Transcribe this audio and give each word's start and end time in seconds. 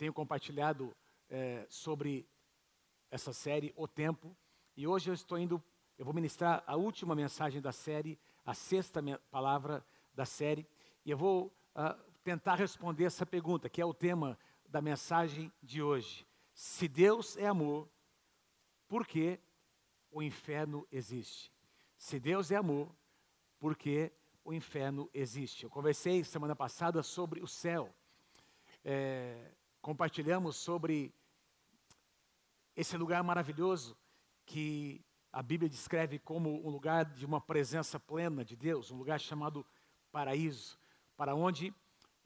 tenho 0.00 0.14
compartilhado 0.14 0.96
é, 1.28 1.66
sobre 1.68 2.26
essa 3.10 3.34
série 3.34 3.70
O 3.76 3.86
Tempo. 3.86 4.34
E 4.74 4.86
hoje 4.86 5.10
eu 5.10 5.14
estou 5.14 5.38
indo, 5.38 5.62
eu 5.98 6.06
vou 6.06 6.14
ministrar 6.14 6.64
a 6.66 6.74
última 6.74 7.14
mensagem 7.14 7.60
da 7.60 7.70
série, 7.70 8.18
a 8.42 8.54
sexta 8.54 9.02
palavra 9.30 9.84
da 10.14 10.24
série. 10.24 10.66
E 11.04 11.10
eu 11.10 11.18
vou 11.18 11.48
uh, 11.74 12.02
tentar 12.24 12.54
responder 12.54 13.04
essa 13.04 13.26
pergunta, 13.26 13.68
que 13.68 13.78
é 13.78 13.84
o 13.84 13.92
tema 13.92 14.38
da 14.66 14.80
mensagem 14.80 15.52
de 15.62 15.82
hoje. 15.82 16.26
Se 16.54 16.88
Deus 16.88 17.36
é 17.36 17.46
amor, 17.46 17.86
por 18.88 19.06
que 19.06 19.38
o 20.10 20.22
inferno 20.22 20.88
existe? 20.90 21.52
Se 21.98 22.18
Deus 22.18 22.50
é 22.50 22.56
amor, 22.56 22.90
por 23.58 23.76
que 23.76 24.10
o 24.42 24.54
inferno 24.54 25.10
existe? 25.12 25.64
Eu 25.64 25.68
conversei 25.68 26.24
semana 26.24 26.56
passada 26.56 27.02
sobre 27.02 27.42
o 27.42 27.46
céu. 27.46 27.94
É, 28.82 29.59
compartilhamos 29.80 30.56
sobre 30.56 31.12
esse 32.76 32.96
lugar 32.96 33.22
maravilhoso 33.22 33.96
que 34.44 35.04
a 35.32 35.42
Bíblia 35.42 35.68
descreve 35.68 36.18
como 36.18 36.66
um 36.66 36.70
lugar 36.70 37.04
de 37.04 37.24
uma 37.24 37.40
presença 37.40 37.98
plena 37.98 38.44
de 38.44 38.56
Deus, 38.56 38.90
um 38.90 38.96
lugar 38.96 39.20
chamado 39.20 39.64
paraíso, 40.10 40.78
para 41.16 41.34
onde 41.34 41.72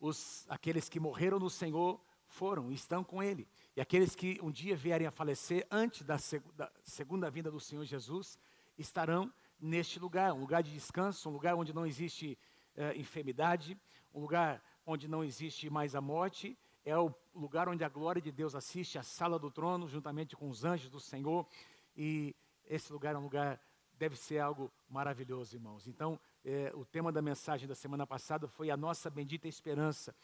os, 0.01 0.47
aqueles 0.49 0.89
que 0.89 0.99
morreram 0.99 1.39
no 1.39 1.51
Senhor 1.51 2.01
foram 2.27 2.71
e 2.71 2.75
estão 2.75 3.05
com 3.05 3.23
Ele. 3.23 3.47
E 3.77 3.81
aqueles 3.81 4.15
que 4.15 4.39
um 4.43 4.51
dia 4.51 4.77
vierem 4.77 5.07
a 5.07 5.11
falecer 5.11 5.67
antes 5.71 6.03
da, 6.03 6.19
seg 6.19 6.43
da 6.57 6.71
segunda 6.83 7.31
vinda 7.31 7.51
do 7.51 7.61
Senhor 7.61 7.85
Jesus 7.85 8.39
estarão 8.77 9.33
neste 9.61 9.99
lugar, 10.01 10.33
um 10.33 10.41
lugar 10.41 10.63
de 10.63 10.73
descanso, 10.73 11.29
um 11.29 11.33
lugar 11.33 11.55
onde 11.55 11.73
não 11.73 11.87
existe 11.87 12.39
uh, 12.77 12.99
enfermidade, 12.99 13.79
um 14.13 14.21
lugar 14.21 14.63
onde 14.87 15.09
não 15.09 15.23
existe 15.23 15.71
mais 15.71 15.95
a 15.95 16.01
morte, 16.01 16.59
é 16.85 16.97
o 16.97 17.15
lugar 17.35 17.69
onde 17.69 17.85
a 17.85 17.89
glória 17.89 18.23
de 18.23 18.31
Deus 18.31 18.55
assiste, 18.55 18.99
a 18.99 19.03
sala 19.03 19.39
do 19.39 19.51
trono, 19.51 19.89
juntamente 19.89 20.37
com 20.37 20.49
os 20.49 20.65
anjos 20.65 20.89
do 20.89 21.01
Senhor, 21.01 21.47
e 21.97 22.35
esse 22.67 22.93
lugar 22.93 23.15
é 23.15 23.19
um 23.19 23.23
lugar, 23.23 23.61
deve 23.99 24.17
ser 24.17 24.39
algo 24.39 24.71
maravilhoso, 24.89 25.57
irmãos. 25.57 25.87
Então, 25.87 26.19
é, 26.45 26.73
o 26.75 26.85
tema 26.85 27.11
da 27.13 27.21
mensagem 27.21 27.67
da 27.67 27.75
semana 27.75 28.07
passada 28.07 28.47
foi 28.47 28.71
a 28.71 28.77
nossa 28.77 29.11
bendita 29.11 29.49
esperança, 29.49 30.15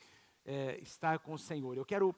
é, 0.45 0.79
estar 0.81 1.19
com 1.19 1.33
o 1.33 1.39
Senhor. 1.39 1.77
Eu 1.77 1.85
quero 1.85 2.15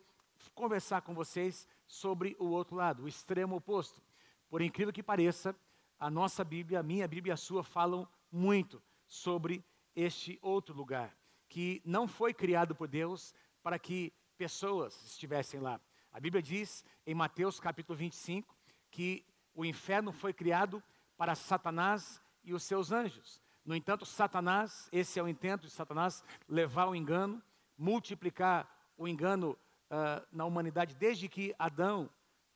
conversar 0.55 1.03
com 1.03 1.15
vocês 1.15 1.67
sobre 1.87 2.37
o 2.39 2.47
outro 2.47 2.77
lado, 2.77 3.05
o 3.05 3.09
extremo 3.09 3.57
oposto. 3.57 4.03
Por 4.49 4.61
incrível 4.61 4.93
que 4.93 5.03
pareça, 5.03 5.55
a 5.99 6.11
nossa 6.11 6.43
Bíblia, 6.45 6.81
a 6.81 6.83
minha 6.83 7.07
Bíblia 7.07 7.33
e 7.33 7.35
a 7.35 7.37
sua 7.37 7.63
falam 7.63 8.09
muito 8.31 8.83
sobre 9.07 9.65
este 9.95 10.39
outro 10.43 10.75
lugar, 10.75 11.17
que 11.49 11.81
não 11.85 12.09
foi 12.09 12.35
criado 12.35 12.75
por 12.75 12.89
Deus 12.89 13.35
para 13.63 13.79
que 13.79 14.13
pessoas 14.33 15.01
estivessem 15.05 15.61
lá. 15.61 15.81
A 16.13 16.21
Bíblia 16.21 16.43
diz 16.43 16.85
em 17.07 17.15
Mateus 17.15 17.59
capítulo 17.59 17.97
25 17.97 18.55
que 18.91 19.25
o 19.55 19.65
inferno 19.65 20.13
foi 20.13 20.33
criado 20.33 20.83
para 21.17 21.35
Satanás 21.35 22.21
e 22.45 22.53
os 22.53 22.63
seus 22.63 22.93
anjos. 22.93 23.41
No 23.65 23.77
entanto, 23.77 24.05
Satanás, 24.05 24.89
esse 24.91 25.19
é 25.19 25.23
o 25.23 25.29
intento 25.29 25.63
de 25.63 25.71
Satanás, 25.71 26.25
levar 26.49 26.87
o 26.87 26.97
engano, 26.97 27.41
multiplicar 27.79 28.69
o 28.99 29.07
engano 29.07 29.53
uh, 29.53 30.27
na 30.33 30.45
humanidade 30.45 30.95
desde 30.97 31.29
que 31.29 31.55
Adão 31.59 32.11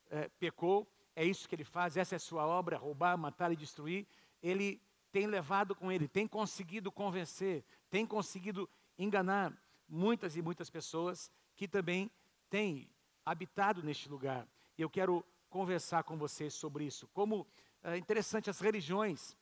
uh, 0.06 0.30
pecou. 0.38 0.86
É 1.14 1.24
isso 1.24 1.48
que 1.48 1.54
ele 1.54 1.64
faz, 1.64 1.96
essa 1.96 2.14
é 2.14 2.18
a 2.18 2.20
sua 2.20 2.46
obra: 2.46 2.76
roubar, 2.76 3.16
matar 3.16 3.52
e 3.52 3.56
destruir. 3.56 4.06
Ele 4.42 4.80
tem 5.12 5.26
levado 5.26 5.74
com 5.74 5.90
ele, 5.90 6.08
tem 6.08 6.26
conseguido 6.26 6.90
convencer, 6.90 7.64
tem 7.88 8.04
conseguido 8.04 8.68
enganar 8.98 9.52
muitas 9.88 10.36
e 10.36 10.42
muitas 10.42 10.68
pessoas 10.68 11.30
que 11.56 11.66
também 11.66 12.10
têm 12.50 12.88
habitado 13.24 13.82
neste 13.82 14.08
lugar. 14.08 14.46
E 14.78 14.82
eu 14.82 14.90
quero 14.90 15.24
conversar 15.48 16.04
com 16.04 16.16
vocês 16.16 16.54
sobre 16.54 16.84
isso. 16.84 17.08
Como 17.08 17.46
é 17.82 17.96
interessante, 17.96 18.50
as 18.50 18.60
religiões 18.60 19.36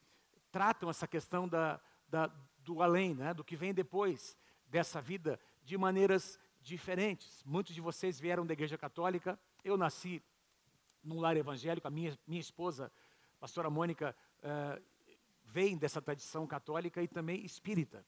tratam 0.53 0.89
essa 0.89 1.07
questão 1.09 1.49
da, 1.49 1.81
da, 2.09 2.27
do 2.59 2.83
além, 2.83 3.15
né, 3.15 3.35
do 3.35 3.43
que 3.43 3.57
vem 3.57 3.75
depois 3.75 4.37
dessa 4.67 5.01
vida, 5.01 5.41
de 5.65 5.77
maneiras 5.77 6.39
diferentes. 6.61 7.43
Muitos 7.45 7.75
de 7.75 7.81
vocês 7.81 8.21
vieram 8.21 8.47
da 8.47 8.53
Igreja 8.53 8.79
Católica. 8.79 9.39
Eu 9.65 9.77
nasci 9.77 10.23
num 11.03 11.21
lar 11.21 11.37
evangélico. 11.37 11.89
A 11.89 11.91
minha, 11.91 12.19
minha 12.27 12.41
esposa, 12.41 12.93
a 13.37 13.41
pastora 13.41 13.69
Mônica, 13.69 14.17
uh, 14.39 14.83
vem 15.45 15.77
dessa 15.77 16.01
tradição 16.01 16.47
católica 16.47 17.03
e 17.03 17.09
também 17.09 17.45
espírita. 17.45 18.05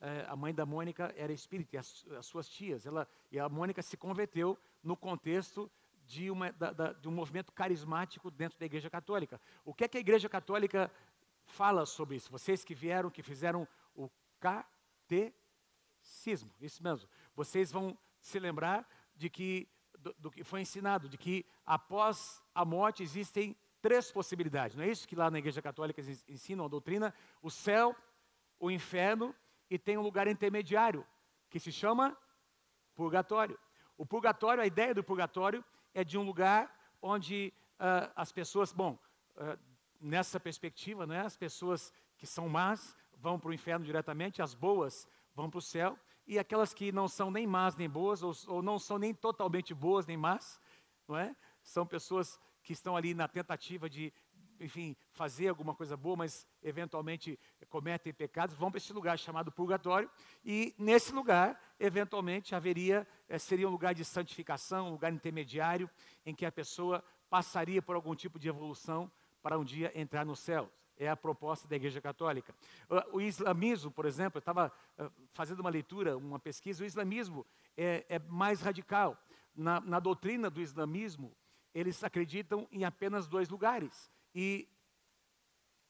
Uh, 0.00 0.28
a 0.28 0.36
mãe 0.36 0.54
da 0.54 0.66
Mônica 0.66 1.14
era 1.16 1.32
espírita, 1.32 1.80
as, 1.80 2.04
as, 2.18 2.26
suas 2.26 2.48
tias. 2.48 2.84
Ela, 2.84 3.08
e 3.32 3.38
a 3.38 3.48
Mônica 3.48 3.80
se 3.82 3.96
converteu 3.96 4.58
no 4.82 4.96
contexto 4.96 5.70
de, 6.04 6.30
uma, 6.30 6.52
da, 6.52 6.72
da, 6.72 6.92
de 6.92 7.08
um 7.08 7.12
movimento 7.12 7.50
carismático 7.52 8.30
dentro 8.30 8.58
da 8.58 8.66
Igreja 8.66 8.90
Católica. 8.90 9.40
O 9.64 9.72
que 9.72 9.84
é 9.84 9.88
que 9.88 9.96
a 9.96 10.00
Igreja 10.00 10.28
Católica 10.28 10.90
fala 11.46 11.86
sobre 11.86 12.16
isso. 12.16 12.30
Vocês 12.30 12.64
que 12.64 12.74
vieram, 12.74 13.10
que 13.10 13.22
fizeram 13.22 13.66
o 13.94 14.10
catecismo, 14.38 15.30
isso 16.60 16.82
mesmo. 16.82 17.08
Vocês 17.34 17.72
vão 17.72 17.96
se 18.20 18.38
lembrar 18.38 18.86
de 19.14 19.30
que 19.30 19.68
do, 19.98 20.14
do, 20.18 20.30
que 20.30 20.44
foi 20.44 20.60
ensinado, 20.60 21.08
de 21.08 21.16
que 21.16 21.46
após 21.64 22.42
a 22.54 22.64
morte 22.64 23.02
existem 23.02 23.56
três 23.80 24.12
possibilidades. 24.12 24.76
Não 24.76 24.84
é 24.84 24.88
isso 24.88 25.08
que 25.08 25.16
lá 25.16 25.30
na 25.30 25.38
Igreja 25.38 25.62
Católica 25.62 26.02
ensinam 26.28 26.64
a 26.64 26.68
doutrina? 26.68 27.14
O 27.40 27.50
céu, 27.50 27.96
o 28.58 28.70
inferno 28.70 29.34
e 29.70 29.78
tem 29.78 29.98
um 29.98 30.02
lugar 30.02 30.26
intermediário 30.26 31.06
que 31.50 31.58
se 31.58 31.72
chama 31.72 32.16
purgatório. 32.94 33.58
O 33.96 34.04
purgatório, 34.04 34.62
a 34.62 34.66
ideia 34.66 34.94
do 34.94 35.02
purgatório 35.02 35.64
é 35.94 36.04
de 36.04 36.18
um 36.18 36.22
lugar 36.22 36.74
onde 37.00 37.52
uh, 37.80 38.12
as 38.14 38.32
pessoas, 38.32 38.72
bom, 38.72 38.98
uh, 39.36 39.58
nessa 40.00 40.38
perspectiva, 40.38 41.06
né, 41.06 41.20
as 41.20 41.36
pessoas 41.36 41.92
que 42.16 42.26
são 42.26 42.48
más 42.48 42.96
vão 43.16 43.38
para 43.38 43.50
o 43.50 43.54
inferno 43.54 43.84
diretamente, 43.84 44.42
as 44.42 44.54
boas 44.54 45.08
vão 45.34 45.50
para 45.50 45.58
o 45.58 45.62
céu, 45.62 45.98
e 46.26 46.38
aquelas 46.38 46.74
que 46.74 46.90
não 46.90 47.08
são 47.08 47.30
nem 47.30 47.46
más 47.46 47.76
nem 47.76 47.88
boas, 47.88 48.22
ou, 48.22 48.32
ou 48.48 48.62
não 48.62 48.78
são 48.78 48.98
nem 48.98 49.14
totalmente 49.14 49.72
boas 49.72 50.06
nem 50.06 50.16
más, 50.16 50.60
não 51.06 51.16
é? 51.16 51.34
são 51.62 51.86
pessoas 51.86 52.40
que 52.62 52.72
estão 52.72 52.96
ali 52.96 53.14
na 53.14 53.28
tentativa 53.28 53.88
de, 53.88 54.12
enfim, 54.60 54.96
fazer 55.12 55.48
alguma 55.48 55.74
coisa 55.74 55.96
boa, 55.96 56.16
mas 56.16 56.46
eventualmente 56.62 57.38
cometem 57.68 58.12
pecados, 58.12 58.56
vão 58.56 58.70
para 58.70 58.78
esse 58.78 58.92
lugar 58.92 59.18
chamado 59.18 59.52
purgatório, 59.52 60.10
e 60.44 60.74
nesse 60.78 61.12
lugar, 61.12 61.60
eventualmente, 61.78 62.54
haveria, 62.54 63.06
é, 63.28 63.38
seria 63.38 63.68
um 63.68 63.70
lugar 63.70 63.94
de 63.94 64.04
santificação, 64.04 64.88
um 64.88 64.92
lugar 64.92 65.12
intermediário, 65.12 65.90
em 66.24 66.34
que 66.34 66.46
a 66.46 66.52
pessoa 66.52 67.02
passaria 67.28 67.82
por 67.82 67.94
algum 67.94 68.14
tipo 68.14 68.38
de 68.38 68.48
evolução 68.48 69.10
para 69.42 69.58
um 69.58 69.64
dia 69.64 69.92
entrar 69.94 70.24
no 70.24 70.36
céu. 70.36 70.70
É 70.98 71.08
a 71.08 71.16
proposta 71.16 71.68
da 71.68 71.76
Igreja 71.76 72.00
Católica. 72.00 72.54
O 73.12 73.20
islamismo, 73.20 73.90
por 73.90 74.06
exemplo, 74.06 74.38
eu 74.38 74.40
estava 74.40 74.72
eh, 74.96 75.10
fazendo 75.34 75.60
uma 75.60 75.68
leitura, 75.68 76.16
uma 76.16 76.38
pesquisa, 76.38 76.82
o 76.82 76.86
islamismo 76.86 77.46
é, 77.76 78.06
é 78.08 78.18
mais 78.18 78.62
radical. 78.62 79.16
Na, 79.54 79.78
na 79.80 80.00
doutrina 80.00 80.48
do 80.48 80.60
islamismo, 80.60 81.36
eles 81.74 82.02
acreditam 82.02 82.66
em 82.72 82.84
apenas 82.84 83.26
dois 83.28 83.50
lugares. 83.50 84.10
E 84.38 84.68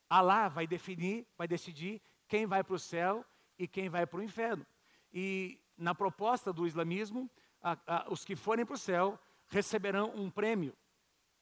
Alá 0.09 0.49
vai 0.49 0.69
definir, 0.69 1.27
vai 1.37 1.49
decidir 1.49 2.01
quem 2.29 2.47
vai 2.47 2.63
para 2.63 2.77
o 2.77 2.79
céu 2.79 3.27
e 3.59 3.67
quem 3.67 3.89
vai 3.89 4.07
para 4.07 4.21
o 4.21 4.23
inferno. 4.23 4.65
E 5.13 5.61
na 5.77 5.97
proposta 5.97 6.53
do 6.53 6.65
islamismo, 6.65 7.29
a, 7.61 7.77
a, 7.87 8.07
os 8.09 8.25
que 8.25 8.37
forem 8.37 8.65
para 8.65 8.77
o 8.77 8.79
céu 8.79 9.19
receberão 9.49 10.15
um 10.15 10.31
prêmio 10.31 10.77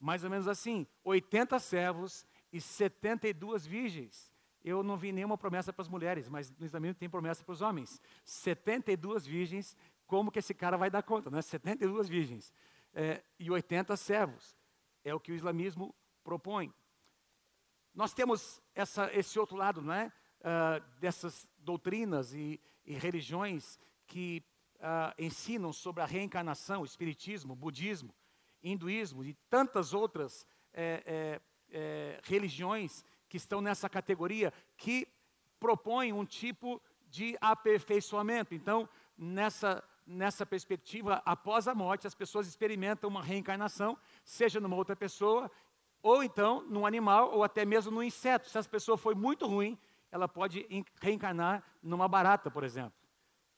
mais 0.04 0.22
ou 0.22 0.30
menos 0.30 0.46
assim: 0.46 0.86
80 1.02 1.58
servos 1.58 2.26
e 2.52 2.60
72 2.60 3.66
virgens. 3.66 4.30
Eu 4.62 4.82
não 4.82 4.96
vi 4.96 5.12
nenhuma 5.12 5.36
promessa 5.36 5.72
para 5.72 5.82
as 5.82 5.88
mulheres, 5.88 6.28
mas 6.28 6.50
no 6.58 6.64
islamismo 6.64 6.94
tem 6.94 7.08
promessa 7.08 7.44
para 7.44 7.52
os 7.52 7.60
homens. 7.60 8.00
72 8.24 9.26
virgens, 9.26 9.76
como 10.06 10.30
que 10.30 10.38
esse 10.38 10.54
cara 10.54 10.76
vai 10.76 10.90
dar 10.90 11.02
conta? 11.02 11.30
Né? 11.30 11.42
72 11.42 12.08
virgens 12.08 12.52
é, 12.94 13.22
e 13.38 13.50
80 13.50 13.96
servos. 13.96 14.56
É 15.02 15.14
o 15.14 15.20
que 15.20 15.32
o 15.32 15.34
islamismo 15.34 15.94
propõe. 16.22 16.72
Nós 17.94 18.12
temos 18.12 18.60
essa, 18.74 19.10
esse 19.12 19.38
outro 19.38 19.56
lado, 19.56 19.80
não 19.80 19.94
é? 19.94 20.12
Uh, 20.40 21.00
dessas 21.00 21.48
doutrinas 21.58 22.34
e, 22.34 22.60
e 22.84 22.94
religiões 22.94 23.78
que 24.06 24.44
uh, 24.76 25.14
ensinam 25.18 25.72
sobre 25.72 26.02
a 26.02 26.06
reencarnação, 26.06 26.84
espiritismo, 26.84 27.54
budismo, 27.54 28.14
hinduísmo 28.62 29.24
e 29.24 29.34
tantas 29.48 29.94
outras 29.94 30.46
é, 30.72 31.02
é, 31.06 31.40
é, 31.70 32.20
religiões 32.24 33.04
que 33.28 33.36
estão 33.36 33.60
nessa 33.60 33.88
categoria, 33.88 34.52
que 34.76 35.06
propõem 35.60 36.12
um 36.12 36.24
tipo 36.24 36.80
de 37.08 37.36
aperfeiçoamento. 37.40 38.54
Então, 38.54 38.88
nessa, 39.16 39.82
nessa 40.06 40.44
perspectiva, 40.44 41.22
após 41.24 41.68
a 41.68 41.74
morte, 41.74 42.06
as 42.06 42.14
pessoas 42.14 42.46
experimentam 42.46 43.08
uma 43.08 43.22
reencarnação, 43.22 43.96
seja 44.24 44.60
numa 44.60 44.76
outra 44.76 44.96
pessoa, 44.96 45.50
ou 46.04 46.22
então 46.22 46.60
num 46.68 46.84
animal, 46.84 47.30
ou 47.32 47.42
até 47.42 47.64
mesmo 47.64 47.90
num 47.90 48.02
inseto. 48.02 48.50
Se 48.50 48.58
essa 48.58 48.68
pessoa 48.68 48.98
foi 48.98 49.14
muito 49.14 49.46
ruim, 49.46 49.78
ela 50.12 50.28
pode 50.28 50.66
reencarnar 51.00 51.64
numa 51.82 52.06
barata, 52.06 52.50
por 52.50 52.62
exemplo, 52.62 52.92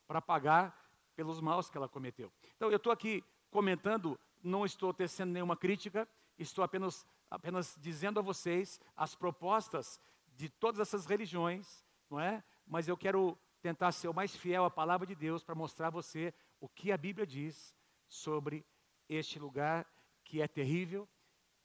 para 0.07 0.23
pagar 0.23 0.89
pelos 1.17 1.41
maus 1.41 1.69
que 1.69 1.77
ela 1.77 1.89
cometeu. 1.89 2.33
Então, 2.55 2.71
eu 2.71 2.77
estou 2.77 2.93
aqui 2.93 3.25
comentando, 3.51 4.17
não 4.45 4.65
estou 4.65 4.95
tecendo 4.95 5.33
nenhuma 5.33 5.57
crítica, 5.57 6.09
estou 6.39 6.63
apenas, 6.63 7.05
apenas 7.29 7.77
dizendo 7.81 8.21
a 8.21 8.23
vocês 8.23 8.81
as 8.97 9.13
propostas 9.13 10.01
de 10.37 10.49
todas 10.49 10.79
essas 10.79 11.05
religiões, 11.05 11.85
não 12.09 12.21
é? 12.21 12.45
Mas 12.65 12.87
eu 12.87 12.97
quero 12.97 13.37
tentar 13.61 13.91
ser 13.91 14.07
o 14.07 14.15
mais 14.15 14.37
fiel 14.37 14.65
à 14.65 14.71
palavra 14.71 15.05
de 15.05 15.17
Deus 15.17 15.43
para 15.43 15.57
mostrar 15.57 15.89
a 15.89 15.91
você 15.91 16.33
o 16.61 16.69
que 16.69 16.93
a 16.93 16.97
Bíblia 16.97 17.27
diz 17.27 17.75
sobre 18.07 18.65
este 19.09 19.37
lugar 19.37 19.85
que 20.23 20.41
é 20.41 20.47
terrível, 20.47 21.09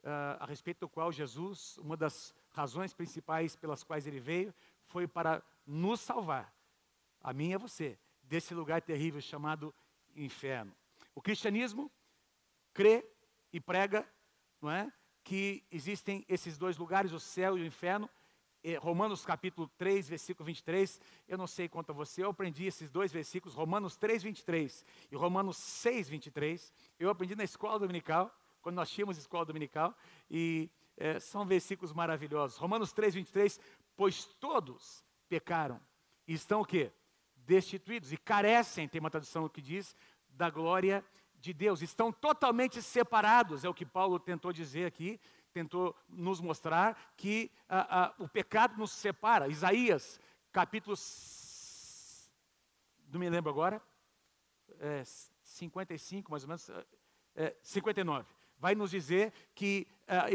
uh, 0.02 0.36
a 0.40 0.46
respeito 0.46 0.80
do 0.80 0.88
qual 0.88 1.12
Jesus, 1.12 1.78
uma 1.78 1.96
das 1.96 2.34
razões 2.50 2.92
principais 2.92 3.56
pelas 3.56 3.82
quais 3.82 4.06
ele 4.06 4.20
veio, 4.20 4.54
foi 4.86 5.06
para 5.06 5.42
nos 5.66 6.00
salvar, 6.00 6.52
a 7.22 7.32
mim 7.32 7.50
e 7.50 7.54
a 7.54 7.58
você, 7.58 7.98
desse 8.22 8.54
lugar 8.54 8.82
terrível 8.82 9.20
chamado 9.20 9.74
inferno. 10.14 10.74
O 11.14 11.20
cristianismo 11.20 11.90
crê 12.72 13.06
e 13.52 13.60
prega, 13.60 14.08
não 14.60 14.70
é? 14.70 14.92
Que 15.22 15.62
existem 15.70 16.24
esses 16.28 16.58
dois 16.58 16.76
lugares, 16.76 17.12
o 17.12 17.20
céu 17.20 17.56
e 17.56 17.62
o 17.62 17.66
inferno. 17.66 18.08
Romanos 18.80 19.24
capítulo 19.24 19.68
3, 19.76 20.08
versículo 20.08 20.46
23. 20.46 21.00
Eu 21.28 21.36
não 21.36 21.46
sei 21.46 21.68
quanto 21.68 21.90
a 21.90 21.94
você, 21.94 22.22
eu 22.22 22.30
aprendi 22.30 22.64
esses 22.64 22.88
dois 22.90 23.12
versículos, 23.12 23.56
Romanos 23.56 23.96
3, 23.96 24.22
23 24.22 24.84
e 25.10 25.16
Romanos 25.16 25.56
6, 25.56 26.08
23. 26.08 26.72
Eu 26.98 27.10
aprendi 27.10 27.34
na 27.34 27.44
escola 27.44 27.78
dominical, 27.78 28.32
quando 28.62 28.76
nós 28.76 28.90
tínhamos 28.90 29.18
escola 29.18 29.44
dominical, 29.44 29.94
e 30.30 30.70
é, 30.96 31.18
são 31.18 31.44
versículos 31.44 31.92
maravilhosos. 31.92 32.56
Romanos 32.56 32.92
3, 32.92 33.14
23. 33.14 33.60
Pois 33.96 34.24
todos 34.24 35.04
pecaram 35.28 35.80
e 36.26 36.32
estão 36.32 36.60
o 36.60 36.64
quê? 36.64 36.92
Destituídos 37.36 38.12
e 38.12 38.16
carecem, 38.16 38.88
tem 38.88 39.00
uma 39.00 39.10
tradução 39.10 39.48
que 39.48 39.60
diz, 39.60 39.96
da 40.30 40.48
glória 40.48 41.04
de 41.38 41.52
Deus. 41.52 41.82
Estão 41.82 42.12
totalmente 42.12 42.80
separados, 42.80 43.64
é 43.64 43.68
o 43.68 43.74
que 43.74 43.84
Paulo 43.84 44.18
tentou 44.18 44.52
dizer 44.52 44.86
aqui, 44.86 45.20
tentou 45.52 45.94
nos 46.08 46.40
mostrar 46.40 46.96
que 47.16 47.50
ah, 47.68 47.86
ah, 47.90 48.14
o 48.18 48.28
pecado 48.28 48.78
nos 48.78 48.92
separa. 48.92 49.48
Isaías, 49.48 50.20
capítulo. 50.50 50.96
Não 53.08 53.20
me 53.20 53.28
lembro 53.28 53.50
agora. 53.50 53.82
É, 54.78 55.02
55, 55.42 56.30
mais 56.30 56.44
ou 56.44 56.48
menos. 56.48 56.70
É, 57.34 57.54
59. 57.62 58.41
Vai 58.62 58.76
nos 58.76 58.92
dizer 58.92 59.32
que, 59.56 59.88
ah, 60.06 60.26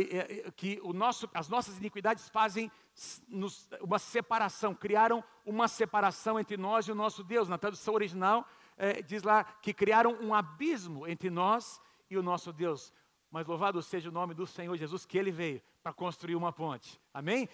que 0.53 0.81
o 0.83 0.91
nosso, 0.91 1.29
as 1.33 1.47
nossas 1.47 1.77
iniquidades 1.77 2.27
fazem 2.27 2.69
uma 3.79 3.97
separação, 3.97 4.75
criaram 4.75 5.23
uma 5.45 5.69
separação 5.69 6.37
entre 6.37 6.57
nós 6.57 6.85
e 6.89 6.91
o 6.91 6.95
nosso 6.95 7.23
Deus. 7.23 7.47
Na 7.47 7.57
tradução 7.57 7.93
original, 7.93 8.45
diz 9.05 9.23
lá 9.23 9.45
que 9.45 9.73
criaram 9.73 10.17
um 10.21 10.33
abismo 10.33 11.07
entre 11.07 11.29
nós 11.29 11.79
e 12.09 12.17
o 12.17 12.21
nosso 12.21 12.51
Deus. 12.51 12.93
Mas 13.31 13.47
louvado 13.47 13.81
seja 13.81 14.09
o 14.09 14.11
nome 14.11 14.33
do 14.33 14.45
Senhor 14.45 14.75
Jesus, 14.75 15.05
que 15.05 15.17
ele 15.17 15.31
veio 15.31 15.61
para 15.81 15.93
construir 15.93 16.35
uma 16.35 16.51
ponte. 16.51 16.99
Amém? 17.13 17.47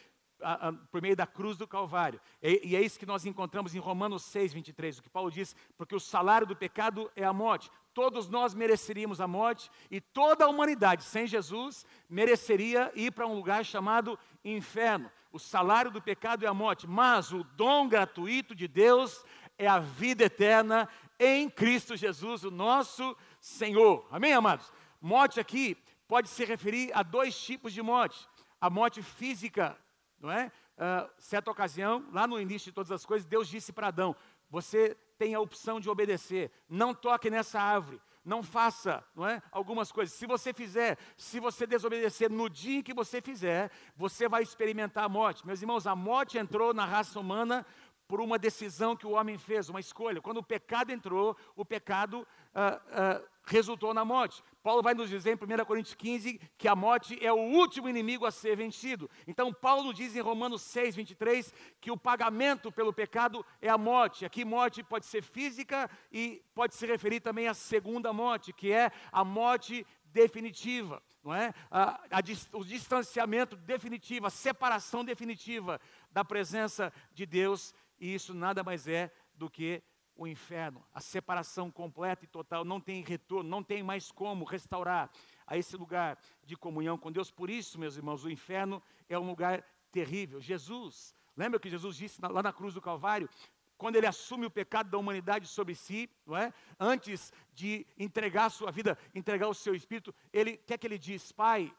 Por 0.90 1.04
meio 1.04 1.16
da 1.16 1.28
cruz 1.28 1.56
do 1.56 1.68
Calvário. 1.68 2.20
E, 2.42 2.70
e, 2.70 2.76
é 2.76 2.82
isso 2.82 2.98
que 2.98 3.06
nós 3.06 3.28
encontramos 3.28 3.76
em 3.76 3.80
Romanos 3.80 4.24
6, 4.24 4.54
23, 4.54 4.98
o 4.98 5.04
que 5.04 5.10
Paulo 5.10 5.30
diz, 5.30 5.56
porque 5.78 5.96
o 5.96 6.00
salário 6.00 6.48
do 6.48 6.56
pecado 6.56 7.12
é 7.16 7.24
a 7.24 7.32
morte. 7.32 7.70
Todos 7.94 8.28
nós 8.28 8.54
mereceríamos 8.54 9.22
a 9.22 9.28
morte 9.28 9.70
e 9.92 10.02
toda 10.02 10.46
a 10.46 10.48
humanidade 10.48 11.04
sem 11.04 11.28
Jesus 11.28 11.86
mereceria 12.10 12.92
ir 12.96 13.12
para 13.12 13.28
um 13.28 13.36
lugar 13.36 13.64
chamado 13.64 14.18
inferno. 14.44 15.12
O 15.32 15.40
salário 15.40 15.92
do 15.92 16.02
pecado 16.02 16.44
é 16.44 16.48
a 16.48 16.54
morte, 16.54 16.88
mas 16.88 17.32
o 17.32 17.44
dom 17.44 17.88
gratuito 17.88 18.56
de 18.56 18.68
Deus 18.68 19.24
é 19.58 19.68
a 19.68 19.80
vida 19.80 20.24
eterna 20.26 20.90
em 21.20 21.50
Cristo 21.50 21.96
Jesus, 21.96 22.44
o 22.44 22.52
nosso 22.52 23.16
Senhor. 23.40 24.08
Amém, 24.12 24.34
amados? 24.34 24.72
Morte 25.00 25.40
aqui 25.40 25.78
pode 26.08 26.30
se 26.30 26.44
referir 26.46 26.92
a 26.94 27.04
dois 27.04 27.40
tipos 27.40 27.74
de 27.74 27.82
morte: 27.82 28.28
a 28.60 28.70
morte 28.70 29.02
física, 29.02 29.78
não 30.20 30.32
é? 30.32 30.52
Uh, 30.76 31.10
certa 31.20 31.52
ocasião, 31.52 32.08
lá 32.12 32.26
no 32.26 32.40
início 32.42 32.72
de 32.72 32.76
todas 32.76 32.92
as 32.92 33.06
coisas, 33.06 33.28
Deus 33.28 33.48
disse 33.48 33.72
para 33.72 33.88
Adão: 33.88 34.16
Você 34.50 34.98
tem 35.18 35.34
a 35.36 35.40
opção 35.40 35.80
de 35.80 35.90
obedecer, 35.90 36.52
não 36.68 36.94
toque 36.94 37.30
nessa 37.30 37.60
árvore, 37.60 38.02
não 38.24 38.42
faça, 38.42 39.04
não 39.16 39.28
é? 39.28 39.42
Algumas 39.52 39.92
coisas. 39.92 40.16
Se 40.16 40.26
você 40.26 40.54
fizer, 40.54 40.98
se 41.18 41.40
você 41.40 41.68
desobedecer 41.68 42.32
no 42.32 42.50
dia 42.50 42.80
em 42.80 42.82
que 42.82 42.94
você 42.94 43.22
fizer, 43.22 43.70
você 43.96 44.30
vai 44.30 44.42
experimentar 44.42 45.04
a 45.04 45.10
morte. 45.10 45.46
Meus 45.46 45.62
irmãos, 45.62 45.86
a 45.86 45.96
morte 45.96 46.38
entrou 46.38 46.74
na 46.74 46.86
raça 46.86 47.20
humana 47.20 47.66
por 48.08 48.22
uma 48.22 48.38
decisão 48.38 48.96
que 48.96 49.08
o 49.08 49.12
homem 49.12 49.38
fez, 49.38 49.70
uma 49.70 49.80
escolha. 49.80 50.22
Quando 50.22 50.38
o 50.38 50.44
pecado 50.44 50.92
entrou, 50.92 51.36
o 51.56 51.66
pecado 51.66 52.28
ah, 52.54 52.82
ah, 52.92 53.22
resultou 53.46 53.94
na 53.94 54.06
morte. 54.06 54.44
Paulo 54.64 54.82
vai 54.82 54.94
nos 54.94 55.10
dizer 55.10 55.32
em 55.32 55.62
1 55.62 55.66
Coríntios 55.66 55.94
15 55.94 56.40
que 56.58 56.68
a 56.68 56.76
morte 56.76 57.24
é 57.24 57.32
o 57.32 57.38
último 57.38 57.90
inimigo 57.90 58.26
a 58.26 58.32
ser 58.32 58.56
vencido. 58.56 59.10
Então, 59.28 59.54
Paulo 59.54 59.94
diz 59.94 60.16
em 60.16 60.22
Romanos 60.22 60.62
6, 60.62 60.96
23 60.96 61.54
que 61.82 61.92
o 61.92 61.98
pagamento 61.98 62.72
pelo 62.72 62.94
pecado 62.94 63.46
é 63.62 63.68
a 63.68 63.78
morte. 63.78 64.26
Aqui, 64.26 64.46
morte 64.46 64.82
pode 64.82 65.06
ser 65.06 65.22
física 65.22 65.90
e 66.10 66.42
pode 66.56 66.76
se 66.76 66.86
referir 66.86 67.20
também 67.20 67.48
à 67.48 67.54
segunda 67.54 68.14
morte, 68.14 68.54
que 68.54 68.72
é 68.72 68.90
a 69.12 69.26
morte 69.26 69.86
definitiva, 70.06 71.04
não 71.24 71.34
é? 71.34 71.54
A, 71.70 72.00
a, 72.10 72.58
o 72.58 72.64
distanciamento 72.64 73.58
definitivo, 73.58 74.28
a 74.28 74.30
separação 74.30 75.04
definitiva 75.04 75.82
da 76.12 76.24
presença 76.24 76.94
de 77.14 77.26
Deus 77.26 77.74
e 78.04 78.14
isso 78.14 78.34
nada 78.34 78.64
mais 78.64 78.88
é 78.88 79.12
do 79.34 79.50
que 79.50 79.82
o 80.16 80.28
inferno, 80.28 80.86
a 80.94 81.00
separação 81.00 81.72
completa 81.72 82.24
e 82.26 82.28
total, 82.28 82.64
não 82.64 82.80
tem 82.80 83.04
retorno, 83.04 83.50
não 83.50 83.64
tem 83.64 83.82
mais 83.82 84.12
como 84.12 84.46
restaurar 84.46 85.10
a 85.46 85.58
esse 85.58 85.76
lugar 85.76 86.18
de 86.44 86.56
comunhão 86.56 86.98
com 86.98 87.12
Deus. 87.12 87.32
Por 87.32 87.50
isso, 87.50 87.80
meus 87.80 87.98
irmãos, 87.98 88.24
o 88.24 88.30
inferno 88.30 88.82
é 89.10 89.18
um 89.18 89.26
lugar 89.26 89.64
terrível. 89.92 90.40
Jesus, 90.40 91.16
lembra 91.36 91.60
que 91.60 91.70
Jesus 91.70 91.98
disse 91.98 92.22
lá 92.22 92.44
na 92.44 92.54
cruz 92.54 92.74
do 92.74 92.82
Calvário, 92.82 93.30
quando 93.78 93.96
ele 93.96 94.08
assume 94.08 94.46
o 94.46 94.52
pecado 94.52 94.90
da 94.90 94.98
humanidade 94.98 95.48
sobre 95.48 95.76
si, 95.76 96.10
não 96.26 96.38
é? 96.38 96.54
Antes 96.80 97.34
de 97.54 97.86
entregar 97.98 98.46
a 98.46 98.50
sua 98.50 98.72
vida, 98.72 98.98
entregar 99.14 99.48
o 99.48 99.54
seu 99.54 99.76
espírito, 99.76 100.14
ele, 100.32 100.54
o 100.54 100.58
que 100.60 100.74
é 100.74 100.78
que 100.78 100.88
ele 100.88 100.98
diz? 100.98 101.32
Pai, 101.32 101.74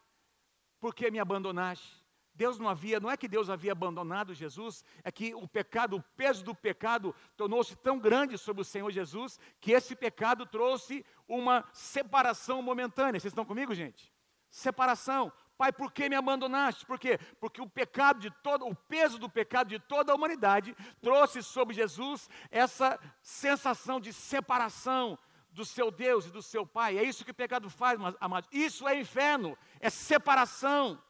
por 0.80 0.94
que 0.94 1.10
me 1.10 1.18
abandonaste? 1.18 2.03
Deus 2.34 2.58
não 2.58 2.68
havia, 2.68 2.98
não 2.98 3.10
é 3.10 3.16
que 3.16 3.28
Deus 3.28 3.48
havia 3.48 3.72
abandonado 3.72 4.34
Jesus, 4.34 4.84
é 5.04 5.12
que 5.12 5.34
o 5.34 5.46
pecado, 5.46 5.96
o 5.96 6.02
peso 6.16 6.44
do 6.44 6.54
pecado 6.54 7.14
tornou-se 7.36 7.76
tão 7.76 7.98
grande 7.98 8.36
sobre 8.36 8.62
o 8.62 8.64
Senhor 8.64 8.90
Jesus, 8.90 9.38
que 9.60 9.72
esse 9.72 9.94
pecado 9.94 10.44
trouxe 10.44 11.06
uma 11.28 11.64
separação 11.72 12.60
momentânea. 12.60 13.20
Vocês 13.20 13.30
estão 13.30 13.44
comigo, 13.44 13.72
gente? 13.72 14.12
Separação. 14.50 15.32
Pai, 15.56 15.72
por 15.72 15.92
que 15.92 16.08
me 16.08 16.16
abandonaste? 16.16 16.84
Por 16.84 16.98
quê? 16.98 17.18
Porque 17.38 17.62
o 17.62 17.68
pecado 17.68 18.18
de 18.18 18.30
todo, 18.42 18.66
o 18.66 18.74
peso 18.74 19.18
do 19.18 19.30
pecado 19.30 19.68
de 19.68 19.78
toda 19.78 20.10
a 20.10 20.14
humanidade 20.16 20.76
trouxe 21.00 21.40
sobre 21.40 21.74
Jesus 21.74 22.28
essa 22.50 22.98
sensação 23.22 24.00
de 24.00 24.12
separação 24.12 25.16
do 25.50 25.64
seu 25.64 25.92
Deus 25.92 26.26
e 26.26 26.32
do 26.32 26.42
seu 26.42 26.66
Pai. 26.66 26.98
É 26.98 27.04
isso 27.04 27.24
que 27.24 27.30
o 27.30 27.34
pecado 27.34 27.70
faz, 27.70 27.96
amados. 28.20 28.50
Isso 28.52 28.88
é 28.88 28.98
inferno, 28.98 29.56
é 29.78 29.88
separação 29.88 31.00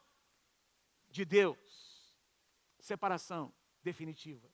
de 1.15 1.23
Deus. 1.23 1.57
Separação 2.77 3.53
definitiva. 3.81 4.51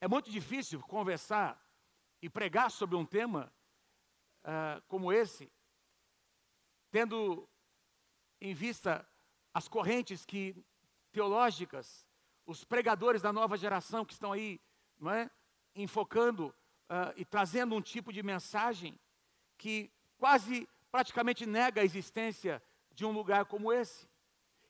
É 0.00 0.06
muito 0.06 0.30
difícil 0.30 0.80
conversar 0.80 1.60
e 2.22 2.30
pregar 2.30 2.70
sobre 2.70 2.96
um 2.96 3.04
tema 3.04 3.52
uh, 4.44 4.80
como 4.86 5.12
esse, 5.12 5.50
tendo 6.90 7.48
em 8.40 8.54
vista 8.54 9.06
as 9.52 9.66
correntes 9.66 10.24
que 10.24 10.64
teológicas, 11.10 12.06
os 12.46 12.64
pregadores 12.64 13.20
da 13.20 13.32
nova 13.32 13.56
geração 13.56 14.04
que 14.04 14.12
estão 14.12 14.32
aí, 14.32 14.60
não 14.98 15.10
é, 15.10 15.28
enfocando 15.74 16.54
uh, 16.88 17.12
e 17.16 17.24
trazendo 17.24 17.74
um 17.74 17.82
tipo 17.82 18.12
de 18.12 18.22
mensagem 18.22 18.98
que 19.58 19.92
quase 20.16 20.68
praticamente 20.90 21.46
nega 21.46 21.80
a 21.80 21.84
existência 21.84 22.62
de 22.92 23.04
um 23.04 23.10
lugar 23.10 23.44
como 23.46 23.72
esse. 23.72 24.09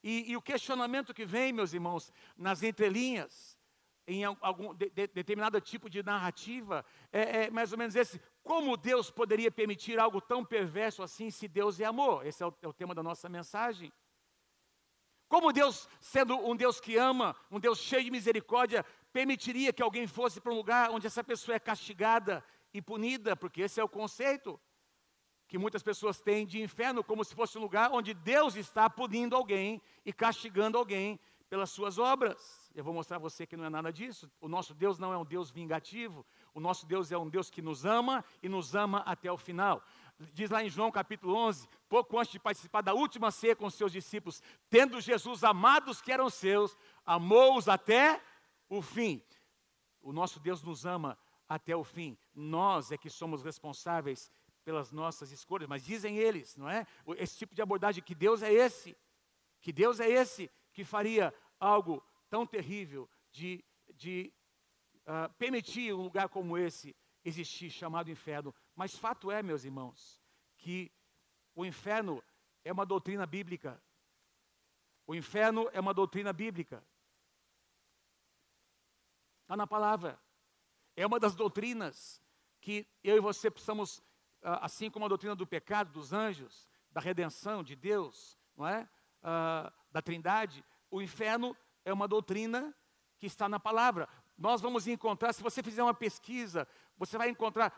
E, 0.02 0.32
e, 0.32 0.36
o 0.36 0.42
questionamento 0.42 1.12
que 1.12 1.26
vem, 1.26 1.52
meus 1.52 1.74
irmãos, 1.74 2.12
nas 2.36 2.62
entrelinhas, 2.62 3.58
em 4.06 4.24
algum 4.24 4.74
de, 4.74 4.88
de, 4.90 5.06
determinado 5.08 5.60
tipo 5.60 5.90
de 5.90 6.02
narrativa, 6.02 6.84
é, 7.12 7.44
é, 7.44 7.50
mais 7.50 7.70
ou 7.72 7.78
menos 7.78 7.94
esse: 7.94 8.20
como 8.42 8.76
Deus 8.76 9.10
poderia 9.10 9.50
permitir 9.50 9.98
algo 9.98 10.20
tão 10.20 10.44
perverso 10.44 11.02
assim 11.02 11.30
se 11.30 11.46
Deus 11.46 11.78
é 11.80 11.84
amor? 11.84 12.26
Esse 12.26 12.42
é 12.42 12.46
o, 12.46 12.54
é 12.62 12.68
o 12.68 12.72
tema 12.72 12.94
da 12.94 13.02
nossa 13.02 13.28
mensagem. 13.28 13.92
Como 15.28 15.52
Deus, 15.52 15.88
sendo 16.00 16.34
um 16.36 16.56
Deus 16.56 16.80
que 16.80 16.96
ama, 16.96 17.36
um 17.50 17.60
Deus 17.60 17.78
cheio 17.78 18.02
de 18.02 18.10
misericórdia, 18.10 18.84
permitiria 19.12 19.72
que 19.72 19.82
alguém 19.82 20.06
fosse 20.06 20.40
para 20.40 20.52
um 20.52 20.56
lugar 20.56 20.90
onde 20.90 21.06
essa 21.06 21.22
pessoa 21.22 21.54
é 21.54 21.60
castigada 21.60 22.44
e 22.74 22.82
punida, 22.82 23.36
porque 23.36 23.62
esse 23.62 23.78
é 23.78 23.84
o 23.84 23.88
conceito 23.88 24.58
que 25.50 25.58
muitas 25.58 25.82
pessoas 25.82 26.20
têm 26.20 26.46
de 26.46 26.62
inferno 26.62 27.02
como 27.02 27.24
se 27.24 27.34
fosse 27.34 27.58
um 27.58 27.60
lugar 27.60 27.90
onde 27.90 28.14
Deus 28.14 28.54
está 28.54 28.88
punindo 28.88 29.34
alguém 29.34 29.82
e 30.06 30.12
castigando 30.12 30.78
alguém 30.78 31.18
pelas 31.48 31.70
suas 31.70 31.98
obras. 31.98 32.70
Eu 32.72 32.84
vou 32.84 32.94
mostrar 32.94 33.16
a 33.16 33.18
você 33.18 33.44
que 33.44 33.56
não 33.56 33.64
é 33.64 33.68
nada 33.68 33.92
disso. 33.92 34.30
O 34.40 34.46
nosso 34.46 34.72
Deus 34.72 34.96
não 34.96 35.12
é 35.12 35.18
um 35.18 35.24
Deus 35.24 35.50
vingativo. 35.50 36.24
O 36.54 36.60
nosso 36.60 36.86
Deus 36.86 37.10
é 37.10 37.18
um 37.18 37.28
Deus 37.28 37.50
que 37.50 37.60
nos 37.60 37.84
ama 37.84 38.24
e 38.40 38.48
nos 38.48 38.76
ama 38.76 39.00
até 39.00 39.30
o 39.32 39.36
final. 39.36 39.82
diz 40.32 40.50
lá 40.50 40.62
em 40.62 40.70
João 40.70 40.88
capítulo 40.92 41.34
11, 41.34 41.68
pouco 41.88 42.16
antes 42.16 42.30
de 42.30 42.38
participar 42.38 42.82
da 42.82 42.94
última 42.94 43.32
ceia 43.32 43.56
com 43.56 43.68
seus 43.68 43.90
discípulos, 43.90 44.40
tendo 44.68 45.00
Jesus 45.00 45.42
amado 45.42 45.90
os 45.90 46.00
que 46.00 46.12
eram 46.12 46.30
seus, 46.30 46.78
amou-os 47.04 47.68
até 47.68 48.22
o 48.68 48.80
fim. 48.80 49.20
O 50.00 50.12
nosso 50.12 50.38
Deus 50.38 50.62
nos 50.62 50.86
ama 50.86 51.18
até 51.48 51.74
o 51.74 51.82
fim. 51.82 52.16
Nós 52.32 52.92
é 52.92 52.96
que 52.96 53.10
somos 53.10 53.42
responsáveis 53.42 54.30
pelas 54.64 54.92
nossas 54.92 55.30
escolhas, 55.30 55.68
mas 55.68 55.84
dizem 55.84 56.18
eles, 56.18 56.56
não 56.56 56.68
é? 56.68 56.86
Esse 57.16 57.38
tipo 57.38 57.54
de 57.54 57.62
abordagem 57.62 58.02
que 58.02 58.14
Deus 58.14 58.42
é 58.42 58.52
esse, 58.52 58.96
que 59.60 59.72
Deus 59.72 60.00
é 60.00 60.08
esse 60.08 60.50
que 60.72 60.84
faria 60.84 61.34
algo 61.58 62.02
tão 62.28 62.46
terrível 62.46 63.08
de, 63.30 63.64
de 63.94 64.32
uh, 65.02 65.32
permitir 65.34 65.92
um 65.92 66.02
lugar 66.02 66.28
como 66.28 66.56
esse 66.56 66.96
existir, 67.24 67.70
chamado 67.70 68.10
inferno. 68.10 68.54
Mas 68.74 68.96
fato 68.96 69.30
é, 69.30 69.42
meus 69.42 69.64
irmãos, 69.64 70.20
que 70.56 70.90
o 71.54 71.64
inferno 71.64 72.22
é 72.64 72.72
uma 72.72 72.86
doutrina 72.86 73.26
bíblica. 73.26 73.82
O 75.06 75.14
inferno 75.14 75.68
é 75.72 75.80
uma 75.80 75.92
doutrina 75.92 76.32
bíblica. 76.32 76.84
Está 79.42 79.56
na 79.56 79.66
palavra. 79.66 80.20
É 80.96 81.06
uma 81.06 81.18
das 81.18 81.34
doutrinas 81.34 82.22
que 82.60 82.86
eu 83.02 83.16
e 83.16 83.20
você 83.20 83.50
precisamos, 83.50 84.02
assim 84.42 84.90
como 84.90 85.04
a 85.04 85.08
doutrina 85.08 85.34
do 85.34 85.46
pecado, 85.46 85.92
dos 85.92 86.12
anjos, 86.12 86.68
da 86.90 87.00
redenção 87.00 87.62
de 87.62 87.76
Deus, 87.76 88.38
não 88.56 88.66
é? 88.66 88.88
Uh, 89.22 89.72
da 89.90 90.00
Trindade, 90.00 90.64
o 90.90 91.02
inferno 91.02 91.56
é 91.84 91.92
uma 91.92 92.08
doutrina 92.08 92.74
que 93.18 93.26
está 93.26 93.48
na 93.48 93.60
palavra. 93.60 94.08
Nós 94.36 94.60
vamos 94.60 94.86
encontrar, 94.86 95.32
se 95.32 95.42
você 95.42 95.62
fizer 95.62 95.82
uma 95.82 95.94
pesquisa, 95.94 96.66
você 96.96 97.18
vai 97.18 97.28
encontrar, 97.28 97.72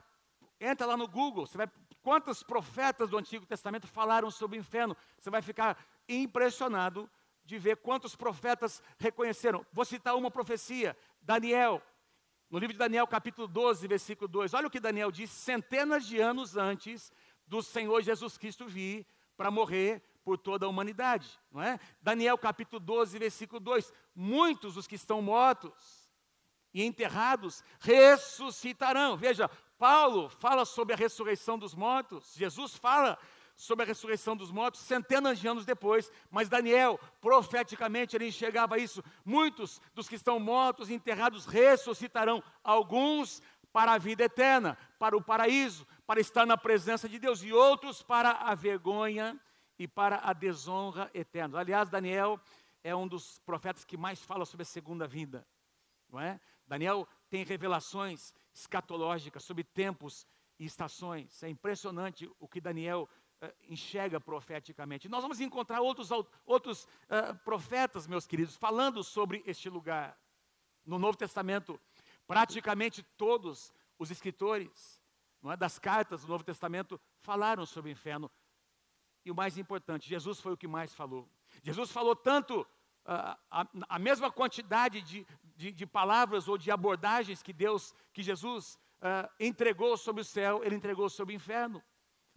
entra 0.61 0.87
lá 0.87 0.97
no 0.97 1.09
Google, 1.09 1.47
você 1.47 1.59
vai, 1.59 1.69
quantos 2.00 2.42
profetas 2.42 3.11
do 3.11 3.19
Antigo 3.19 3.45
Testamento 3.45 3.87
falaram 3.87 4.31
sobre 4.31 4.57
o 4.57 4.61
inferno? 4.61 4.97
Você 5.19 5.31
vai 5.31 5.42
ficar 5.42 5.76
impressionado 6.09 7.11
de 7.45 7.59
ver 7.59 7.76
quantos 7.78 8.14
profetas 8.14 8.81
reconheceram. 8.99 9.66
Vou 9.73 9.85
citar 9.85 10.14
uma 10.16 10.31
profecia, 10.31 10.97
Daniel, 11.21 11.83
no 12.52 12.59
livro 12.59 12.75
de 12.75 12.78
Daniel, 12.78 13.06
capítulo 13.06 13.49
12, 13.49 13.88
versículo 13.88 14.28
2, 14.28 14.52
olha 14.52 14.66
o 14.66 14.71
que 14.71 14.78
Daniel 14.78 15.11
diz: 15.11 15.30
centenas 15.30 16.04
de 16.04 16.21
anos 16.21 16.54
antes 16.54 17.11
do 17.47 17.62
Senhor 17.62 18.02
Jesus 18.02 18.37
Cristo 18.37 18.66
vir 18.66 19.06
para 19.38 19.50
morrer 19.50 20.02
por 20.23 20.37
toda 20.37 20.66
a 20.66 20.68
humanidade, 20.68 21.40
não 21.50 21.62
é? 21.62 21.80
Daniel, 22.02 22.37
capítulo 22.37 22.78
12, 22.78 23.18
versículo 23.18 23.59
2: 23.59 23.90
muitos 24.14 24.75
dos 24.75 24.87
que 24.87 24.97
estão 24.97 25.23
mortos 25.23 26.12
e 26.75 26.85
enterrados 26.85 27.64
ressuscitarão. 27.80 29.16
Veja, 29.16 29.49
Paulo 29.78 30.28
fala 30.28 30.66
sobre 30.66 30.92
a 30.92 30.97
ressurreição 30.97 31.59
dos 31.59 31.75
mortos, 31.75 32.35
Jesus 32.37 32.76
fala 32.76 33.18
sobre 33.62 33.85
a 33.85 33.87
ressurreição 33.87 34.37
dos 34.37 34.50
mortos 34.50 34.81
centenas 34.81 35.38
de 35.38 35.47
anos 35.47 35.64
depois, 35.64 36.11
mas 36.28 36.49
Daniel, 36.49 36.99
profeticamente, 37.21 38.16
ele 38.16 38.26
enxergava 38.26 38.76
isso. 38.76 39.04
Muitos 39.25 39.81
dos 39.95 40.09
que 40.09 40.16
estão 40.16 40.40
mortos 40.40 40.90
e 40.90 40.95
enterrados 40.95 41.47
ressuscitarão, 41.47 42.42
alguns 42.64 43.40
para 43.73 43.92
a 43.92 43.99
vida 43.99 44.25
eterna, 44.25 44.76
para 44.99 45.16
o 45.16 45.23
paraíso, 45.23 45.87
para 46.04 46.21
estar 46.21 46.45
na 46.45 46.59
presença 46.59 47.09
de 47.09 47.21
Deus, 47.21 47.45
e 47.45 47.52
outros 47.52 48.02
para 48.02 48.33
a 48.33 48.52
vergonha 48.52 49.40
e 49.78 49.87
para 49.87 50.16
a 50.25 50.33
desonra 50.33 51.09
eterna. 51.14 51.61
Aliás, 51.61 51.88
Daniel 51.88 52.40
é 52.83 52.97
um 52.97 53.07
dos 53.07 53.38
profetas 53.47 53.85
que 53.85 53.97
mais 53.97 54.21
fala 54.21 54.45
sobre 54.45 54.62
a 54.62 54.66
segunda 54.66 55.07
vinda, 55.07 55.47
não 56.11 56.19
é? 56.19 56.40
Daniel 56.66 57.07
tem 57.31 57.45
revelações 57.45 58.35
escatológicas 58.52 59.45
sobre 59.45 59.62
tempos 59.62 60.26
e 60.59 60.64
estações. 60.64 61.42
É 61.45 61.49
impressionante 61.49 62.28
o 62.40 62.49
que 62.49 62.61
Daniel 62.61 63.09
enxerga 63.69 64.21
profeticamente. 64.21 65.09
Nós 65.09 65.23
vamos 65.23 65.41
encontrar 65.41 65.81
outros, 65.81 66.11
outros 66.45 66.85
uh, 66.85 67.35
profetas, 67.45 68.07
meus 68.07 68.27
queridos, 68.27 68.57
falando 68.57 69.03
sobre 69.03 69.43
este 69.47 69.69
lugar. 69.69 70.19
No 70.85 70.99
Novo 70.99 71.17
Testamento, 71.17 71.81
praticamente 72.27 73.03
todos 73.17 73.73
os 73.99 74.11
escritores 74.11 75.01
é, 75.45 75.57
das 75.57 75.79
cartas 75.79 76.23
do 76.23 76.29
Novo 76.29 76.43
Testamento 76.43 77.01
falaram 77.21 77.65
sobre 77.65 77.91
o 77.91 77.93
inferno. 77.93 78.31
E 79.25 79.31
o 79.31 79.35
mais 79.35 79.57
importante, 79.57 80.09
Jesus 80.09 80.41
foi 80.41 80.53
o 80.53 80.57
que 80.57 80.67
mais 80.67 80.93
falou. 80.93 81.29
Jesus 81.63 81.91
falou 81.93 82.17
tanto 82.17 82.67
a, 83.05 83.39
a, 83.89 83.99
mesma 83.99 84.31
quantidade 84.31 85.03
de, 85.03 85.27
de, 85.57 85.73
de, 85.73 85.87
palavras 85.87 86.49
ou 86.49 86.57
de 86.57 86.71
abordagens 86.71 87.43
que 87.43 87.53
Deus, 87.53 87.95
que 88.13 88.23
Jesus 88.23 88.79
uh, 88.99 89.29
entregou 89.39 89.97
sobre 89.97 90.23
o 90.23 90.25
céu, 90.25 90.63
ele 90.65 90.75
entregou 90.75 91.09
sobre 91.09 91.35
o 91.35 91.37
inferno, 91.37 91.83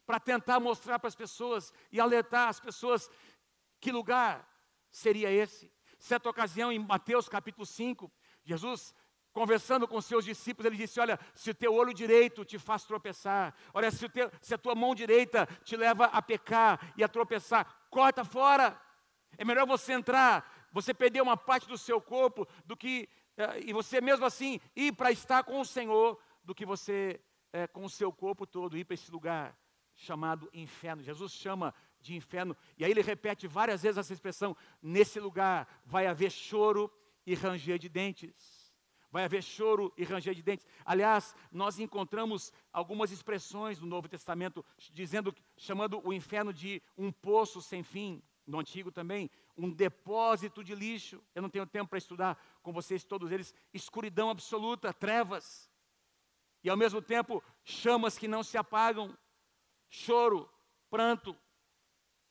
para 0.06 0.20
tentar 0.20 0.60
mostrar 0.60 1.00
para 1.00 1.08
as 1.08 1.16
pessoas 1.16 1.74
e 1.92 2.00
alertar 2.00 2.50
as 2.50 2.60
pessoas 2.60 3.10
que 3.80 3.92
lugar 3.92 4.48
seria 4.92 5.32
esse. 5.32 5.72
Certa 5.98 6.30
ocasião, 6.30 6.72
em 6.72 6.80
Mateus 6.80 7.28
capítulo 7.28 7.66
5, 7.66 8.12
Jesus 8.44 8.94
conversando 9.34 9.86
com 9.86 10.00
seus 10.00 10.24
discípulos, 10.24 10.68
ele 10.68 10.78
disse: 10.78 11.00
Olha, 11.00 11.20
se 11.34 11.50
o 11.50 11.56
teu 11.56 11.74
olho 11.74 11.94
direito 11.94 12.46
te 12.46 12.58
faz 12.58 12.86
tropeçar, 12.86 13.54
olha, 13.74 13.92
se, 13.92 14.08
teu, 14.08 14.32
se, 14.42 14.54
a 14.54 14.58
tua 14.58 14.76
mão 14.76 14.96
direita 14.96 15.46
te 15.64 15.76
leva 15.76 16.06
a 16.06 16.22
pecar 16.22 16.94
e 16.96 17.04
a 17.04 17.08
tropeçar, 17.08 17.88
corta 17.90 18.24
fora. 18.24 18.80
É 19.38 19.44
melhor 19.44 19.68
você 19.68 19.92
entrar 19.92 20.50
você 20.76 20.94
perder 20.94 21.22
uma 21.22 21.38
parte 21.38 21.70
do 21.70 21.78
seu 21.78 22.02
corpo 22.02 22.46
do 22.66 22.76
que 22.76 23.08
eh, 23.38 23.62
e 23.68 23.72
você 23.72 24.02
mesmo 24.02 24.26
assim 24.26 24.60
ir 24.76 24.92
para 24.92 25.10
estar 25.10 25.42
com 25.42 25.62
o 25.62 25.66
Senhor 25.66 26.20
do 26.44 26.54
que 26.54 26.66
você 26.66 27.22
eh, 27.54 27.66
com 27.68 27.86
o 27.86 27.90
seu 27.90 28.12
corpo 28.12 28.46
todo 28.46 28.78
ir 28.78 28.84
para 28.84 28.96
esse 28.96 29.10
lugar 29.10 29.58
chamado 29.96 30.50
inferno. 30.54 31.02
Jesus 31.02 31.32
chama 31.32 31.74
de 32.00 32.16
inferno 32.16 32.56
e 32.78 32.86
aí 32.86 32.92
ele 32.92 33.02
repete 33.02 33.48
várias 33.48 33.82
vezes 33.82 33.98
essa 33.98 34.14
expressão: 34.14 34.56
nesse 34.82 35.20
lugar 35.20 35.68
vai 35.86 36.08
haver 36.08 36.32
choro 36.32 36.92
e 37.25 37.34
ranger 37.34 37.80
de 37.80 37.90
dentes. 37.90 38.66
Vai 39.12 39.24
haver 39.24 39.42
choro 39.42 39.94
e 39.96 40.04
ranger 40.04 40.36
de 40.36 40.44
dentes. 40.44 40.68
Aliás, 40.84 41.34
nós 41.50 41.80
encontramos 41.80 42.52
algumas 42.74 43.12
expressões 43.12 43.80
no 43.80 43.88
Novo 43.88 44.10
Testamento 44.10 44.64
dizendo, 44.92 45.34
chamando 45.56 46.06
o 46.06 46.12
inferno 46.12 46.52
de 46.52 46.84
um 46.98 47.12
poço 47.12 47.62
sem 47.62 47.82
fim. 47.82 48.22
No 48.46 48.60
Antigo 48.60 48.92
também, 48.92 49.32
um 49.58 49.72
depósito 49.72 50.64
de 50.64 50.75
lixo. 50.75 51.24
Eu 51.34 51.42
não 51.42 51.50
tenho 51.50 51.66
tempo 51.66 51.90
para 51.90 51.98
estudar 51.98 52.38
com 52.62 52.72
vocês 52.72 53.04
todos 53.04 53.32
eles. 53.32 53.56
Escuridão 53.74 54.30
absoluta, 54.30 54.94
trevas. 54.94 55.72
E 56.64 56.70
ao 56.70 56.78
mesmo 56.78 57.02
tempo, 57.02 57.44
chamas 57.64 58.18
que 58.18 58.28
não 58.28 58.44
se 58.44 58.58
apagam, 58.58 59.18
choro, 59.89 60.50
pranto. 60.89 61.36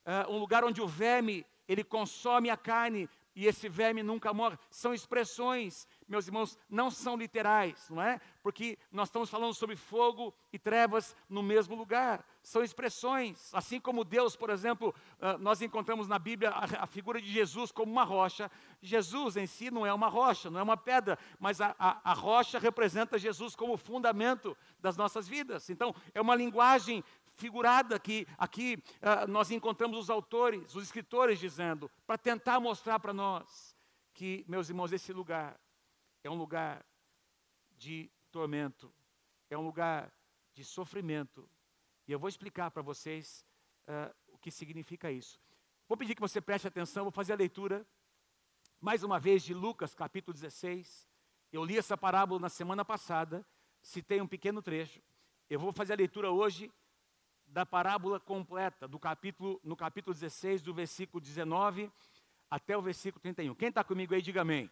É 0.04 0.26
um 0.28 0.38
lugar 0.38 0.64
onde 0.64 0.82
o 0.82 0.86
verme, 0.86 1.46
ele 1.66 1.82
consome 1.82 2.50
a 2.50 2.56
carne, 2.56 3.08
e 3.34 3.46
esse 3.46 3.68
verme 3.68 4.02
nunca 4.02 4.32
morre. 4.32 4.56
São 4.70 4.94
expressões, 4.94 5.88
meus 6.06 6.26
irmãos, 6.26 6.56
não 6.70 6.90
são 6.90 7.16
literais, 7.16 7.88
não 7.90 8.00
é? 8.00 8.20
Porque 8.42 8.78
nós 8.92 9.08
estamos 9.08 9.28
falando 9.28 9.52
sobre 9.54 9.74
fogo 9.74 10.32
e 10.52 10.58
trevas 10.58 11.16
no 11.28 11.42
mesmo 11.42 11.74
lugar. 11.74 12.24
São 12.42 12.62
expressões, 12.62 13.52
assim 13.52 13.80
como 13.80 14.04
Deus, 14.04 14.36
por 14.36 14.50
exemplo, 14.50 14.94
ah, 15.20 15.36
nós 15.38 15.60
encontramos 15.62 16.06
na 16.06 16.18
Bíblia 16.18 16.50
a, 16.50 16.86
figura 16.86 17.20
de 17.20 17.30
Jesus 17.30 17.72
como 17.72 17.90
uma 17.90 18.04
rocha. 18.04 18.50
Jesus 18.80 19.36
em 19.36 19.46
si 19.46 19.70
não 19.70 19.84
é 19.84 19.92
uma 19.92 20.08
rocha, 20.08 20.48
não 20.48 20.60
é 20.60 20.62
uma 20.62 20.76
pedra, 20.76 21.18
mas 21.40 21.60
a, 21.60 21.74
a, 21.76 22.12
a 22.12 22.14
rocha 22.14 22.58
representa 22.58 23.18
Jesus 23.18 23.56
como 23.56 23.76
fundamento 23.76 24.56
das 24.78 24.96
nossas 24.96 25.26
vidas. 25.26 25.70
Então, 25.70 25.92
é 26.12 26.20
uma 26.20 26.36
linguagem 26.36 27.02
figurada 27.36 27.98
que 27.98 28.26
aqui 28.38 28.82
uh, 29.02 29.30
nós 29.30 29.50
encontramos 29.50 29.98
os 29.98 30.10
autores, 30.10 30.74
os 30.74 30.84
escritores 30.84 31.38
dizendo, 31.38 31.90
para 32.06 32.18
tentar 32.18 32.60
mostrar 32.60 32.98
para 32.98 33.12
nós 33.12 33.76
que, 34.12 34.44
meus 34.48 34.68
irmãos, 34.68 34.92
esse 34.92 35.12
lugar 35.12 35.58
é 36.22 36.30
um 36.30 36.34
lugar 36.34 36.84
de 37.76 38.10
tormento, 38.30 38.92
é 39.50 39.58
um 39.58 39.62
lugar 39.62 40.12
de 40.52 40.64
sofrimento. 40.64 41.48
E 42.06 42.12
eu 42.12 42.18
vou 42.18 42.28
explicar 42.28 42.70
para 42.70 42.82
vocês 42.82 43.44
uh, 43.88 44.14
o 44.28 44.38
que 44.38 44.50
significa 44.50 45.10
isso. 45.10 45.40
Vou 45.88 45.98
pedir 45.98 46.14
que 46.14 46.20
você 46.20 46.40
preste 46.40 46.68
atenção, 46.68 47.04
vou 47.04 47.12
fazer 47.12 47.32
a 47.32 47.36
leitura 47.36 47.86
mais 48.80 49.02
uma 49.02 49.18
vez 49.18 49.42
de 49.42 49.52
Lucas 49.52 49.94
capítulo 49.94 50.34
16. 50.34 51.08
Eu 51.52 51.64
li 51.64 51.78
essa 51.78 51.96
parábola 51.96 52.40
na 52.40 52.48
semana 52.48 52.84
passada, 52.84 53.46
citei 53.82 54.20
um 54.20 54.26
pequeno 54.26 54.62
trecho. 54.62 55.02
Eu 55.48 55.58
vou 55.58 55.72
fazer 55.72 55.92
a 55.92 55.96
leitura 55.96 56.30
hoje 56.30 56.72
da 57.54 57.64
parábola 57.64 58.18
completa, 58.18 58.88
do 58.88 58.98
capítulo, 58.98 59.60
no 59.62 59.76
capítulo 59.76 60.12
16, 60.12 60.60
do 60.60 60.74
versículo 60.74 61.20
19 61.20 61.88
até 62.50 62.76
o 62.76 62.82
versículo 62.82 63.22
31. 63.22 63.54
Quem 63.54 63.68
está 63.68 63.84
comigo 63.84 64.12
aí, 64.12 64.20
diga 64.20 64.40
amém. 64.40 64.68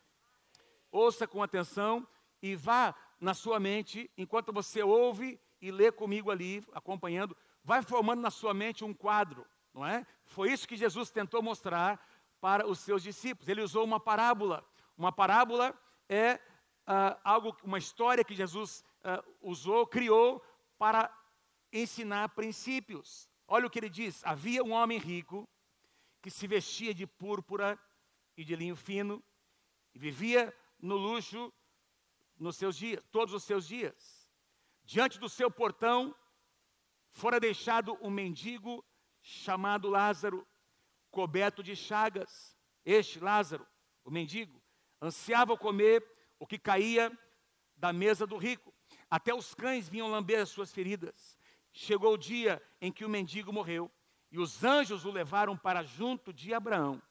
Ouça 0.91 1.25
com 1.25 1.41
atenção 1.41 2.05
e 2.43 2.57
vá 2.57 2.93
na 3.21 3.35
sua 3.35 3.61
mente, 3.61 4.11
enquanto 4.19 4.53
você 4.53 4.83
ouve 4.83 5.41
e 5.61 5.71
lê 5.71 5.93
comigo 5.93 6.29
ali, 6.29 6.67
acompanhando, 6.73 7.37
vai 7.63 7.83
formando 7.83 8.21
na 8.21 8.33
sua 8.33 8.53
mente 8.53 8.85
um 8.85 8.93
quadro, 8.93 9.47
não 9.73 9.87
é? 9.87 10.05
Foi 10.25 10.51
isso 10.51 10.67
que 10.67 10.77
Jesus 10.77 11.09
tentou 11.09 11.41
mostrar 11.41 12.05
para 12.41 12.67
os 12.67 12.81
seus 12.81 13.01
discípulos. 13.01 13.49
Ele 13.49 13.63
usou 13.63 13.85
uma 13.85 14.01
parábola. 14.01 14.69
Uma 14.99 15.13
parábola 15.13 15.73
é 16.09 16.35
uh, 16.35 17.17
algo, 17.23 17.57
uma 17.63 17.79
história 17.79 18.25
que 18.25 18.35
Jesus 18.35 18.85
uh, 19.05 19.25
usou, 19.41 19.87
criou 19.87 20.45
para 20.77 21.09
ensinar 21.73 22.29
princípios. 22.31 23.29
Olha 23.49 23.67
o 23.67 23.71
que 23.71 23.79
ele 23.79 23.89
diz: 23.89 24.25
havia 24.25 24.63
um 24.63 24.73
homem 24.73 24.99
rico 24.99 25.49
que 26.21 26.31
se 26.31 26.47
vestia 26.47 26.95
de 26.95 27.07
púrpura 27.07 27.79
e 28.37 28.45
de 28.45 28.55
linho 28.55 28.77
fino 28.77 29.23
e 29.95 29.99
vivia 29.99 30.55
no 30.79 30.97
luxo 30.97 31.53
nos 32.39 32.57
seus 32.57 32.77
dias, 32.77 33.05
todos 33.11 33.35
os 33.35 33.45
seus 33.45 33.67
dias. 33.67 34.31
Diante 34.85 35.19
do 35.19 35.29
seu 35.29 35.51
portão 35.51 36.15
fora 37.11 37.39
deixado 37.39 37.97
um 38.03 38.11
mendigo 38.11 38.85
chamado 39.21 39.89
Lázaro, 39.89 40.47
coberto 41.11 41.63
de 41.63 41.77
chagas. 41.77 42.57
Este 42.85 43.21
Lázaro, 43.21 43.67
o 44.05 44.11
mendigo, 44.11 44.61
ansiava 45.01 45.57
comer 45.57 46.05
o 46.39 46.47
que 46.47 46.59
caía 46.59 47.17
da 47.77 47.93
mesa 47.93 48.27
do 48.27 48.37
rico. 48.37 48.75
Até 49.09 49.33
os 49.33 49.55
cães 49.55 49.89
vinham 49.89 50.09
lamber 50.09 50.41
as 50.41 50.49
suas 50.49 50.73
feridas. 50.73 51.39
Chegou 51.73 52.15
o 52.15 52.19
dia 52.19 52.63
em 52.81 52.93
que 52.93 53.05
o 53.05 53.09
mendigo 53.09 53.53
morreu 53.53 53.91
e 54.31 54.39
os 54.39 54.63
anjos 54.63 55.05
o 55.05 55.11
levaram 55.11 55.57
para 55.57 55.83
junto 55.83 56.33
de 56.33 56.53
Abraão. 56.53 57.03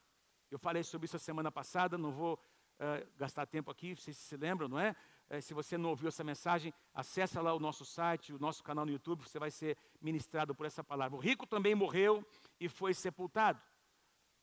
Eu 0.49 0.59
falei 0.59 0.83
sobre 0.83 1.05
isso 1.05 1.15
a 1.15 1.19
semana 1.19 1.51
passada, 1.51 1.97
não 1.97 2.11
vou 2.11 2.33
uh, 2.33 3.07
gastar 3.17 3.45
tempo 3.45 3.71
aqui, 3.71 3.95
vocês 3.95 4.17
se 4.17 4.37
lembram, 4.37 4.67
não 4.67 4.79
é? 4.79 4.95
Uh, 5.29 5.41
se 5.41 5.53
você 5.53 5.77
não 5.77 5.89
ouviu 5.89 6.09
essa 6.09 6.23
mensagem, 6.23 6.73
acessa 6.93 7.41
lá 7.41 7.53
o 7.53 7.59
nosso 7.59 7.85
site, 7.85 8.33
o 8.33 8.39
nosso 8.39 8.63
canal 8.63 8.85
no 8.85 8.91
YouTube, 8.91 9.23
você 9.23 9.39
vai 9.39 9.49
ser 9.49 9.77
ministrado 10.01 10.53
por 10.53 10.65
essa 10.65 10.83
palavra. 10.83 11.17
O 11.17 11.21
rico 11.21 11.47
também 11.47 11.73
morreu 11.73 12.25
e 12.59 12.67
foi 12.67 12.93
sepultado. 12.93 13.61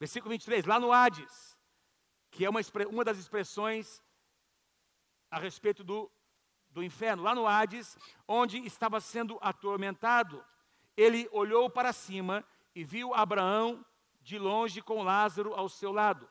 Versículo 0.01 0.31
23, 0.31 0.65
lá 0.65 0.81
no 0.81 0.93
Hades, 0.93 1.57
que 2.31 2.45
é 2.45 2.51
uma, 2.51 2.61
uma 2.89 3.05
das 3.05 3.19
expressões 3.19 4.03
a 5.31 5.39
respeito 5.39 5.85
do, 5.85 6.11
do 6.71 6.83
inferno, 6.83 7.23
lá 7.23 7.35
no 7.35 7.47
Hades, 7.47 7.97
onde 8.27 8.59
estava 8.59 9.01
sendo 9.01 9.39
atormentado, 9.41 10.45
ele 10.97 11.29
olhou 11.33 11.71
para 11.71 11.93
cima 11.93 12.45
e 12.75 12.85
viu 12.85 13.15
Abraão 13.15 13.85
de 14.21 14.39
longe 14.39 14.83
com 14.83 15.03
Lázaro 15.03 15.55
ao 15.55 15.69
seu 15.69 15.93
lado. 15.93 16.29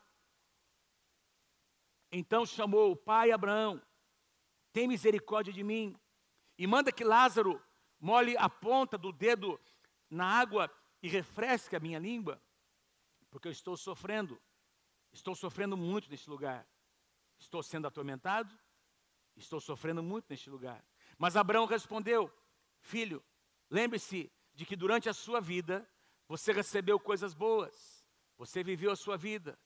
Então 2.12 2.46
chamou 2.46 2.92
o 2.92 2.96
pai 2.96 3.32
Abraão: 3.32 3.82
Tem 4.72 4.88
misericórdia 4.88 5.52
de 5.52 5.64
mim 5.64 6.00
e 6.58 6.66
manda 6.66 6.92
que 6.92 7.04
Lázaro 7.04 7.62
molhe 8.00 8.38
a 8.38 8.50
ponta 8.50 8.98
do 8.98 9.12
dedo 9.12 9.60
na 10.10 10.26
água 10.26 10.72
e 11.02 11.08
refresque 11.08 11.76
a 11.76 11.80
minha 11.80 12.00
língua, 12.00 12.42
porque 13.30 13.48
eu 13.48 13.52
estou 13.52 13.76
sofrendo. 13.76 14.40
Estou 15.12 15.36
sofrendo 15.36 15.76
muito 15.76 16.10
neste 16.10 16.30
lugar. 16.30 16.68
Estou 17.40 17.64
sendo 17.64 17.88
atormentado. 17.88 18.58
Estou 19.38 19.62
sofrendo 19.62 20.02
muito 20.02 20.26
neste 20.30 20.50
lugar. 20.50 20.84
Mas 21.18 21.36
Abraão 21.36 21.66
respondeu: 21.66 22.32
Filho, 22.80 23.24
lembre-se 23.70 24.32
de 24.54 24.66
que 24.66 24.76
durante 24.76 25.08
a 25.08 25.14
sua 25.14 25.40
vida 25.40 25.88
você 26.28 26.52
recebeu 26.52 27.00
coisas 27.00 27.34
boas. 27.34 28.06
Você 28.38 28.64
viveu 28.64 28.92
a 28.92 28.96
sua 28.96 29.16
vida. 29.16 29.58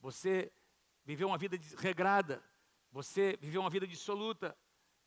Você 0.00 0.52
viveu 1.04 1.28
uma 1.28 1.38
vida 1.38 1.56
regrada. 1.78 2.42
Você 2.90 3.38
viveu 3.40 3.60
uma 3.60 3.70
vida 3.70 3.86
dissoluta. 3.86 4.56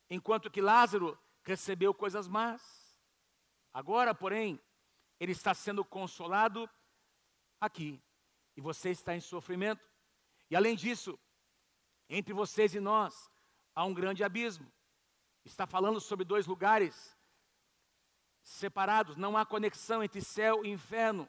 Enquanto 0.08 0.50
que 0.50 0.60
Lázaro 0.60 1.18
recebeu 1.42 1.92
coisas 1.92 2.26
más. 2.26 2.98
Agora, 3.72 4.14
porém, 4.14 4.60
ele 5.20 5.32
está 5.32 5.52
sendo 5.52 5.84
consolado 5.84 6.68
aqui. 7.60 8.02
E 8.56 8.60
você 8.60 8.90
está 8.90 9.14
em 9.14 9.20
sofrimento. 9.20 9.86
E 10.50 10.56
além 10.56 10.74
disso, 10.74 11.18
entre 12.08 12.32
vocês 12.32 12.74
e 12.74 12.80
nós 12.80 13.30
há 13.78 13.84
um 13.84 13.94
grande 13.94 14.24
abismo. 14.24 14.66
Está 15.44 15.64
falando 15.64 16.00
sobre 16.00 16.24
dois 16.24 16.48
lugares 16.48 17.16
separados, 18.42 19.14
não 19.14 19.36
há 19.36 19.46
conexão 19.46 20.02
entre 20.02 20.20
céu 20.20 20.64
e 20.64 20.68
inferno. 20.68 21.28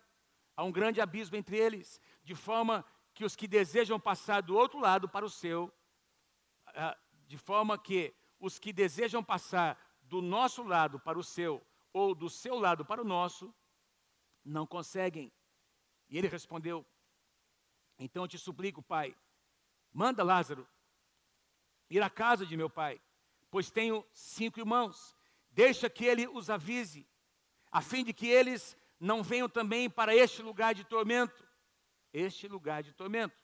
Há 0.57 0.63
um 0.63 0.71
grande 0.71 0.99
abismo 0.99 1.35
entre 1.35 1.55
eles, 1.55 2.01
de 2.23 2.33
forma 2.33 2.83
que 3.13 3.23
os 3.23 3.35
que 3.35 3.47
desejam 3.47 3.99
passar 3.99 4.41
do 4.41 4.55
outro 4.57 4.79
lado 4.79 5.07
para 5.07 5.23
o 5.23 5.29
seu, 5.29 5.71
ah, 6.65 6.97
de 7.27 7.37
forma 7.37 7.77
que 7.77 8.15
os 8.39 8.57
que 8.57 8.73
desejam 8.73 9.23
passar 9.23 9.79
do 10.01 10.19
nosso 10.19 10.63
lado 10.63 10.99
para 10.99 11.19
o 11.19 11.23
seu, 11.23 11.63
ou 11.93 12.15
do 12.15 12.31
seu 12.31 12.57
lado 12.57 12.83
para 12.83 12.99
o 12.99 13.05
nosso, 13.05 13.53
não 14.43 14.65
conseguem. 14.65 15.31
E 16.09 16.17
ele 16.17 16.27
respondeu: 16.27 16.83
Então 17.99 18.23
eu 18.23 18.27
te 18.27 18.39
suplico, 18.39 18.81
pai, 18.81 19.15
manda 19.93 20.23
Lázaro 20.23 20.67
ir 21.89 22.01
à 22.01 22.09
casa 22.09 22.45
de 22.45 22.55
meu 22.55 22.69
pai, 22.69 23.01
pois 23.49 23.71
tenho 23.71 24.05
cinco 24.13 24.59
irmãos. 24.59 25.15
Deixa 25.51 25.89
que 25.89 26.05
ele 26.05 26.27
os 26.27 26.49
avise, 26.49 27.07
a 27.71 27.81
fim 27.81 28.03
de 28.03 28.13
que 28.13 28.27
eles 28.27 28.77
não 28.99 29.23
venham 29.23 29.49
também 29.49 29.89
para 29.89 30.15
este 30.15 30.41
lugar 30.41 30.75
de 30.75 30.83
tormento. 30.83 31.47
Este 32.13 32.47
lugar 32.47 32.83
de 32.83 32.93
tormento. 32.93 33.35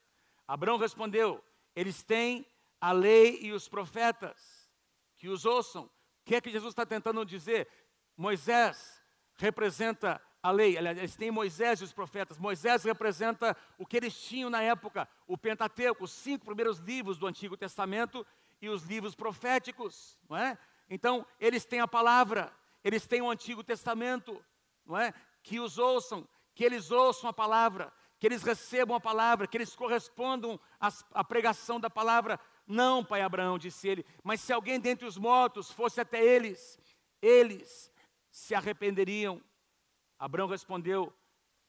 Abraão 0.48 0.78
respondeu: 0.78 1.44
Eles 1.76 2.04
têm 2.04 2.46
a 2.82 2.92
lei 2.92 3.40
e 3.42 3.52
os 3.52 3.68
profetas, 3.68 4.70
que 5.16 5.28
os 5.28 5.46
ouçam. 5.46 5.86
O 5.86 5.92
que 6.26 6.36
é 6.36 6.42
que 6.42 6.50
Jesus 6.50 6.72
está 6.72 6.86
tentando 6.86 7.26
dizer? 7.26 7.68
Moisés 8.18 9.02
representa 9.36 10.22
a 10.46 10.52
lei, 10.52 10.78
eles 10.78 11.16
têm 11.16 11.32
Moisés 11.32 11.82
e 11.82 11.84
os 11.84 11.92
profetas. 11.92 12.38
Moisés 12.38 12.84
representa 12.84 13.58
o 13.80 13.86
que 13.86 13.98
eles 13.98 14.16
tinham 14.16 14.48
na 14.48 14.62
época, 14.62 15.10
o 15.26 15.36
Pentateuco, 15.36 16.04
os 16.04 16.12
cinco 16.12 16.46
primeiros 16.46 16.78
livros 16.78 17.18
do 17.18 17.26
Antigo 17.26 17.58
Testamento 17.58 18.24
e 18.62 18.70
os 18.70 18.84
livros 18.84 19.16
proféticos, 19.16 20.16
não 20.30 20.38
é? 20.38 20.56
Então, 20.88 21.26
eles 21.40 21.66
têm 21.66 21.80
a 21.80 21.88
palavra, 21.88 22.54
eles 22.84 23.08
têm 23.08 23.24
o 23.24 23.32
Antigo 23.32 23.64
Testamento, 23.64 24.40
não 24.86 24.96
é? 24.96 25.16
Que 25.42 25.60
os 25.60 25.80
ouçam, 25.80 26.28
que 26.54 26.64
eles 26.64 26.92
ouçam 26.92 27.28
a 27.28 27.34
palavra, 27.34 27.92
que 28.20 28.28
eles 28.28 28.44
recebam 28.44 28.96
a 28.96 29.02
palavra, 29.02 29.48
que 29.48 29.58
eles 29.58 29.76
correspondam 29.76 30.60
à 31.12 31.24
pregação 31.24 31.80
da 31.80 31.90
palavra. 31.90 32.40
Não, 32.68 33.04
pai 33.04 33.24
Abraão, 33.24 33.58
disse 33.58 33.88
ele, 33.88 34.06
mas 34.24 34.42
se 34.42 34.54
alguém 34.54 34.80
dentre 34.80 35.08
os 35.08 35.18
mortos 35.18 35.72
fosse 35.72 36.00
até 36.00 36.24
eles, 36.24 36.80
eles 37.20 37.92
se 38.30 38.54
arrependeriam. 38.54 39.42
Abraão 40.26 40.48
respondeu: 40.48 41.14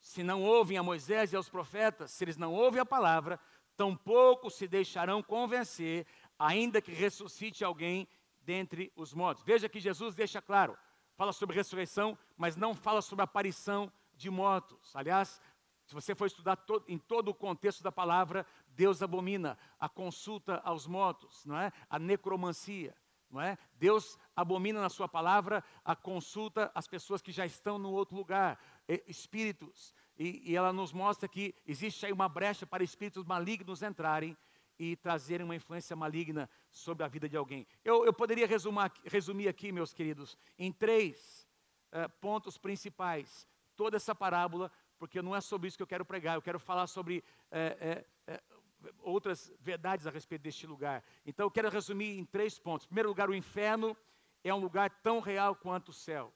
Se 0.01 0.23
não 0.23 0.43
ouvem 0.43 0.79
a 0.79 0.83
Moisés 0.83 1.31
e 1.31 1.37
aos 1.37 1.47
profetas, 1.47 2.11
se 2.11 2.25
eles 2.25 2.39
não 2.39 2.55
ouvem 2.55 2.81
a 2.81 2.87
palavra, 2.87 3.39
tampouco 3.77 4.51
se 4.51 4.67
deixarão 4.67 5.23
convencer, 5.23 6.07
ainda 6.39 6.81
que 6.81 6.91
ressuscite 6.91 7.63
alguém 7.63 8.09
dentre 8.41 8.91
os 8.97 9.13
mortos. 9.13 9.45
Veja 9.45 9.69
que 9.69 9.79
Jesus 9.79 10.15
deixa 10.15 10.41
claro, 10.41 10.75
fala 11.17 11.35
sobre 11.35 11.55
ressurreição, 11.55 12.19
mas 12.35 12.57
não 12.57 12.75
fala 12.75 13.03
sobre 13.03 13.23
aparição 13.23 13.93
de 14.15 14.31
mortos. 14.31 14.97
Aliás, 14.97 15.39
se 15.85 15.93
você 15.93 16.15
for 16.15 16.25
estudar 16.25 16.59
em 16.89 16.97
todo 16.97 17.29
o 17.29 17.35
contexto 17.35 17.83
da 17.83 17.93
palavra, 17.93 18.47
Deus 18.69 19.03
abomina 19.03 19.59
a 19.79 19.87
consulta 19.87 20.63
aos 20.65 20.87
mortos, 20.87 21.45
não 21.45 21.61
é? 21.61 21.71
A 21.91 21.99
necromancia, 21.99 22.97
não 23.37 23.43
é? 23.43 23.59
Deus 23.75 24.19
abomina 24.35 24.81
na 24.81 24.89
sua 24.89 25.07
palavra 25.07 25.63
a 25.85 25.95
consulta 25.95 26.71
às 26.75 26.89
pessoas 26.89 27.21
que 27.21 27.31
já 27.31 27.45
estão 27.45 27.79
no 27.79 27.91
outro 27.91 28.17
lugar, 28.17 28.59
espíritos. 29.07 29.95
E, 30.19 30.51
e 30.51 30.57
ela 30.57 30.73
nos 30.73 30.93
mostra 30.93 31.29
que 31.29 31.55
existe 31.67 32.07
aí 32.07 32.13
uma 32.13 32.29
brecha 32.29 32.67
para 32.67 32.83
espíritos 32.83 33.25
malignos 33.25 33.83
entrarem 33.83 34.37
e 34.79 34.97
trazerem 34.97 35.45
uma 35.45 35.55
influência 35.55 35.95
maligna 35.95 36.49
sobre 36.71 37.05
a 37.05 37.09
vida 37.09 37.29
de 37.29 37.37
alguém. 37.37 37.67
Eu, 37.85 38.05
eu 38.05 38.13
poderia 38.13 38.47
resumar, 38.47 38.93
resumir 39.05 39.49
aqui, 39.49 39.73
meus 39.73 39.93
queridos, 39.93 40.37
em 40.59 40.73
três 40.73 41.47
uh, 41.93 42.09
pontos 42.21 42.59
principais 42.59 43.47
toda 43.75 43.97
essa 43.97 44.15
parábola, 44.15 44.71
porque 44.99 45.21
não 45.21 45.37
é 45.37 45.41
sobre 45.41 45.69
isso 45.69 45.77
que 45.77 45.83
eu 45.83 45.87
quero 45.87 46.05
pregar, 46.05 46.35
eu 46.35 46.43
quero 46.43 46.59
falar 46.59 46.87
sobre 46.87 47.23
uh, 47.53 48.33
uh, 48.33 48.56
outras 49.01 49.53
verdades 49.61 50.07
a 50.07 50.11
respeito 50.11 50.43
deste 50.43 50.67
lugar. 50.67 51.05
Então 51.25 51.47
eu 51.47 51.51
quero 51.51 51.71
resumir 51.71 52.19
em 52.19 52.25
três 52.25 52.59
pontos. 52.59 52.87
Em 52.87 52.89
primeiro 52.89 53.09
lugar, 53.09 53.29
o 53.29 53.35
inferno 53.35 53.97
é 54.43 54.53
um 54.55 54.61
lugar 54.61 54.91
tão 55.03 55.21
real 55.21 55.55
quanto 55.57 55.91
o 55.91 55.95
céu. 55.95 56.33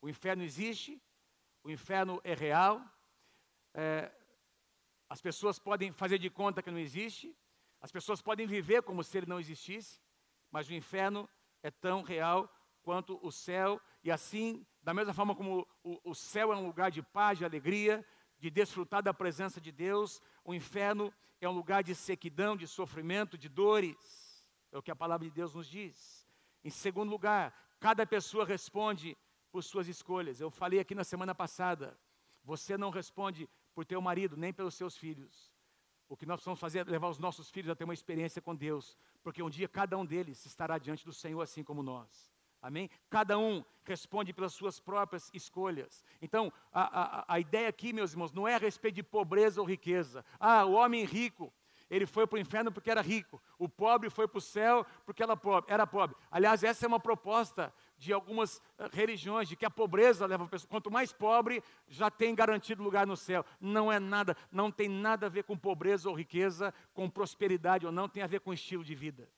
O 0.00 0.08
inferno 0.08 0.42
existe, 0.42 1.00
o 1.62 1.70
inferno 1.70 2.20
é 2.24 2.34
real, 2.34 2.82
é, 3.74 4.10
as 5.08 5.20
pessoas 5.20 5.58
podem 5.58 5.92
fazer 5.92 6.18
de 6.18 6.30
conta 6.30 6.62
que 6.62 6.70
não 6.70 6.78
existe, 6.78 7.36
as 7.80 7.90
pessoas 7.90 8.22
podem 8.22 8.46
viver 8.46 8.82
como 8.82 9.02
se 9.02 9.18
ele 9.18 9.26
não 9.26 9.40
existisse, 9.40 10.00
mas 10.50 10.68
o 10.68 10.74
inferno 10.74 11.28
é 11.62 11.70
tão 11.70 12.02
real 12.02 12.50
quanto 12.82 13.18
o 13.22 13.30
céu, 13.30 13.80
e 14.02 14.10
assim, 14.10 14.66
da 14.82 14.94
mesma 14.94 15.12
forma 15.12 15.34
como 15.34 15.66
o, 15.82 16.10
o 16.10 16.14
céu 16.14 16.52
é 16.52 16.56
um 16.56 16.66
lugar 16.66 16.90
de 16.90 17.02
paz, 17.02 17.38
de 17.38 17.44
alegria, 17.44 18.04
de 18.40 18.50
desfrutar 18.50 19.02
da 19.02 19.12
presença 19.12 19.60
de 19.60 19.70
Deus, 19.70 20.20
o 20.44 20.54
inferno 20.54 21.12
é 21.40 21.48
um 21.48 21.52
lugar 21.52 21.84
de 21.84 21.94
sequidão, 21.94 22.56
de 22.56 22.66
sofrimento, 22.66 23.36
de 23.36 23.48
dores. 23.48 24.48
É 24.72 24.78
o 24.78 24.82
que 24.82 24.90
a 24.90 24.96
palavra 24.96 25.28
de 25.28 25.32
Deus 25.32 25.54
nos 25.54 25.68
diz. 25.68 26.26
Em 26.64 26.70
segundo 26.70 27.10
lugar, 27.10 27.54
cada 27.78 28.06
pessoa 28.06 28.44
responde 28.44 29.16
por 29.52 29.62
suas 29.62 29.88
escolhas. 29.88 30.40
Eu 30.40 30.50
falei 30.50 30.80
aqui 30.80 30.94
na 30.94 31.04
semana 31.04 31.34
passada, 31.34 31.98
você 32.42 32.78
não 32.78 32.90
responde 32.90 33.48
por 33.74 33.84
teu 33.84 34.00
marido, 34.00 34.36
nem 34.36 34.52
pelos 34.52 34.74
seus 34.74 34.96
filhos. 34.96 35.52
O 36.08 36.16
que 36.16 36.26
nós 36.26 36.36
precisamos 36.36 36.60
fazer 36.60 36.80
é 36.80 36.90
levar 36.90 37.08
os 37.08 37.18
nossos 37.18 37.50
filhos 37.50 37.70
a 37.70 37.74
ter 37.74 37.84
uma 37.84 37.94
experiência 37.94 38.40
com 38.40 38.54
Deus, 38.54 38.96
porque 39.22 39.42
um 39.42 39.50
dia 39.50 39.68
cada 39.68 39.96
um 39.98 40.04
deles 40.04 40.44
estará 40.46 40.78
diante 40.78 41.04
do 41.04 41.12
Senhor 41.12 41.40
assim 41.40 41.62
como 41.62 41.82
nós. 41.82 42.29
Amém? 42.62 42.90
Cada 43.08 43.38
um 43.38 43.64
responde 43.84 44.32
pelas 44.32 44.52
suas 44.52 44.78
próprias 44.78 45.30
escolhas. 45.32 46.04
Então, 46.20 46.52
a, 46.72 47.00
a, 47.02 47.34
a 47.34 47.40
ideia 47.40 47.68
aqui, 47.68 47.92
meus 47.92 48.12
irmãos, 48.12 48.32
não 48.32 48.46
é 48.46 48.54
a 48.54 48.58
respeito 48.58 48.96
de 48.96 49.02
pobreza 49.02 49.60
ou 49.60 49.66
riqueza. 49.66 50.24
Ah, 50.38 50.64
o 50.64 50.72
homem 50.72 51.04
rico, 51.04 51.52
ele 51.90 52.06
foi 52.06 52.26
para 52.26 52.36
o 52.36 52.40
inferno 52.40 52.70
porque 52.70 52.90
era 52.90 53.00
rico. 53.00 53.42
O 53.58 53.68
pobre 53.68 54.10
foi 54.10 54.28
para 54.28 54.38
o 54.38 54.40
céu 54.40 54.86
porque 55.04 55.22
era 55.22 55.86
pobre. 55.86 56.16
Aliás, 56.30 56.62
essa 56.62 56.86
é 56.86 56.88
uma 56.88 57.00
proposta 57.00 57.72
de 57.98 58.12
algumas 58.12 58.62
eh, 58.78 58.88
religiões, 58.92 59.48
de 59.48 59.56
que 59.56 59.66
a 59.66 59.70
pobreza 59.70 60.26
leva 60.26 60.44
a 60.44 60.48
pessoa. 60.48 60.70
Quanto 60.70 60.90
mais 60.90 61.12
pobre, 61.12 61.62
já 61.88 62.10
tem 62.10 62.34
garantido 62.34 62.82
lugar 62.82 63.06
no 63.06 63.16
céu. 63.16 63.44
Não 63.60 63.90
é 63.90 63.98
nada, 63.98 64.36
não 64.52 64.70
tem 64.70 64.88
nada 64.88 65.26
a 65.26 65.28
ver 65.28 65.42
com 65.44 65.58
pobreza 65.58 66.08
ou 66.08 66.14
riqueza, 66.14 66.72
com 66.94 67.10
prosperidade 67.10 67.84
ou 67.84 67.92
não, 67.92 68.08
tem 68.08 68.22
a 68.22 68.28
ver 68.28 68.40
com 68.40 68.52
estilo 68.52 68.84
de 68.84 68.94
vida 68.94 69.28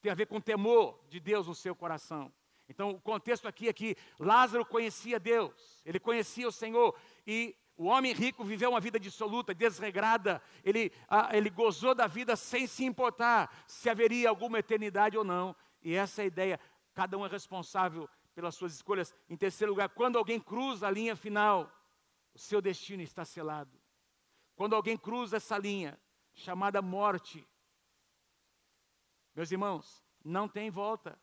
tem 0.00 0.10
a 0.10 0.14
ver 0.14 0.26
com 0.26 0.40
temor 0.40 0.98
de 1.08 1.20
Deus 1.20 1.46
no 1.46 1.54
seu 1.54 1.74
coração. 1.74 2.32
Então, 2.68 2.90
o 2.90 3.00
contexto 3.00 3.48
aqui 3.48 3.68
é 3.68 3.72
que 3.72 3.96
Lázaro 4.18 4.64
conhecia 4.64 5.18
Deus, 5.18 5.82
ele 5.84 5.98
conhecia 5.98 6.46
o 6.46 6.52
Senhor, 6.52 6.96
e 7.26 7.56
o 7.76 7.86
homem 7.86 8.12
rico 8.12 8.44
viveu 8.44 8.70
uma 8.70 8.80
vida 8.80 9.00
dissoluta, 9.00 9.54
desregrada, 9.54 10.40
ele, 10.62 10.92
ah, 11.08 11.36
ele 11.36 11.50
gozou 11.50 11.94
da 11.94 12.06
vida 12.06 12.36
sem 12.36 12.66
se 12.66 12.84
importar 12.84 13.64
se 13.66 13.90
haveria 13.90 14.28
alguma 14.28 14.58
eternidade 14.58 15.16
ou 15.16 15.24
não, 15.24 15.56
e 15.82 15.94
essa 15.94 16.22
é 16.22 16.24
a 16.24 16.26
ideia, 16.26 16.60
cada 16.94 17.18
um 17.18 17.26
é 17.26 17.28
responsável 17.28 18.08
pelas 18.34 18.54
suas 18.54 18.74
escolhas. 18.74 19.14
Em 19.28 19.36
terceiro 19.36 19.72
lugar, 19.72 19.88
quando 19.88 20.16
alguém 20.16 20.38
cruza 20.38 20.86
a 20.86 20.90
linha 20.90 21.16
final, 21.16 21.72
o 22.34 22.38
seu 22.38 22.60
destino 22.60 23.02
está 23.02 23.24
selado. 23.24 23.80
Quando 24.54 24.76
alguém 24.76 24.96
cruza 24.96 25.38
essa 25.38 25.58
linha, 25.58 25.98
chamada 26.34 26.80
morte, 26.80 27.46
meus 29.40 29.50
irmãos, 29.50 30.04
não 30.22 30.46
tem 30.46 30.70
volta. 30.70 31.18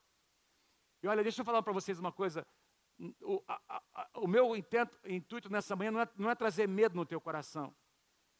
E 1.03 1.07
olha, 1.07 1.21
deixa 1.21 1.41
eu 1.41 1.45
falar 1.45 1.61
para 1.61 1.71
vocês 1.71 1.99
uma 1.99 2.11
coisa. 2.11 2.43
O, 3.21 3.43
a, 3.47 3.83
a, 3.93 4.09
o 4.15 4.27
meu 4.27 4.55
intento, 4.55 4.97
intuito 5.05 5.51
nessa 5.51 5.75
manhã 5.75 5.91
não 5.91 6.01
é, 6.01 6.09
não 6.15 6.31
é, 6.31 6.33
trazer 6.33 6.67
medo 6.67 6.95
no 6.95 7.05
teu 7.05 7.21
coração. 7.21 7.75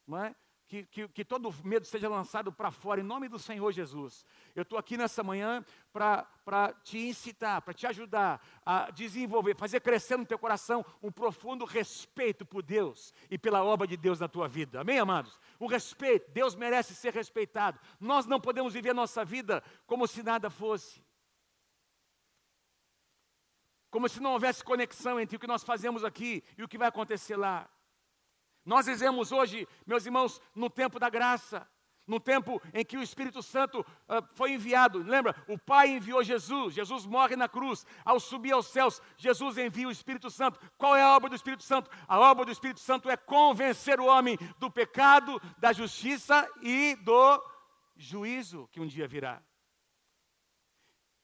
Não 0.07 0.17
é? 0.17 0.35
Que, 0.67 0.83
que, 0.83 1.07
que 1.07 1.23
todo 1.23 1.53
medo 1.63 1.87
seja 1.87 2.09
lançado 2.09 2.51
para 2.51 2.71
fora, 2.71 2.99
em 2.99 3.03
nome 3.03 3.29
do 3.29 3.39
Senhor 3.39 3.71
Jesus. 3.71 4.25
Eu 4.53 4.63
estou 4.63 4.77
aqui 4.77 4.97
nessa 4.97 5.23
manhã 5.23 5.63
para 5.93 6.73
te 6.83 6.97
incitar, 6.97 7.61
para 7.61 7.73
te 7.73 7.87
ajudar 7.87 8.45
a 8.65 8.91
desenvolver, 8.91 9.55
fazer 9.55 9.79
crescer 9.79 10.17
no 10.17 10.25
teu 10.25 10.37
coração 10.37 10.85
um 11.01 11.09
profundo 11.09 11.63
respeito 11.63 12.45
por 12.45 12.61
Deus 12.61 13.13
e 13.31 13.37
pela 13.37 13.63
obra 13.63 13.87
de 13.87 13.95
Deus 13.95 14.19
na 14.19 14.27
tua 14.27 14.49
vida. 14.49 14.81
Amém, 14.81 14.99
amados? 14.99 15.39
O 15.57 15.67
respeito, 15.67 16.29
Deus 16.31 16.53
merece 16.53 16.93
ser 16.93 17.13
respeitado. 17.13 17.79
Nós 17.97 18.25
não 18.25 18.41
podemos 18.41 18.73
viver 18.73 18.89
a 18.89 18.93
nossa 18.93 19.23
vida 19.23 19.63
como 19.85 20.05
se 20.05 20.21
nada 20.21 20.49
fosse. 20.49 21.01
Como 23.89 24.09
se 24.09 24.19
não 24.19 24.33
houvesse 24.33 24.63
conexão 24.65 25.17
entre 25.17 25.37
o 25.37 25.39
que 25.39 25.47
nós 25.47 25.63
fazemos 25.63 26.03
aqui 26.03 26.43
e 26.57 26.63
o 26.63 26.67
que 26.67 26.77
vai 26.77 26.89
acontecer 26.89 27.37
lá. 27.37 27.69
Nós 28.67 28.85
vivemos 28.85 29.31
hoje, 29.31 29.65
meus 29.85 30.05
irmãos, 30.05 30.41
no 30.53 30.69
tempo 30.69 30.99
da 30.99 31.09
graça, 31.09 31.65
no 32.05 32.19
tempo 32.19 32.61
em 32.73 32.83
que 32.83 32.97
o 32.97 33.01
Espírito 33.01 33.41
Santo 33.41 33.79
uh, 33.79 34.27
foi 34.33 34.51
enviado. 34.51 34.99
Lembra? 34.99 35.33
O 35.47 35.57
Pai 35.57 35.91
enviou 35.91 36.21
Jesus, 36.21 36.73
Jesus 36.73 37.05
morre 37.05 37.37
na 37.37 37.47
cruz. 37.47 37.85
Ao 38.03 38.19
subir 38.19 38.51
aos 38.51 38.67
céus, 38.67 39.01
Jesus 39.15 39.57
envia 39.57 39.87
o 39.87 39.91
Espírito 39.91 40.29
Santo. 40.29 40.59
Qual 40.77 40.97
é 40.97 41.01
a 41.01 41.15
obra 41.15 41.29
do 41.29 41.35
Espírito 41.37 41.63
Santo? 41.63 41.89
A 42.05 42.19
obra 42.19 42.43
do 42.43 42.51
Espírito 42.51 42.81
Santo 42.81 43.09
é 43.09 43.15
convencer 43.15 44.01
o 44.01 44.05
homem 44.05 44.37
do 44.59 44.69
pecado, 44.69 45.41
da 45.57 45.71
justiça 45.71 46.45
e 46.61 46.97
do 46.97 47.41
juízo 47.95 48.67
que 48.69 48.81
um 48.81 48.85
dia 48.85 49.07
virá. 49.07 49.41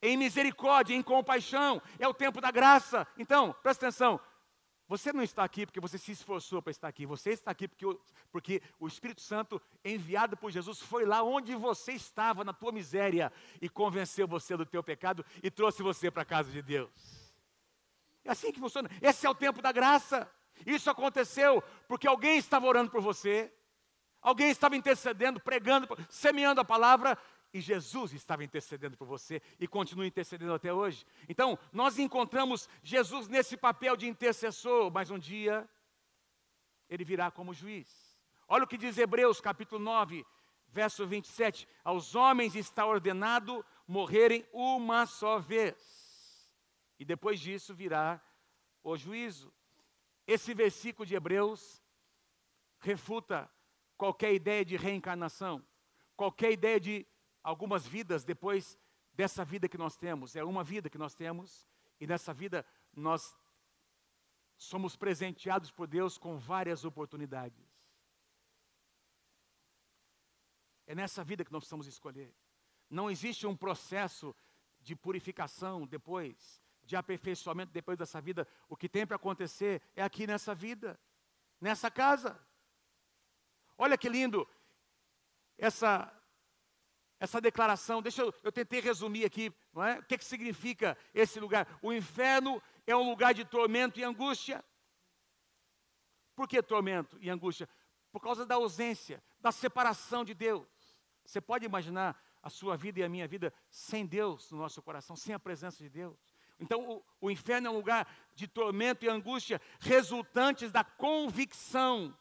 Em 0.02 0.16
misericórdia, 0.16 0.96
em 0.96 1.02
compaixão, 1.02 1.82
é 2.00 2.08
o 2.08 2.14
tempo 2.14 2.40
da 2.40 2.52
graça. 2.52 3.06
Então, 3.18 3.54
presta 3.62 3.88
atenção, 3.88 4.18
você 4.98 5.12
não 5.12 5.24
está 5.24 5.44
aqui 5.44 5.66
porque 5.66 5.80
você 5.80 5.98
se 5.98 6.12
esforçou 6.12 6.62
para 6.62 6.70
estar 6.70 6.88
aqui. 6.88 7.04
Você 7.04 7.32
está 7.32 7.50
aqui 7.50 7.68
porque 7.68 7.84
o, 7.84 8.00
porque 8.32 8.62
o 8.80 8.88
Espírito 8.88 9.22
Santo, 9.22 9.60
enviado 9.84 10.38
por 10.38 10.52
Jesus, 10.52 10.80
foi 10.80 11.04
lá 11.04 11.24
onde 11.24 11.56
você 11.56 11.94
estava, 11.94 12.44
na 12.44 12.54
tua 12.54 12.72
miséria, 12.72 13.34
e 13.60 13.68
convenceu 13.68 14.28
você 14.28 14.56
do 14.56 14.68
teu 14.68 14.84
pecado 14.84 15.26
e 15.42 15.50
trouxe 15.50 15.82
você 15.82 16.12
para 16.12 16.22
a 16.22 16.26
casa 16.26 16.52
de 16.52 16.62
Deus. 16.62 16.92
É 18.24 18.30
assim 18.30 18.52
que 18.52 18.60
funciona. 18.60 18.88
Esse 19.02 19.26
é 19.26 19.30
o 19.32 19.34
tempo 19.34 19.64
da 19.64 19.72
graça. 19.72 20.30
Isso 20.64 20.92
aconteceu 20.92 21.64
porque 21.88 22.08
alguém 22.08 22.38
estava 22.38 22.68
orando 22.68 22.92
por 22.92 23.02
você, 23.02 23.52
alguém 24.22 24.52
estava 24.52 24.76
intercedendo, 24.76 25.40
pregando, 25.40 25.88
semeando 26.08 26.62
a 26.62 26.66
palavra, 26.66 27.18
e 27.54 27.62
Jesus 27.62 28.14
estava 28.14 28.44
intercedendo 28.44 28.98
por 28.98 29.06
você 29.06 29.40
e 29.60 29.68
continua 29.68 30.08
intercedendo 30.08 30.54
até 30.54 30.74
hoje. 30.74 31.06
Então, 31.30 31.58
nós 31.72 32.00
encontramos 32.00 32.68
Jesus 32.82 33.28
nesse 33.28 33.56
papel 33.56 33.96
de 33.96 34.08
intercessor, 34.08 34.92
mas 34.92 35.12
um 35.12 35.20
dia 35.20 35.70
ele 36.90 37.06
virá 37.06 37.30
como 37.30 37.54
juiz. 37.54 37.88
Olha 38.48 38.64
o 38.64 38.68
que 38.68 38.78
diz 38.78 38.98
Hebreus 38.98 39.40
capítulo 39.40 39.82
9, 39.84 40.26
verso 40.68 41.06
27. 41.06 41.68
Aos 41.84 42.16
homens 42.16 42.56
está 42.56 42.86
ordenado 42.88 43.64
morrerem 43.88 44.46
uma 44.52 45.06
só 45.06 45.38
vez, 45.38 46.52
e 47.00 47.06
depois 47.06 47.40
disso 47.40 47.76
virá 47.76 48.20
o 48.84 48.98
juízo. 48.98 49.54
Esse 50.26 50.54
versículo 50.54 51.06
de 51.06 51.16
Hebreus 51.16 51.84
refuta 52.80 53.50
qualquer 53.96 54.34
ideia 54.34 54.66
de 54.66 54.76
reencarnação, 54.76 55.64
qualquer 56.16 56.52
ideia 56.52 56.80
de 56.80 57.06
algumas 57.44 57.86
vidas 57.86 58.24
depois 58.24 58.78
dessa 59.14 59.44
vida 59.44 59.68
que 59.68 59.78
nós 59.78 59.98
temos. 59.98 60.36
É 60.36 60.44
uma 60.44 60.64
vida 60.64 60.90
que 60.90 60.98
nós 60.98 61.14
temos, 61.14 61.68
e 62.00 62.08
nessa 62.08 62.34
vida 62.34 62.66
nós 62.94 63.36
somos 64.58 64.96
presenteados 64.96 65.70
por 65.70 65.88
Deus 65.88 66.18
com 66.18 66.38
várias 66.38 66.86
oportunidades. 66.86 67.68
É 70.88 70.96
nessa 70.96 71.24
vida 71.24 71.44
que 71.44 71.52
nós 71.52 71.62
precisamos 71.62 71.88
escolher. 71.88 72.34
Não 72.90 73.10
existe 73.10 73.48
um 73.48 73.56
processo 73.56 74.36
de 74.82 74.96
purificação 74.96 75.88
depois, 75.88 76.62
de 76.84 76.96
aperfeiçoamento 76.96 77.72
depois 77.72 77.98
dessa 77.98 78.20
vida. 78.20 78.48
O 78.68 78.76
que 78.76 78.90
tem 78.90 79.06
para 79.08 79.16
acontecer 79.16 79.82
é 79.96 80.04
aqui 80.04 80.28
nessa 80.28 80.54
vida, 80.54 81.00
nessa 81.60 81.90
casa. 81.90 82.40
Olha 83.78 83.98
que 83.98 84.10
lindo 84.10 84.48
essa 85.58 86.12
essa 87.24 87.40
declaração, 87.40 88.02
deixa 88.02 88.22
eu, 88.22 88.34
eu 88.44 88.52
tentei 88.52 88.82
resumir 88.82 89.24
aqui, 89.24 89.50
não 89.74 89.82
é? 89.82 89.98
O 90.00 90.04
que, 90.04 90.18
que 90.18 90.26
significa 90.26 90.98
esse 91.14 91.40
lugar? 91.40 91.66
O 91.82 91.94
inferno 91.94 92.62
é 92.86 92.94
um 92.94 93.10
lugar 93.10 93.34
de 93.34 93.46
tormento 93.46 93.98
e 93.98 94.04
angústia. 94.04 94.62
Por 96.36 96.50
que 96.50 96.62
tormento 96.62 97.18
e 97.22 97.30
angústia? 97.30 97.70
Por 98.12 98.20
causa 98.20 98.46
da 98.46 98.56
ausência, 98.56 99.24
da 99.40 99.54
separação 99.54 100.26
de 100.26 100.34
Deus. 100.34 100.68
Você 101.24 101.40
pode 101.40 101.66
imaginar 101.66 102.22
a 102.42 102.50
sua 102.50 102.76
vida 102.76 103.00
e 103.00 103.04
a 103.04 103.08
minha 103.08 103.26
vida 103.26 103.54
sem 103.70 104.06
Deus 104.06 104.52
no 104.52 104.58
nosso 104.58 104.82
coração, 104.82 105.16
sem 105.16 105.34
a 105.34 105.40
presença 105.40 105.82
de 105.82 105.90
Deus? 105.90 106.20
Então, 106.60 106.86
o, 106.90 107.06
o 107.22 107.32
inferno 107.32 107.68
é 107.68 107.70
um 107.70 107.78
lugar 107.78 108.06
de 108.36 108.50
tormento 108.50 109.06
e 109.06 109.08
angústia 109.08 109.62
resultantes 109.80 110.74
da 110.74 110.84
convicção. 110.84 112.14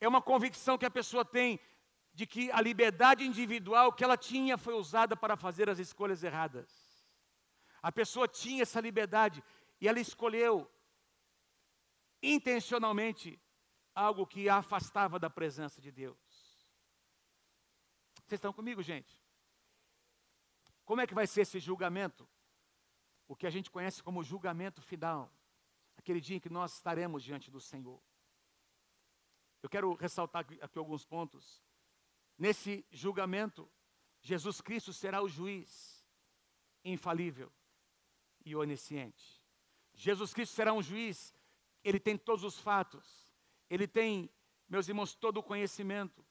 É 0.00 0.08
uma 0.08 0.20
convicção 0.20 0.76
que 0.76 0.86
a 0.86 0.90
pessoa 0.90 1.24
tem 1.24 1.60
de 2.14 2.26
que 2.26 2.50
a 2.50 2.60
liberdade 2.60 3.24
individual 3.24 3.92
que 3.92 4.04
ela 4.04 4.16
tinha 4.16 4.58
foi 4.58 4.74
usada 4.74 5.16
para 5.16 5.36
fazer 5.36 5.70
as 5.70 5.78
escolhas 5.78 6.22
erradas. 6.22 6.70
A 7.82 7.90
pessoa 7.90 8.28
tinha 8.28 8.62
essa 8.62 8.80
liberdade 8.80 9.42
e 9.80 9.88
ela 9.88 9.98
escolheu 9.98 10.70
intencionalmente 12.22 13.40
algo 13.94 14.26
que 14.26 14.48
a 14.48 14.58
afastava 14.58 15.18
da 15.18 15.30
presença 15.30 15.80
de 15.80 15.90
Deus. 15.90 16.18
Vocês 18.26 18.38
estão 18.38 18.52
comigo, 18.52 18.82
gente? 18.82 19.20
Como 20.84 21.00
é 21.00 21.06
que 21.06 21.14
vai 21.14 21.26
ser 21.26 21.42
esse 21.42 21.58
julgamento? 21.58 22.28
O 23.26 23.34
que 23.34 23.46
a 23.46 23.50
gente 23.50 23.70
conhece 23.70 24.02
como 24.02 24.22
julgamento 24.22 24.82
final. 24.82 25.32
Aquele 25.96 26.20
dia 26.20 26.36
em 26.36 26.40
que 26.40 26.48
nós 26.50 26.74
estaremos 26.74 27.22
diante 27.22 27.50
do 27.50 27.60
Senhor. 27.60 28.00
Eu 29.62 29.68
quero 29.68 29.92
ressaltar 29.94 30.44
aqui 30.60 30.78
alguns 30.78 31.04
pontos 31.04 31.62
Nesse 32.42 32.84
julgamento, 32.90 33.70
Jesus 34.20 34.60
Cristo 34.60 34.92
será 34.92 35.22
o 35.22 35.28
juiz 35.28 36.04
infalível 36.84 37.52
e 38.44 38.56
onisciente. 38.56 39.40
Jesus 39.94 40.34
Cristo 40.34 40.52
será 40.52 40.72
um 40.72 40.82
juiz, 40.82 41.32
ele 41.84 42.00
tem 42.00 42.18
todos 42.18 42.42
os 42.42 42.58
fatos, 42.58 43.30
ele 43.70 43.86
tem, 43.86 44.28
meus 44.68 44.88
irmãos, 44.88 45.14
todo 45.14 45.36
o 45.36 45.42
conhecimento. 45.42 46.26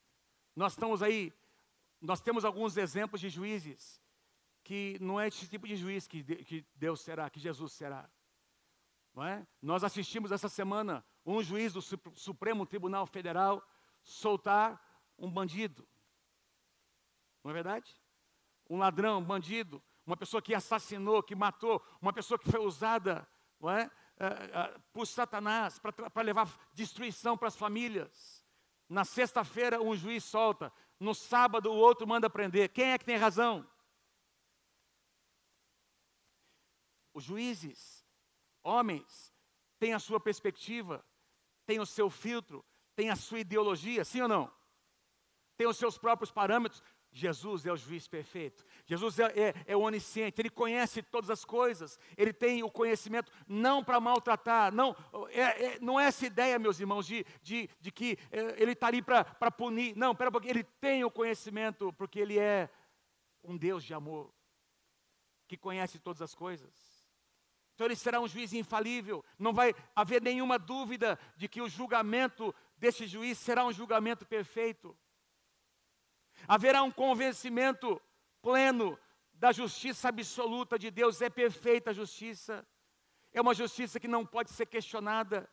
Nós 0.54 0.74
estamos 0.74 1.02
aí, 1.02 1.32
nós 2.02 2.20
temos 2.20 2.44
alguns 2.44 2.76
exemplos 2.76 3.22
de 3.22 3.30
juízes 3.30 4.02
que 4.66 4.98
não 5.00 5.18
é 5.18 5.30
esse 5.30 5.48
tipo 5.48 5.66
de 5.66 5.78
juiz 5.78 6.10
que, 6.10 6.22
que 6.44 6.66
Deus 6.76 7.00
será, 7.00 7.30
que 7.30 7.40
Jesus 7.40 7.72
será. 7.72 8.12
Não 9.14 9.24
é? 9.24 9.48
Nós 9.62 9.82
assistimos 9.82 10.34
essa 10.34 10.50
semana 10.50 11.06
um 11.26 11.42
juiz 11.42 11.72
do 11.72 11.82
Supremo 11.82 12.66
Tribunal 12.66 13.08
Federal 13.08 13.66
soltar 14.04 14.78
um 15.18 15.32
bandido. 15.32 15.88
Não 17.44 17.52
é 17.52 17.54
verdade? 17.54 17.96
Um 18.70 18.78
ladrão, 18.78 19.20
um 19.20 19.24
bandido, 19.24 19.82
uma 20.06 20.18
pessoa 20.18 20.42
que 20.42 20.54
assassinou, 20.54 21.24
que 21.24 21.36
matou, 21.36 21.84
uma 22.02 22.14
pessoa 22.14 22.38
que 22.38 22.50
foi 22.50 22.60
usada 22.60 23.28
não 23.60 23.70
é, 23.70 23.90
é, 24.18 24.26
é 24.26 24.80
por 24.92 25.06
Satanás 25.06 25.80
para 25.80 26.22
levar 26.22 26.48
destruição 26.74 27.38
para 27.38 27.48
as 27.48 27.56
famílias. 27.56 28.44
Na 28.90 29.06
sexta-feira, 29.06 29.82
um 29.82 29.96
juiz 29.96 30.24
solta, 30.24 30.72
no 31.00 31.16
sábado, 31.16 31.72
o 31.72 31.76
outro 31.76 32.08
manda 32.08 32.30
prender. 32.30 32.70
Quem 32.70 32.92
é 32.92 32.98
que 32.98 33.06
tem 33.06 33.16
razão? 33.16 33.68
Os 37.14 37.24
juízes, 37.24 38.06
homens, 38.64 39.34
têm 39.80 39.94
a 39.94 40.00
sua 40.00 40.20
perspectiva, 40.20 41.06
têm 41.66 41.80
o 41.80 41.86
seu 41.86 42.10
filtro, 42.10 42.64
têm 42.96 43.10
a 43.10 43.16
sua 43.16 43.40
ideologia, 43.40 44.06
sim 44.06 44.22
ou 44.22 44.28
não? 44.28 44.52
Tem 45.58 45.68
os 45.68 45.78
seus 45.78 45.98
próprios 45.98 46.32
parâmetros. 46.32 46.84
Jesus 47.14 47.66
é 47.66 47.72
o 47.72 47.78
juiz 47.78 48.08
perfeito. 48.08 48.66
Jesus 48.86 49.20
é, 49.20 49.26
é, 49.26 49.54
é 49.68 49.76
onisciente, 49.76 50.40
ele 50.42 50.50
conhece 50.50 51.02
todas 51.02 51.30
as 51.30 51.44
coisas, 51.44 52.00
ele 52.18 52.32
tem 52.32 52.64
o 52.64 52.72
conhecimento 52.72 53.32
não 53.48 53.84
para 53.84 54.00
maltratar, 54.00 54.74
não 54.74 54.96
é, 55.30 55.66
é, 55.66 55.80
não 55.80 56.00
é 56.00 56.06
essa 56.06 56.26
ideia, 56.26 56.58
meus 56.58 56.80
irmãos, 56.80 57.06
de, 57.06 57.26
de, 57.44 57.70
de 57.80 57.92
que 57.92 58.18
é, 58.32 58.62
ele 58.62 58.72
está 58.72 58.88
ali 58.88 59.02
para 59.02 59.52
punir. 59.52 59.96
Não, 59.96 60.16
pera 60.16 60.32
pouquinho, 60.32 60.54
ele 60.54 60.64
tem 60.64 61.04
o 61.04 61.12
conhecimento, 61.12 61.92
porque 61.94 62.20
ele 62.20 62.40
é 62.40 62.70
um 63.44 63.58
Deus 63.58 63.84
de 63.84 63.94
amor, 63.94 64.34
que 65.48 65.58
conhece 65.58 66.00
todas 66.00 66.22
as 66.22 66.34
coisas. 66.34 67.02
Então 67.76 67.88
ele 67.88 67.96
será 67.96 68.22
um 68.22 68.28
juiz 68.28 68.54
infalível, 68.54 69.26
não 69.38 69.52
vai 69.52 69.76
haver 69.96 70.22
nenhuma 70.22 70.58
dúvida 70.58 71.20
de 71.36 71.50
que 71.50 71.62
o 71.62 71.68
julgamento 71.68 72.56
desse 72.78 73.06
juiz 73.06 73.38
será 73.38 73.66
um 73.66 73.74
julgamento 73.74 74.26
perfeito. 74.26 74.98
Haverá 76.48 76.84
um 76.84 76.92
convencimento 76.92 78.02
pleno 78.42 78.98
da 79.34 79.52
justiça 79.52 80.10
absoluta 80.10 80.78
de 80.78 80.92
Deus, 80.92 81.22
é 81.22 81.30
perfeita 81.30 81.90
a 81.90 81.94
justiça, 81.94 82.68
é 83.32 83.42
uma 83.42 83.54
justiça 83.54 84.00
que 84.00 84.08
não 84.08 84.26
pode 84.26 84.52
ser 84.52 84.66
questionada. 84.66 85.50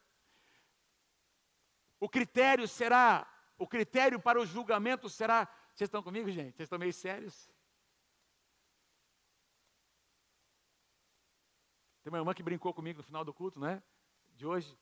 O 2.00 2.08
critério 2.08 2.68
será, 2.68 3.26
o 3.56 3.66
critério 3.66 4.20
para 4.20 4.40
o 4.40 4.46
julgamento 4.46 5.08
será. 5.08 5.48
Vocês 5.74 5.88
estão 5.88 6.02
comigo, 6.02 6.30
gente? 6.30 6.56
Vocês 6.56 6.66
estão 6.66 6.78
meio 6.78 6.92
sérios? 6.92 7.48
Tem 12.02 12.12
uma 12.12 12.18
irmã 12.18 12.34
que 12.34 12.42
brincou 12.42 12.72
comigo 12.72 12.98
no 12.98 13.02
final 13.04 13.24
do 13.24 13.34
culto, 13.34 13.60
né? 13.60 13.82
De 14.34 14.46
hoje. 14.46 14.78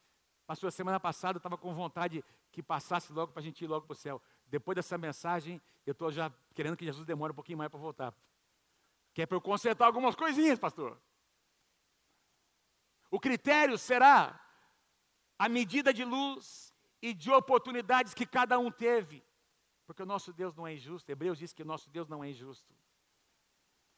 Passou 0.46 0.68
a 0.68 0.70
semana 0.70 1.00
passada, 1.00 1.38
estava 1.38 1.58
com 1.58 1.74
vontade 1.74 2.24
que 2.52 2.62
passasse 2.62 3.12
logo 3.12 3.32
para 3.32 3.40
a 3.40 3.44
gente 3.44 3.64
ir 3.64 3.66
logo 3.66 3.86
para 3.86 3.94
o 3.94 3.96
céu. 3.96 4.22
Depois 4.46 4.76
dessa 4.76 4.96
mensagem, 4.96 5.60
eu 5.84 5.92
estou 5.92 6.10
já 6.10 6.32
querendo 6.54 6.76
que 6.76 6.84
Jesus 6.84 7.04
demore 7.04 7.32
um 7.32 7.34
pouquinho 7.34 7.58
mais 7.58 7.70
para 7.70 7.80
voltar. 7.80 8.14
Que 9.12 9.22
é 9.22 9.26
para 9.26 9.36
eu 9.36 9.40
consertar 9.40 9.86
algumas 9.86 10.14
coisinhas, 10.14 10.58
pastor. 10.58 11.00
O 13.10 13.18
critério 13.18 13.76
será 13.78 14.40
a 15.38 15.48
medida 15.48 15.92
de 15.92 16.04
luz 16.04 16.74
e 17.00 17.12
de 17.12 17.30
oportunidades 17.30 18.14
que 18.14 18.26
cada 18.26 18.58
um 18.58 18.70
teve. 18.70 19.24
Porque 19.86 20.02
o 20.02 20.06
nosso 20.06 20.32
Deus 20.32 20.54
não 20.54 20.66
é 20.66 20.74
injusto. 20.74 21.10
Hebreus 21.10 21.38
diz 21.38 21.52
que 21.52 21.62
o 21.62 21.66
nosso 21.66 21.88
Deus 21.90 22.08
não 22.08 22.22
é 22.22 22.30
injusto. 22.30 22.74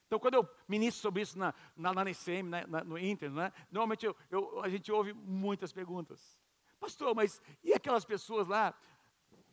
Então, 0.06 0.18
quando 0.18 0.34
eu 0.34 0.48
ministro 0.66 1.02
sobre 1.02 1.22
isso 1.22 1.38
na, 1.38 1.54
na, 1.76 1.92
na 1.92 2.02
NCM, 2.02 2.48
na, 2.48 2.66
na, 2.66 2.84
no 2.84 2.98
Inter, 2.98 3.30
né, 3.30 3.52
normalmente 3.70 4.06
eu, 4.06 4.16
eu, 4.30 4.62
a 4.62 4.68
gente 4.68 4.90
ouve 4.90 5.12
muitas 5.12 5.70
perguntas. 5.70 6.40
Pastor, 6.80 7.14
mas 7.14 7.42
e 7.62 7.74
aquelas 7.74 8.04
pessoas 8.04 8.48
lá 8.48 8.74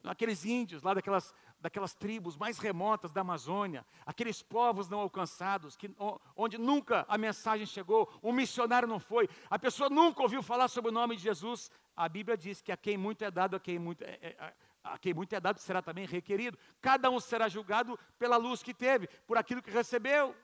aqueles 0.08 0.46
índios 0.46 0.82
lá 0.82 0.94
daquelas, 0.94 1.34
daquelas 1.60 1.94
tribos 1.94 2.38
mais 2.38 2.58
remotas 2.58 3.12
da 3.12 3.22
Amazônia, 3.22 3.86
aqueles 4.06 4.42
povos 4.42 4.90
não 4.90 5.00
alcançados, 5.00 5.76
que, 5.76 5.90
onde 6.36 6.58
nunca 6.58 7.06
a 7.08 7.18
mensagem 7.18 7.66
chegou, 7.66 8.12
um 8.24 8.32
missionário 8.32 8.88
não 8.88 9.00
foi, 9.00 9.30
a 9.50 9.58
pessoa 9.58 9.90
nunca 9.90 10.22
ouviu 10.22 10.42
falar 10.42 10.68
sobre 10.68 10.92
o 10.92 10.94
nome 10.94 11.16
de 11.16 11.24
Jesus. 11.24 11.72
A 11.96 12.08
Bíblia 12.10 12.38
diz 12.38 12.62
que 12.62 12.72
a 12.72 12.78
quem 12.78 12.98
muito 12.98 13.24
é 13.24 13.32
dado, 13.32 13.56
a 13.56 13.60
quem 13.60 13.80
muito 13.80 14.04
é, 14.04 14.20
é, 14.22 14.54
a 14.84 14.98
quem 14.98 15.14
muito 15.14 15.34
é 15.34 15.40
dado 15.40 15.60
será 15.60 15.82
também 15.82 16.06
requerido. 16.06 16.58
Cada 16.80 17.10
um 17.10 17.20
será 17.20 17.50
julgado 17.50 17.98
pela 18.20 18.38
luz 18.38 18.62
que 18.62 18.74
teve, 18.74 19.08
por 19.26 19.38
aquilo 19.38 19.62
que 19.62 19.72
recebeu. 19.72 20.36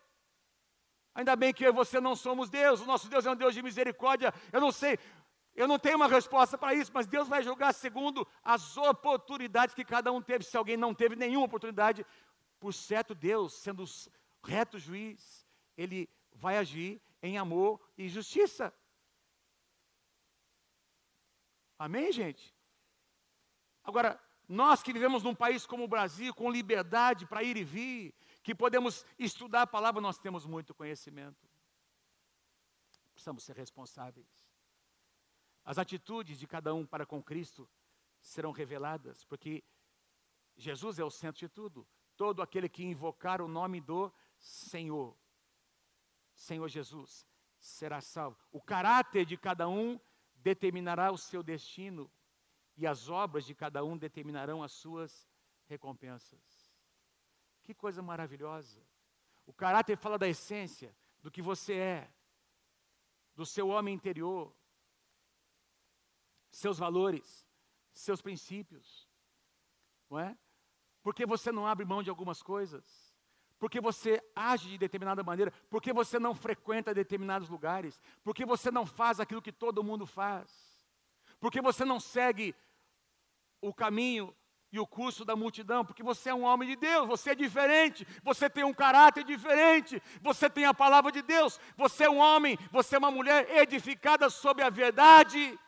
Ainda 1.13 1.35
bem 1.35 1.53
que 1.53 1.65
eu 1.65 1.69
e 1.69 1.73
você 1.73 1.99
não 1.99 2.15
somos 2.15 2.49
Deus, 2.49 2.79
o 2.79 2.85
nosso 2.85 3.09
Deus 3.09 3.25
é 3.25 3.31
um 3.31 3.35
Deus 3.35 3.53
de 3.53 3.61
misericórdia. 3.61 4.33
Eu 4.51 4.61
não 4.61 4.71
sei, 4.71 4.97
eu 5.55 5.67
não 5.67 5.77
tenho 5.77 5.97
uma 5.97 6.07
resposta 6.07 6.57
para 6.57 6.73
isso, 6.73 6.91
mas 6.93 7.05
Deus 7.05 7.27
vai 7.27 7.43
julgar 7.43 7.73
segundo 7.73 8.27
as 8.43 8.77
oportunidades 8.77 9.75
que 9.75 9.83
cada 9.83 10.11
um 10.11 10.21
teve. 10.21 10.45
Se 10.45 10.55
alguém 10.55 10.77
não 10.77 10.93
teve 10.93 11.15
nenhuma 11.15 11.45
oportunidade, 11.45 12.05
por 12.59 12.73
certo, 12.73 13.13
Deus, 13.13 13.53
sendo 13.53 13.83
reto 14.43 14.79
juiz, 14.79 15.45
ele 15.77 16.09
vai 16.33 16.57
agir 16.57 17.01
em 17.21 17.37
amor 17.37 17.79
e 17.97 18.07
justiça. 18.07 18.73
Amém, 21.77 22.11
gente? 22.11 22.55
Agora, 23.83 24.19
nós 24.47 24.83
que 24.83 24.93
vivemos 24.93 25.23
num 25.23 25.35
país 25.35 25.65
como 25.65 25.83
o 25.83 25.87
Brasil, 25.87 26.33
com 26.33 26.49
liberdade 26.49 27.25
para 27.25 27.43
ir 27.43 27.57
e 27.57 27.63
vir, 27.63 28.13
que 28.43 28.55
podemos 28.55 29.05
estudar 29.17 29.63
a 29.63 29.67
palavra, 29.67 30.01
nós 30.01 30.17
temos 30.17 30.45
muito 30.45 30.73
conhecimento. 30.73 31.49
Precisamos 33.13 33.43
ser 33.43 33.55
responsáveis. 33.55 34.40
As 35.63 35.77
atitudes 35.77 36.39
de 36.39 36.47
cada 36.47 36.73
um 36.73 36.85
para 36.85 37.05
com 37.05 37.21
Cristo 37.21 37.69
serão 38.19 38.51
reveladas, 38.51 39.23
porque 39.25 39.63
Jesus 40.55 40.99
é 40.99 41.03
o 41.03 41.11
centro 41.11 41.39
de 41.39 41.49
tudo. 41.49 41.87
Todo 42.15 42.41
aquele 42.41 42.69
que 42.69 42.83
invocar 42.83 43.41
o 43.41 43.47
nome 43.47 43.79
do 43.81 44.13
Senhor, 44.37 45.17
Senhor 46.33 46.67
Jesus, 46.67 47.27
será 47.59 48.01
salvo. 48.01 48.37
O 48.51 48.61
caráter 48.61 49.25
de 49.25 49.37
cada 49.37 49.67
um 49.67 49.99
determinará 50.35 51.11
o 51.11 51.17
seu 51.17 51.43
destino, 51.43 52.11
e 52.75 52.87
as 52.87 53.09
obras 53.09 53.45
de 53.45 53.53
cada 53.53 53.83
um 53.83 53.97
determinarão 53.97 54.63
as 54.63 54.71
suas 54.71 55.29
recompensas. 55.67 56.73
Que 57.61 57.73
coisa 57.73 58.01
maravilhosa! 58.01 58.81
O 59.45 59.53
caráter 59.53 59.97
fala 59.97 60.17
da 60.17 60.27
essência, 60.27 60.95
do 61.21 61.29
que 61.29 61.41
você 61.41 61.75
é, 61.75 62.13
do 63.35 63.45
seu 63.45 63.67
homem 63.69 63.93
interior, 63.93 64.55
seus 66.51 66.77
valores, 66.77 67.47
seus 67.93 68.21
princípios, 68.21 69.07
não 70.09 70.19
é? 70.19 70.37
Porque 71.01 71.25
você 71.25 71.51
não 71.51 71.65
abre 71.65 71.85
mão 71.85 72.03
de 72.03 72.09
algumas 72.09 72.43
coisas, 72.43 73.15
porque 73.57 73.79
você 73.79 74.21
age 74.35 74.69
de 74.69 74.77
determinada 74.77 75.23
maneira, 75.23 75.51
porque 75.69 75.93
você 75.93 76.19
não 76.19 76.35
frequenta 76.35 76.93
determinados 76.93 77.49
lugares, 77.49 77.99
porque 78.23 78.45
você 78.45 78.69
não 78.69 78.85
faz 78.85 79.19
aquilo 79.19 79.41
que 79.41 79.51
todo 79.51 79.83
mundo 79.83 80.05
faz, 80.05 80.49
porque 81.39 81.61
você 81.61 81.85
não 81.85 81.99
segue 81.99 82.55
o 83.61 83.73
caminho 83.73 84.35
e 84.71 84.79
o 84.79 84.87
curso 84.87 85.25
da 85.25 85.35
multidão, 85.35 85.83
porque 85.83 86.01
você 86.01 86.29
é 86.29 86.33
um 86.33 86.43
homem 86.43 86.69
de 86.69 86.75
Deus, 86.75 87.07
você 87.07 87.31
é 87.31 87.35
diferente, 87.35 88.07
você 88.23 88.49
tem 88.49 88.63
um 88.63 88.73
caráter 88.73 89.23
diferente, 89.23 90.01
você 90.21 90.49
tem 90.49 90.65
a 90.65 90.73
palavra 90.73 91.11
de 91.11 91.21
Deus, 91.21 91.59
você 91.75 92.05
é 92.05 92.09
um 92.09 92.19
homem, 92.19 92.57
você 92.71 92.95
é 92.95 92.99
uma 92.99 93.11
mulher 93.11 93.49
edificada 93.57 94.29
sobre 94.29 94.63
a 94.63 94.69
verdade. 94.69 95.59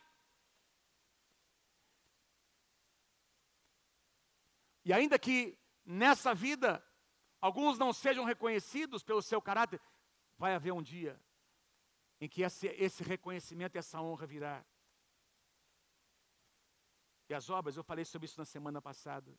E 4.86 4.92
ainda 4.92 5.18
que 5.18 5.58
nessa 5.86 6.34
vida 6.34 6.84
alguns 7.40 7.78
não 7.78 7.92
sejam 7.94 8.26
reconhecidos 8.26 9.04
pelo 9.04 9.22
seu 9.22 9.42
caráter, 9.42 9.80
vai 10.38 10.54
haver 10.56 10.72
um 10.72 10.82
dia 10.82 11.20
em 12.20 12.28
que 12.28 12.42
esse, 12.42 12.68
esse 12.68 13.04
reconhecimento, 13.04 13.78
essa 13.78 14.02
honra 14.02 14.26
virá. 14.26 14.66
E 17.28 17.34
as 17.34 17.50
obras, 17.50 17.76
eu 17.76 17.84
falei 17.84 18.06
sobre 18.06 18.26
isso 18.26 18.40
na 18.40 18.46
semana 18.46 18.82
passada. 18.82 19.38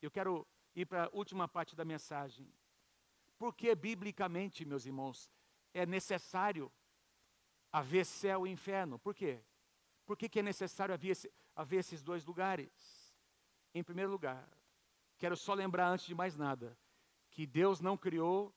Eu 0.00 0.10
quero 0.10 0.46
ir 0.74 0.86
para 0.86 1.06
a 1.06 1.10
última 1.12 1.48
parte 1.48 1.74
da 1.74 1.84
mensagem. 1.84 2.52
Porque, 3.36 3.74
biblicamente, 3.74 4.64
meus 4.64 4.86
irmãos, 4.86 5.28
é 5.74 5.84
necessário 5.84 6.72
haver 7.72 8.04
céu 8.06 8.46
e 8.46 8.50
inferno. 8.50 8.98
Por 8.98 9.14
quê? 9.14 9.42
Por 10.04 10.16
que, 10.16 10.28
que 10.28 10.38
é 10.38 10.42
necessário 10.42 10.94
haver, 10.94 11.16
haver 11.56 11.78
esses 11.78 12.02
dois 12.02 12.24
lugares? 12.24 13.01
Em 13.74 13.82
primeiro 13.82 14.10
lugar, 14.10 14.46
quero 15.18 15.36
só 15.36 15.54
lembrar 15.54 15.88
antes 15.88 16.06
de 16.06 16.14
mais 16.14 16.36
nada, 16.36 16.76
que 17.30 17.46
Deus 17.46 17.80
não 17.80 17.96
criou 17.96 18.54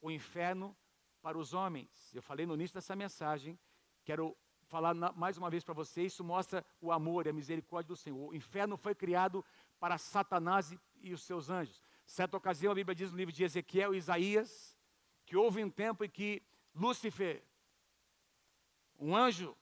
o 0.00 0.10
inferno 0.10 0.76
para 1.20 1.36
os 1.36 1.52
homens. 1.52 2.10
Eu 2.14 2.22
falei 2.22 2.46
no 2.46 2.54
início 2.54 2.74
dessa 2.74 2.96
mensagem, 2.96 3.58
quero 4.04 4.36
falar 4.66 4.94
mais 4.94 5.36
uma 5.36 5.50
vez 5.50 5.62
para 5.62 5.74
você, 5.74 6.02
isso 6.02 6.24
mostra 6.24 6.64
o 6.80 6.90
amor 6.90 7.26
e 7.26 7.30
a 7.30 7.32
misericórdia 7.32 7.88
do 7.88 7.96
Senhor. 7.96 8.30
O 8.30 8.34
inferno 8.34 8.76
foi 8.76 8.94
criado 8.94 9.44
para 9.78 9.98
Satanás 9.98 10.72
e, 10.72 10.80
e 11.00 11.12
os 11.12 11.22
seus 11.22 11.50
anjos. 11.50 11.82
Certa 12.06 12.36
ocasião, 12.36 12.72
a 12.72 12.74
Bíblia 12.74 12.94
diz 12.94 13.10
no 13.10 13.16
livro 13.16 13.32
de 13.32 13.44
Ezequiel 13.44 13.94
e 13.94 13.98
Isaías, 13.98 14.76
que 15.26 15.36
houve 15.36 15.62
um 15.62 15.70
tempo 15.70 16.04
em 16.04 16.08
que 16.08 16.42
Lúcifer, 16.74 17.42
um 18.98 19.14
anjo, 19.14 19.56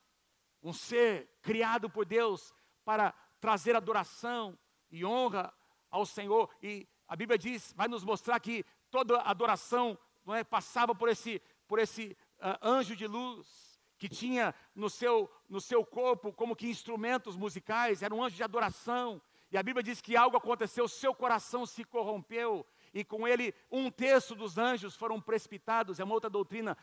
um 0.63 0.73
ser 0.73 1.29
criado 1.43 1.91
por 1.91 2.05
Deus 2.05 2.55
para 2.85 3.13
trazer 3.41 3.75
adoração, 3.75 4.59
e 4.93 5.05
honra 5.05 5.53
ao 5.91 6.07
Senhor. 6.07 6.49
E 6.63 6.87
a 7.09 7.17
Bíblia 7.17 7.39
diz, 7.39 7.73
vai 7.73 7.89
nos 7.89 8.05
mostrar 8.05 8.39
que 8.39 8.65
toda 8.91 9.21
adoração 9.23 9.99
não 10.25 10.35
é, 10.35 10.45
passava 10.45 10.95
por 10.95 11.09
esse, 11.09 11.43
por 11.67 11.79
esse 11.79 12.17
uh, 12.39 12.59
anjo 12.63 12.95
de 12.95 13.07
luz 13.07 13.81
que 13.99 14.09
tinha 14.09 14.55
no 14.75 14.91
seu, 14.91 15.31
no 15.49 15.61
seu 15.61 15.85
corpo 15.85 16.33
como 16.33 16.57
que 16.57 16.69
instrumentos 16.69 17.37
musicais, 17.37 18.03
era 18.03 18.15
um 18.15 18.23
anjo 18.23 18.37
de 18.37 18.43
adoração. 18.43 19.21
E 19.51 19.57
a 19.57 19.63
Bíblia 19.63 19.83
diz 19.83 20.01
que 20.01 20.17
algo 20.17 20.37
aconteceu, 20.37 20.89
seu 20.89 21.15
coração 21.15 21.65
se 21.67 21.85
corrompeu, 21.85 22.67
e 22.93 23.05
com 23.05 23.27
ele 23.29 23.55
um 23.71 23.91
terço 23.91 24.35
dos 24.35 24.59
anjos 24.59 24.97
foram 24.97 25.21
precipitados. 25.21 26.01
É 26.01 26.05
uma 26.05 26.15
outra 26.15 26.29
doutrina, 26.29 26.77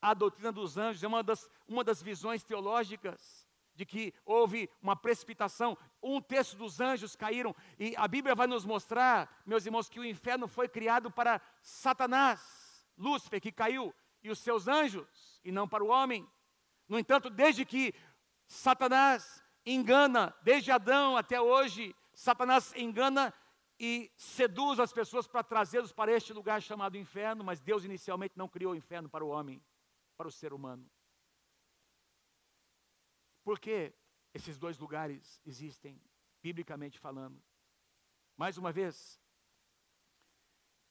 a 0.00 0.14
doutrina 0.14 0.52
dos 0.52 0.78
anjos, 0.78 1.02
é 1.02 1.08
uma 1.08 1.22
das, 1.22 1.48
uma 1.66 1.82
das 1.82 2.02
visões 2.02 2.42
teológicas 2.44 3.49
de 3.80 3.86
que 3.86 4.12
houve 4.26 4.68
uma 4.82 4.94
precipitação, 4.94 5.76
um 6.02 6.20
terço 6.20 6.54
dos 6.54 6.80
anjos 6.80 7.16
caíram, 7.16 7.56
e 7.78 7.94
a 7.96 8.06
Bíblia 8.06 8.34
vai 8.34 8.46
nos 8.46 8.62
mostrar, 8.62 9.42
meus 9.46 9.64
irmãos, 9.64 9.88
que 9.88 9.98
o 9.98 10.04
inferno 10.04 10.46
foi 10.46 10.68
criado 10.68 11.10
para 11.10 11.40
Satanás, 11.62 12.86
Lúcifer, 12.98 13.40
que 13.40 13.50
caiu, 13.50 13.94
e 14.22 14.30
os 14.30 14.38
seus 14.38 14.68
anjos, 14.68 15.40
e 15.42 15.50
não 15.50 15.66
para 15.66 15.82
o 15.82 15.88
homem. 15.88 16.28
No 16.86 16.98
entanto, 16.98 17.30
desde 17.30 17.64
que 17.64 17.94
Satanás 18.46 19.42
engana, 19.64 20.36
desde 20.42 20.70
Adão 20.70 21.16
até 21.16 21.40
hoje, 21.40 21.96
Satanás 22.12 22.74
engana 22.76 23.32
e 23.78 24.12
seduz 24.14 24.78
as 24.78 24.92
pessoas 24.92 25.26
para 25.26 25.42
trazê-los 25.42 25.90
para 25.90 26.12
este 26.12 26.34
lugar 26.34 26.60
chamado 26.60 26.98
inferno, 26.98 27.42
mas 27.42 27.62
Deus 27.62 27.82
inicialmente 27.82 28.34
não 28.36 28.46
criou 28.46 28.72
o 28.72 28.76
inferno 28.76 29.08
para 29.08 29.24
o 29.24 29.28
homem, 29.28 29.64
para 30.18 30.28
o 30.28 30.30
ser 30.30 30.52
humano. 30.52 30.86
Por 33.42 33.58
que 33.58 33.92
esses 34.32 34.58
dois 34.58 34.78
lugares 34.78 35.40
existem, 35.44 36.00
biblicamente 36.42 36.98
falando? 36.98 37.42
Mais 38.36 38.56
uma 38.58 38.72
vez, 38.72 39.20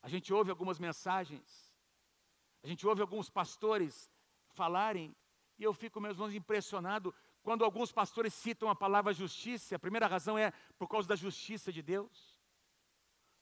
a 0.02 0.08
gente 0.08 0.34
ouve 0.34 0.50
algumas 0.50 0.80
mensagens, 0.80 1.74
a 2.64 2.68
gente 2.68 2.86
ouve 2.86 3.02
alguns 3.02 3.30
pastores 3.30 4.12
falarem, 4.50 5.16
e 5.58 5.64
eu 5.64 5.74
fico, 5.74 6.00
meus 6.00 6.16
irmãos, 6.16 6.34
impressionado 6.34 7.14
quando 7.42 7.64
alguns 7.64 7.92
pastores 7.92 8.34
citam 8.34 8.70
a 8.70 8.76
palavra 8.76 9.14
justiça. 9.14 9.76
A 9.76 9.80
primeira 9.80 10.08
razão 10.08 10.38
é 10.38 10.52
por 10.78 10.88
causa 10.88 11.08
da 11.08 11.16
justiça 11.16 11.72
de 11.72 11.82
Deus. 11.82 12.38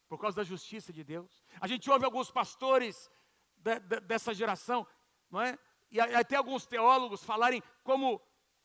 Por 0.08 0.20
causa 0.20 0.38
da 0.38 0.43
justiça 0.43 0.93
de 0.93 1.04
Deus. 1.04 1.43
A 1.60 1.67
gente 1.67 1.89
ouve 1.89 2.06
alguns 2.06 2.32
pastores 2.32 3.12
de, 3.58 3.80
de, 3.80 4.00
dessa 4.02 4.34
geração, 4.34 4.88
não 5.30 5.41
é? 5.41 5.58
E 5.91 6.00
até 6.00 6.36
alguns 6.36 6.65
teólogos 6.65 7.24
falarem 7.24 7.62
como 7.84 8.22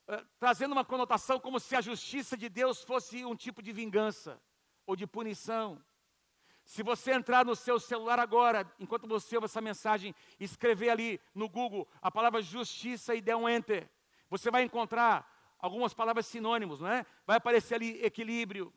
eh, 0.09 0.25
trazendo 0.38 0.73
uma 0.73 0.85
conotação 0.85 1.38
como 1.38 1.61
se 1.61 1.77
a 1.77 1.81
justiça 1.81 2.37
de 2.37 2.49
Deus 2.49 2.83
fosse 2.83 3.25
um 3.25 3.37
tipo 3.37 3.62
de 3.62 3.73
vingança 3.73 4.41
ou 4.87 4.97
de 4.97 5.07
punição. 5.07 5.83
Se 6.65 6.83
você 6.83 7.12
entrar 7.12 7.45
no 7.45 7.57
seu 7.57 7.79
celular 7.81 8.19
agora, 8.19 8.71
enquanto 8.79 9.07
você 9.07 9.37
ouve 9.37 9.47
essa 9.47 9.61
mensagem, 9.61 10.15
escrever 10.38 10.91
ali 10.91 11.21
no 11.35 11.49
Google 11.49 11.88
a 12.01 12.11
palavra 12.11 12.41
justiça 12.41 13.15
e 13.15 13.21
der 13.21 13.37
um 13.37 13.49
enter, 13.49 13.88
você 14.31 14.51
vai 14.51 14.62
encontrar 14.62 15.29
algumas 15.59 15.93
palavras 15.95 16.27
sinônimos, 16.27 16.81
não 16.81 16.88
é? 16.88 17.05
Vai 17.27 17.37
aparecer 17.37 17.75
ali 17.75 18.05
equilíbrio, 18.05 18.73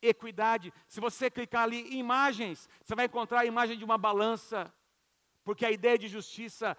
equidade. 0.00 0.72
Se 0.86 1.00
você 1.00 1.30
clicar 1.30 1.64
ali 1.64 1.96
imagens, 1.96 2.68
você 2.82 2.94
vai 2.94 3.06
encontrar 3.06 3.40
a 3.40 3.46
imagem 3.46 3.76
de 3.76 3.84
uma 3.84 3.98
balança, 3.98 4.72
porque 5.42 5.66
a 5.66 5.70
ideia 5.70 5.98
de 5.98 6.08
justiça 6.08 6.76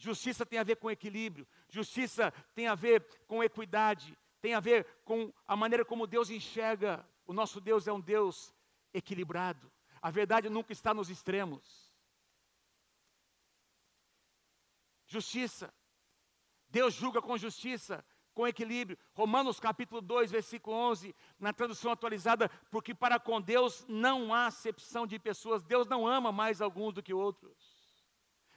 Justiça 0.00 0.46
tem 0.46 0.58
a 0.58 0.62
ver 0.62 0.76
com 0.76 0.90
equilíbrio, 0.90 1.46
justiça 1.68 2.32
tem 2.54 2.66
a 2.66 2.74
ver 2.74 3.04
com 3.28 3.44
equidade, 3.44 4.16
tem 4.40 4.54
a 4.54 4.60
ver 4.60 4.86
com 5.04 5.30
a 5.46 5.54
maneira 5.54 5.84
como 5.84 6.06
Deus 6.06 6.30
enxerga. 6.30 7.06
O 7.26 7.34
nosso 7.34 7.60
Deus 7.60 7.86
é 7.86 7.92
um 7.92 8.00
Deus 8.00 8.50
equilibrado. 8.94 9.70
A 10.00 10.10
verdade 10.10 10.48
nunca 10.48 10.72
está 10.72 10.94
nos 10.94 11.10
extremos. 11.10 11.92
Justiça. 15.06 15.70
Deus 16.70 16.94
julga 16.94 17.20
com 17.20 17.36
justiça, 17.36 18.02
com 18.32 18.48
equilíbrio. 18.48 18.96
Romanos 19.12 19.60
capítulo 19.60 20.00
2, 20.00 20.30
versículo 20.30 20.74
11, 20.76 21.14
na 21.38 21.52
tradução 21.52 21.92
atualizada, 21.92 22.48
porque 22.70 22.94
para 22.94 23.20
com 23.20 23.38
Deus 23.38 23.84
não 23.86 24.32
há 24.32 24.46
acepção 24.46 25.06
de 25.06 25.18
pessoas. 25.18 25.62
Deus 25.62 25.86
não 25.86 26.06
ama 26.06 26.32
mais 26.32 26.62
alguns 26.62 26.94
do 26.94 27.02
que 27.02 27.12
outros. 27.12 27.69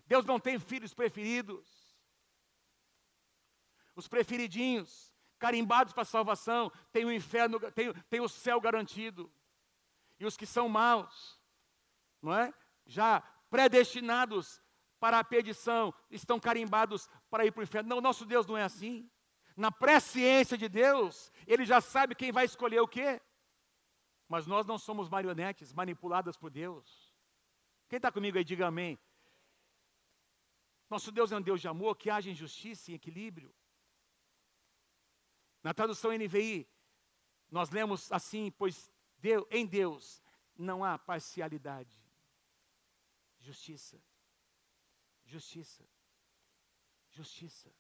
Deus 0.05 0.25
não 0.25 0.39
tem 0.39 0.59
filhos 0.59 0.93
preferidos. 0.93 1.67
Os 3.95 4.07
preferidinhos, 4.07 5.13
carimbados 5.37 5.93
para 5.93 6.03
a 6.03 6.05
salvação, 6.05 6.71
têm 6.91 7.05
o 7.05 7.11
inferno, 7.11 7.59
têm, 8.09 8.21
o 8.21 8.29
céu 8.29 8.59
garantido. 8.59 9.31
E 10.19 10.25
os 10.25 10.37
que 10.37 10.45
são 10.45 10.67
maus, 10.69 11.39
não 12.21 12.33
é? 12.33 12.53
Já 12.85 13.21
predestinados 13.49 14.61
para 14.99 15.19
a 15.19 15.23
perdição, 15.23 15.93
estão 16.09 16.39
carimbados 16.39 17.09
para 17.29 17.45
ir 17.45 17.51
para 17.51 17.61
o 17.61 17.63
inferno. 17.63 17.89
Não, 17.89 18.01
nosso 18.01 18.25
Deus 18.25 18.47
não 18.47 18.57
é 18.57 18.63
assim. 18.63 19.09
Na 19.55 19.71
presciência 19.71 20.57
de 20.57 20.67
Deus, 20.67 21.31
Ele 21.45 21.65
já 21.65 21.79
sabe 21.81 22.15
quem 22.15 22.31
vai 22.31 22.45
escolher 22.45 22.79
o 22.79 22.87
quê. 22.87 23.21
Mas 24.27 24.47
nós 24.47 24.65
não 24.65 24.77
somos 24.77 25.09
marionetes 25.09 25.73
manipuladas 25.73 26.37
por 26.37 26.49
Deus. 26.49 27.13
Quem 27.87 27.97
está 27.97 28.11
comigo 28.11 28.37
aí, 28.37 28.43
diga 28.43 28.65
amém. 28.65 28.97
Nosso 30.93 31.11
Deus 31.11 31.31
é 31.31 31.37
um 31.37 31.41
Deus 31.41 31.59
de 31.59 31.67
amor 31.67 31.97
que 31.97 32.07
age 32.07 32.29
em 32.29 32.35
justiça 32.35 32.91
e 32.91 32.93
equilíbrio. 32.93 33.51
Na 35.63 35.73
tradução 35.73 36.11
NVI, 36.11 36.69
nós 37.49 37.71
lemos 37.71 38.11
assim: 38.11 38.51
pois 38.51 38.91
Deus, 39.17 39.43
em 39.49 39.65
Deus 39.65 40.21
não 40.55 40.83
há 40.83 40.99
parcialidade. 40.99 41.99
Justiça. 43.39 43.99
Justiça. 45.25 45.83
Justiça. 47.09 47.73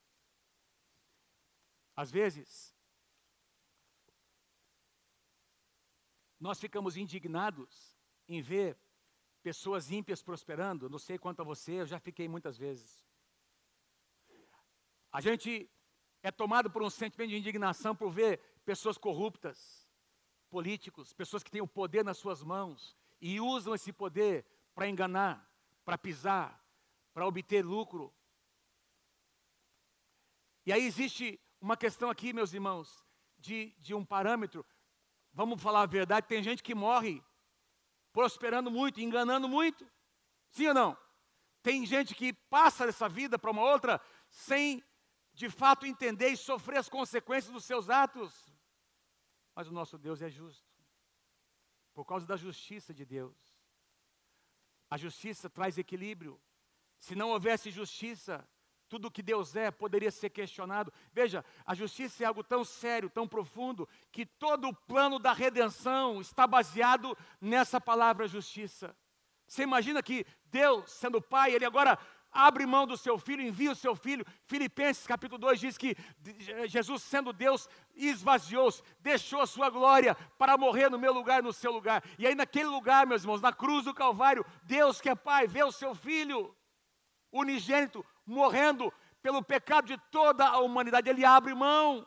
Às 1.95 2.09
vezes, 2.09 2.75
nós 6.39 6.59
ficamos 6.59 6.97
indignados 6.97 7.95
em 8.27 8.41
ver 8.41 8.75
pessoas 9.43 9.91
ímpias 9.91 10.23
prosperando. 10.23 10.89
Não 10.89 10.97
sei 10.97 11.19
quanto 11.19 11.41
a 11.41 11.45
você, 11.45 11.73
eu 11.73 11.85
já 11.85 11.99
fiquei 11.99 12.27
muitas 12.27 12.57
vezes. 12.57 13.02
A 15.13 15.21
gente 15.21 15.69
é 16.23 16.31
tomado 16.31 16.71
por 16.71 16.81
um 16.81 16.89
sentimento 16.89 17.29
de 17.29 17.37
indignação 17.37 17.95
por 17.95 18.09
ver 18.09 18.39
pessoas 18.65 18.97
corruptas, 18.97 19.87
políticos, 20.49 21.13
pessoas 21.13 21.43
que 21.43 21.51
têm 21.51 21.61
o 21.61 21.67
poder 21.67 22.03
nas 22.03 22.17
suas 22.17 22.41
mãos 22.43 22.97
e 23.21 23.39
usam 23.39 23.75
esse 23.75 23.93
poder 23.93 24.43
para 24.73 24.89
enganar, 24.89 25.47
para 25.85 25.99
pisar, 25.99 26.59
para 27.13 27.27
obter 27.27 27.63
lucro. 27.63 28.11
E 30.65 30.73
aí 30.73 30.83
existe 30.83 31.39
uma 31.61 31.77
questão 31.77 32.09
aqui, 32.09 32.33
meus 32.33 32.51
irmãos, 32.51 33.05
de, 33.37 33.75
de 33.77 33.93
um 33.93 34.03
parâmetro. 34.03 34.65
Vamos 35.31 35.61
falar 35.61 35.83
a 35.83 35.85
verdade: 35.85 36.27
tem 36.27 36.41
gente 36.41 36.63
que 36.63 36.73
morre 36.73 37.23
prosperando 38.11 38.71
muito, 38.71 38.99
enganando 38.99 39.47
muito. 39.47 39.87
Sim 40.49 40.69
ou 40.69 40.73
não? 40.73 40.97
Tem 41.61 41.85
gente 41.85 42.15
que 42.15 42.33
passa 42.33 42.87
dessa 42.87 43.07
vida 43.07 43.37
para 43.37 43.51
uma 43.51 43.61
outra 43.63 44.01
sem 44.29 44.83
de 45.33 45.49
fato 45.49 45.85
entender 45.85 46.29
e 46.29 46.37
sofrer 46.37 46.77
as 46.77 46.89
consequências 46.89 47.51
dos 47.51 47.65
seus 47.65 47.89
atos. 47.89 48.53
Mas 49.55 49.67
o 49.67 49.73
nosso 49.73 49.97
Deus 49.97 50.21
é 50.21 50.29
justo, 50.29 50.67
por 51.93 52.05
causa 52.05 52.25
da 52.25 52.35
justiça 52.35 52.93
de 52.93 53.05
Deus. 53.05 53.35
A 54.89 54.97
justiça 54.97 55.49
traz 55.49 55.77
equilíbrio. 55.77 56.39
Se 56.99 57.15
não 57.15 57.29
houvesse 57.29 57.71
justiça, 57.71 58.47
tudo 58.87 59.09
que 59.09 59.23
Deus 59.23 59.55
é 59.55 59.71
poderia 59.71 60.11
ser 60.11 60.29
questionado. 60.29 60.93
Veja, 61.11 61.43
a 61.65 61.73
justiça 61.73 62.23
é 62.23 62.27
algo 62.27 62.43
tão 62.43 62.63
sério, 62.63 63.09
tão 63.09 63.27
profundo, 63.27 63.89
que 64.11 64.25
todo 64.25 64.67
o 64.67 64.75
plano 64.75 65.17
da 65.17 65.33
redenção 65.33 66.21
está 66.21 66.45
baseado 66.45 67.17
nessa 67.41 67.81
palavra 67.81 68.27
justiça. 68.27 68.95
Você 69.47 69.63
imagina 69.63 70.01
que 70.01 70.25
Deus, 70.45 70.91
sendo 70.91 71.21
Pai, 71.21 71.53
Ele 71.53 71.65
agora 71.65 71.97
abre 72.33 72.65
mão 72.65 72.87
do 72.87 72.97
seu 72.97 73.17
filho, 73.17 73.41
envia 73.41 73.71
o 73.71 73.75
seu 73.75 73.95
filho. 73.95 74.25
Filipenses 74.45 75.05
capítulo 75.05 75.37
2 75.37 75.59
diz 75.59 75.77
que 75.77 75.95
Jesus, 76.65 77.03
sendo 77.03 77.31
Deus, 77.31 77.69
esvaziou-se, 77.95 78.81
deixou 78.99 79.41
a 79.41 79.47
sua 79.47 79.69
glória 79.69 80.15
para 80.37 80.57
morrer 80.57 80.89
no 80.89 80.99
meu 80.99 81.13
lugar, 81.13 81.43
no 81.43 81.53
seu 81.53 81.71
lugar. 81.71 82.03
E 82.17 82.25
aí, 82.25 82.35
naquele 82.35 82.67
lugar, 82.67 83.05
meus 83.05 83.21
irmãos, 83.21 83.41
na 83.41 83.53
cruz 83.53 83.85
do 83.85 83.93
Calvário, 83.93 84.45
Deus 84.63 84.99
que 84.99 85.09
é 85.09 85.15
Pai, 85.15 85.47
vê 85.47 85.63
o 85.63 85.71
seu 85.71 85.93
filho 85.93 86.55
unigênito 87.31 88.05
morrendo 88.25 88.91
pelo 89.21 89.43
pecado 89.43 89.87
de 89.87 89.97
toda 90.11 90.47
a 90.47 90.59
humanidade. 90.59 91.09
Ele 91.09 91.23
abre 91.23 91.53
mão. 91.53 92.05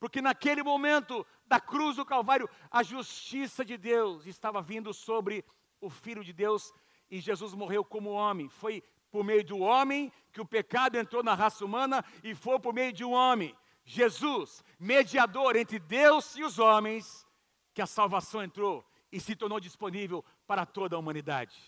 Porque 0.00 0.20
naquele 0.20 0.62
momento 0.62 1.24
da 1.46 1.60
cruz 1.60 1.96
do 1.96 2.04
Calvário, 2.04 2.50
a 2.70 2.82
justiça 2.82 3.64
de 3.64 3.76
Deus 3.76 4.26
estava 4.26 4.60
vindo 4.60 4.92
sobre 4.92 5.44
o 5.80 5.88
Filho 5.88 6.24
de 6.24 6.32
Deus 6.32 6.72
e 7.10 7.20
Jesus 7.20 7.52
morreu 7.52 7.84
como 7.84 8.10
homem. 8.10 8.48
Foi 8.48 8.82
por 9.12 9.22
meio 9.22 9.44
do 9.44 9.58
homem 9.58 10.10
que 10.32 10.40
o 10.40 10.46
pecado 10.46 10.96
entrou 10.96 11.22
na 11.22 11.34
raça 11.34 11.62
humana 11.62 12.02
e 12.24 12.34
foi 12.34 12.58
por 12.58 12.72
meio 12.72 12.92
de 12.92 13.04
um 13.04 13.12
homem, 13.12 13.54
Jesus, 13.84 14.64
mediador 14.80 15.54
entre 15.54 15.78
Deus 15.78 16.34
e 16.34 16.42
os 16.42 16.58
homens, 16.58 17.26
que 17.74 17.82
a 17.82 17.86
salvação 17.86 18.42
entrou 18.42 18.84
e 19.12 19.20
se 19.20 19.36
tornou 19.36 19.60
disponível 19.60 20.24
para 20.46 20.64
toda 20.64 20.96
a 20.96 20.98
humanidade. 20.98 21.60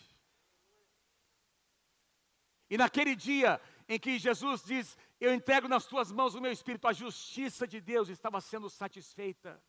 E 2.71 2.79
naquele 2.79 3.15
dia 3.15 3.61
em 3.87 3.99
que 3.99 4.19
Jesus 4.19 4.65
diz: 4.65 4.97
Eu 5.21 5.35
entrego 5.35 5.69
nas 5.69 5.87
tuas 5.87 6.11
mãos 6.11 6.35
o 6.35 6.41
meu 6.41 6.51
espírito, 6.51 6.89
a 6.89 6.95
justiça 6.95 7.67
de 7.67 7.79
Deus 7.79 8.09
estava 8.09 8.41
sendo 8.41 8.71
satisfeita. 8.71 9.63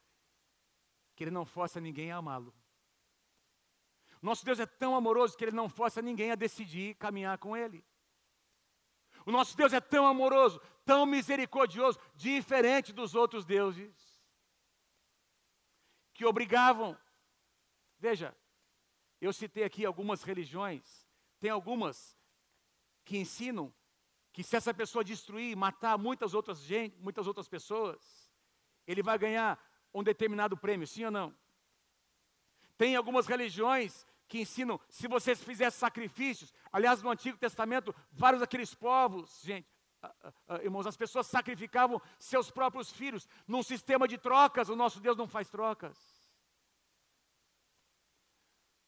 que 1.15 1.25
Ele 1.25 1.31
não 1.31 1.45
força 1.45 1.81
ninguém 1.81 2.09
a 2.09 2.17
amá-lo. 2.17 2.53
Nosso 4.23 4.45
Deus 4.45 4.57
é 4.57 4.65
tão 4.65 4.95
amoroso 4.95 5.37
que 5.37 5.43
Ele 5.43 5.51
não 5.51 5.67
força 5.67 6.01
ninguém 6.01 6.31
a 6.31 6.35
decidir 6.35 6.95
caminhar 6.95 7.37
com 7.37 7.57
Ele. 7.57 7.85
O 9.25 9.31
nosso 9.31 9.55
Deus 9.55 9.73
é 9.73 9.81
tão 9.81 10.07
amoroso, 10.07 10.61
tão 10.85 11.05
misericordioso, 11.05 11.99
diferente 12.15 12.93
dos 12.93 13.15
outros 13.15 13.45
deuses, 13.45 13.93
que 16.13 16.25
obrigavam. 16.25 16.97
Veja, 17.99 18.35
eu 19.19 19.33
citei 19.33 19.65
aqui 19.65 19.85
algumas 19.85 20.23
religiões, 20.23 21.05
tem 21.37 21.49
algumas 21.49 22.17
que 23.03 23.17
ensinam 23.17 23.73
que 24.31 24.41
se 24.41 24.55
essa 24.55 24.73
pessoa 24.73 25.03
destruir, 25.03 25.55
matar 25.55 25.97
muitas 25.97 26.33
outras 26.33 26.59
gente, 26.59 26.97
muitas 26.97 27.27
outras 27.27 27.47
pessoas, 27.47 28.31
ele 28.87 29.03
vai 29.03 29.17
ganhar 29.17 29.61
um 29.93 30.01
determinado 30.01 30.57
prêmio, 30.57 30.87
sim 30.87 31.03
ou 31.03 31.11
não? 31.11 31.37
Tem 32.77 32.95
algumas 32.95 33.27
religiões 33.27 34.05
que 34.27 34.39
ensinam, 34.41 34.79
se 34.89 35.07
você 35.07 35.35
fizer 35.35 35.69
sacrifícios, 35.69 36.53
aliás, 36.71 37.01
no 37.01 37.09
Antigo 37.09 37.37
Testamento, 37.37 37.93
vários 38.11 38.39
daqueles 38.41 38.73
povos, 38.73 39.41
gente, 39.43 39.67
irmãos, 40.61 40.87
as 40.87 40.97
pessoas 40.97 41.27
sacrificavam 41.27 42.01
seus 42.19 42.51
próprios 42.51 42.91
filhos 42.91 43.27
num 43.47 43.63
sistema 43.63 44.07
de 44.07 44.17
trocas, 44.17 44.69
o 44.69 44.75
nosso 44.75 44.99
Deus 44.99 45.17
não 45.17 45.27
faz 45.27 45.49
trocas. 45.49 45.97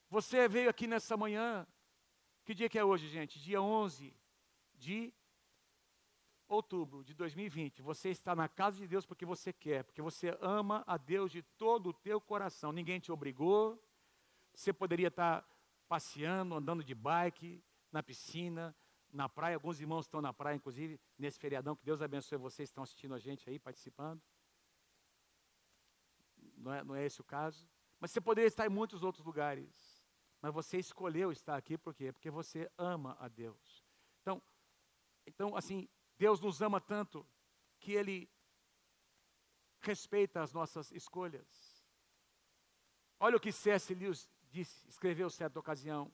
Você 0.10 0.48
veio 0.48 0.70
aqui 0.70 0.88
nessa 0.88 1.16
manhã, 1.16 1.68
que 2.44 2.54
dia 2.54 2.70
que 2.70 2.78
é 2.78 2.84
hoje, 2.84 3.08
gente? 3.08 3.40
Dia 3.40 3.62
11 3.62 4.16
de 4.76 5.14
outubro 6.48 7.04
de 7.04 7.14
2020, 7.14 7.82
você 7.82 8.10
está 8.10 8.36
na 8.36 8.48
casa 8.48 8.78
de 8.78 8.88
Deus 8.88 9.06
porque 9.06 9.26
você 9.26 9.52
quer, 9.52 9.84
porque 9.84 10.02
você 10.02 10.38
ama 10.40 10.84
a 10.86 10.96
Deus 10.96 11.32
de 11.32 11.42
todo 11.42 11.90
o 11.90 11.94
teu 11.94 12.22
coração. 12.22 12.72
Ninguém 12.72 13.00
te 13.00 13.12
obrigou. 13.12 13.82
Você 14.56 14.72
poderia 14.72 15.10
estar 15.10 15.47
passeando, 15.88 16.56
andando 16.56 16.84
de 16.84 16.95
bike, 16.95 17.64
na 17.91 18.01
piscina, 18.01 18.76
na 19.12 19.30
praia. 19.30 19.56
Alguns 19.56 19.80
irmãos 19.80 20.06
estão 20.06 20.22
na 20.22 20.34
praia, 20.34 20.56
inclusive, 20.56 20.99
nesse 21.18 21.39
feriadão. 21.39 21.76
Que 21.76 21.86
Deus 21.86 22.01
abençoe 22.01 22.38
vocês, 22.38 22.70
estão 22.70 22.84
assistindo 22.84 23.14
a 23.14 23.20
gente 23.20 23.49
aí, 23.49 23.60
participando. 23.60 24.22
Não 26.58 26.74
é, 26.74 26.84
não 26.84 26.95
é 26.95 27.06
esse 27.06 27.22
o 27.22 27.24
caso. 27.24 27.70
Mas 27.99 28.12
você 28.12 28.22
poderia 28.22 28.47
estar 28.47 28.66
em 28.66 28.70
muitos 28.70 29.03
outros 29.03 29.26
lugares. 29.26 30.03
Mas 30.41 30.53
você 30.53 30.78
escolheu 30.78 31.32
estar 31.32 31.56
aqui 31.56 31.78
por 31.78 31.93
quê? 31.93 32.12
Porque 32.12 32.30
você 32.30 32.72
ama 32.78 33.18
a 33.20 33.28
Deus. 33.28 33.86
Então, 34.22 34.41
então 35.26 35.56
assim, 35.56 35.88
Deus 36.18 36.39
nos 36.39 36.62
ama 36.62 36.80
tanto 36.80 37.28
que 37.80 37.93
Ele 37.93 38.30
respeita 39.82 40.41
as 40.41 40.53
nossas 40.53 40.91
escolhas. 40.91 41.84
Olha 43.20 43.38
o 43.38 43.39
que 43.39 43.51
C.S. 43.51 43.93
Lewis 43.93 44.30
disse, 44.56 44.88
escreveu 44.88 45.30
certa 45.30 45.60
ocasião. 45.60 46.12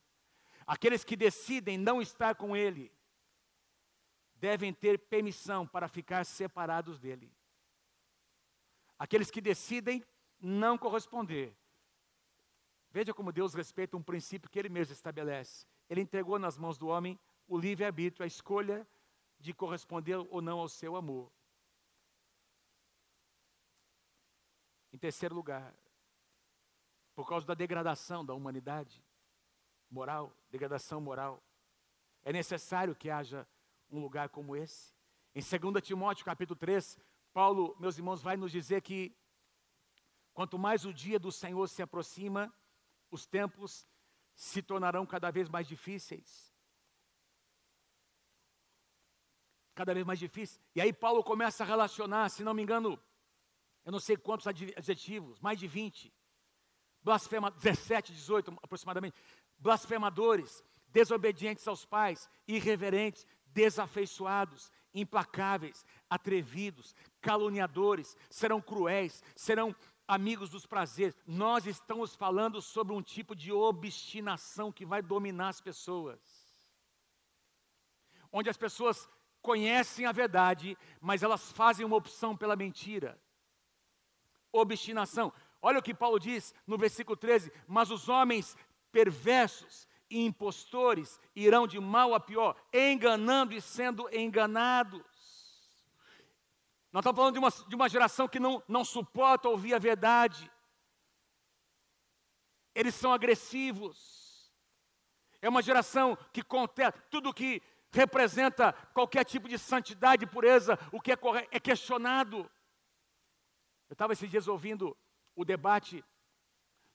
Aqueles 0.66 1.04
que 1.04 1.16
decidem 1.16 1.78
não 1.78 2.02
estar 2.02 2.36
com 2.36 2.56
Ele 2.56 2.92
devem 4.36 4.74
ter 4.74 4.98
permissão 4.98 5.68
para 5.68 5.88
ficar 5.88 6.26
separados 6.26 7.00
dele. 7.00 7.32
Aqueles 8.98 9.30
que 9.30 9.42
decidem 9.42 10.04
não 10.40 10.78
corresponder. 10.78 11.56
Veja 12.90 13.14
como 13.14 13.32
Deus 13.32 13.54
respeita 13.54 13.96
um 13.96 14.04
princípio 14.04 14.50
que 14.50 14.58
Ele 14.58 14.70
mesmo 14.70 14.94
estabelece. 14.94 15.68
Ele 15.90 16.02
entregou 16.02 16.40
nas 16.40 16.58
mãos 16.58 16.78
do 16.78 16.88
homem 16.88 17.20
o 17.48 17.58
livre-arbítrio, 17.58 18.24
a 18.24 18.28
escolha 18.28 18.88
de 19.40 19.54
corresponder 19.54 20.16
ou 20.16 20.42
não 20.42 20.60
ao 20.60 20.70
seu 20.70 20.96
amor. 20.96 21.32
Em 24.94 24.98
terceiro 24.98 25.34
lugar, 25.36 25.74
por 27.14 27.28
causa 27.28 27.46
da 27.46 27.54
degradação 27.54 28.26
da 28.26 28.34
humanidade 28.34 29.04
moral, 29.90 30.36
degradação 30.50 31.02
moral, 31.02 31.44
é 32.24 32.32
necessário 32.32 32.96
que 32.96 33.10
haja 33.10 33.48
um 33.90 34.00
lugar 34.00 34.30
como 34.30 34.56
esse. 34.56 34.94
Em 35.36 35.42
2 35.42 35.84
Timóteo 35.84 36.26
capítulo 36.26 36.58
3, 36.58 36.98
Paulo, 37.34 37.76
meus 37.80 37.98
irmãos, 37.98 38.22
vai 38.22 38.38
nos 38.38 38.52
dizer 38.52 38.82
que 38.82 39.16
quanto 40.34 40.58
mais 40.58 40.86
o 40.86 40.94
dia 40.94 41.20
do 41.20 41.32
Senhor 41.32 41.68
se 41.68 41.82
aproxima, 41.82 42.54
os 43.10 43.26
tempos 43.26 43.88
se 44.36 44.62
tornarão 44.62 45.06
cada 45.06 45.30
vez 45.32 45.50
mais 45.50 45.68
difíceis. 45.68 46.52
cada 49.82 49.94
vez 49.94 50.06
mais 50.06 50.20
difícil. 50.20 50.62
E 50.76 50.82
aí 50.82 50.94
Paulo 50.94 51.24
começa 51.24 51.64
a 51.64 51.68
relacionar, 51.68 52.30
se 52.30 52.44
não 52.44 52.54
me 52.54 52.62
engano, 52.62 53.00
eu 53.84 53.92
não 53.92 54.00
sei 54.00 54.16
quantos 54.16 54.46
adjetivos, 54.46 55.40
mais 55.40 55.60
de 55.60 55.68
20. 55.68 56.14
Blasfema, 57.04 57.52
17, 57.52 58.14
18 58.14 58.58
aproximadamente. 58.62 59.16
Blasfemadores, 59.58 60.64
desobedientes 60.88 61.68
aos 61.68 61.86
pais, 61.86 62.30
irreverentes, 62.48 63.26
desafeiçoados, 63.48 64.72
implacáveis, 64.94 65.86
atrevidos, 66.10 66.96
caluniadores, 67.22 68.16
serão 68.30 68.62
cruéis, 68.62 69.24
serão 69.36 69.76
amigos 70.08 70.50
dos 70.50 70.66
prazeres. 70.66 71.16
Nós 71.26 71.66
estamos 71.66 72.16
falando 72.16 72.62
sobre 72.62 72.94
um 72.94 73.02
tipo 73.02 73.36
de 73.36 73.52
obstinação 73.52 74.72
que 74.72 74.86
vai 74.86 75.02
dominar 75.02 75.50
as 75.50 75.62
pessoas. 75.62 76.20
Onde 78.32 78.50
as 78.50 78.58
pessoas 78.58 79.10
conhecem 79.42 80.06
a 80.06 80.12
verdade, 80.12 80.78
mas 81.00 81.24
elas 81.24 81.52
fazem 81.52 81.86
uma 81.86 81.96
opção 81.96 82.36
pela 82.36 82.56
mentira. 82.56 83.20
Obstinação. 84.52 85.34
Olha 85.62 85.80
o 85.80 85.84
que 85.84 85.94
Paulo 85.94 86.20
diz 86.20 86.54
no 86.66 86.78
versículo 86.78 87.16
13: 87.16 87.52
Mas 87.68 87.92
os 87.92 88.10
homens 88.10 88.58
perversos 88.92 89.88
e 90.10 90.26
impostores 90.26 91.20
irão 91.36 91.68
de 91.68 91.80
mal 91.80 92.14
a 92.14 92.20
pior, 92.20 92.56
enganando 92.74 93.54
e 93.54 93.62
sendo 93.62 94.10
enganados. 94.14 95.02
Nós 96.92 97.02
estamos 97.02 97.18
falando 97.18 97.34
de 97.34 97.40
uma, 97.40 97.50
de 97.50 97.76
uma 97.76 97.88
geração 97.88 98.28
que 98.28 98.40
não, 98.40 98.62
não 98.68 98.84
suporta 98.84 99.48
ouvir 99.48 99.74
a 99.74 99.80
verdade. 99.80 100.52
Eles 102.76 102.96
são 102.96 103.14
agressivos. 103.14 104.52
É 105.42 105.48
uma 105.48 105.62
geração 105.62 106.18
que 106.34 106.44
contesta 106.44 107.00
tudo 107.10 107.34
que 107.34 107.62
representa 107.92 108.74
qualquer 108.94 109.24
tipo 109.26 109.48
de 109.48 109.58
santidade 109.58 110.24
e 110.24 110.28
pureza, 110.28 110.78
o 110.92 111.00
que 111.00 111.12
é, 111.12 111.18
é 111.52 111.60
questionado. 111.60 112.40
Eu 113.90 113.94
estava 113.94 114.14
esses 114.14 114.30
dias 114.30 114.48
ouvindo 114.48 114.98
o 115.36 115.46
debate 115.46 116.04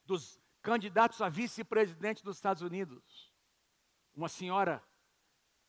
dos 0.05 0.41
candidatos 0.63 1.21
a 1.21 1.29
vice-presidente 1.29 2.25
dos 2.25 2.37
Estados 2.37 2.63
Unidos. 2.63 3.33
Uma 4.15 4.29
senhora 4.29 4.83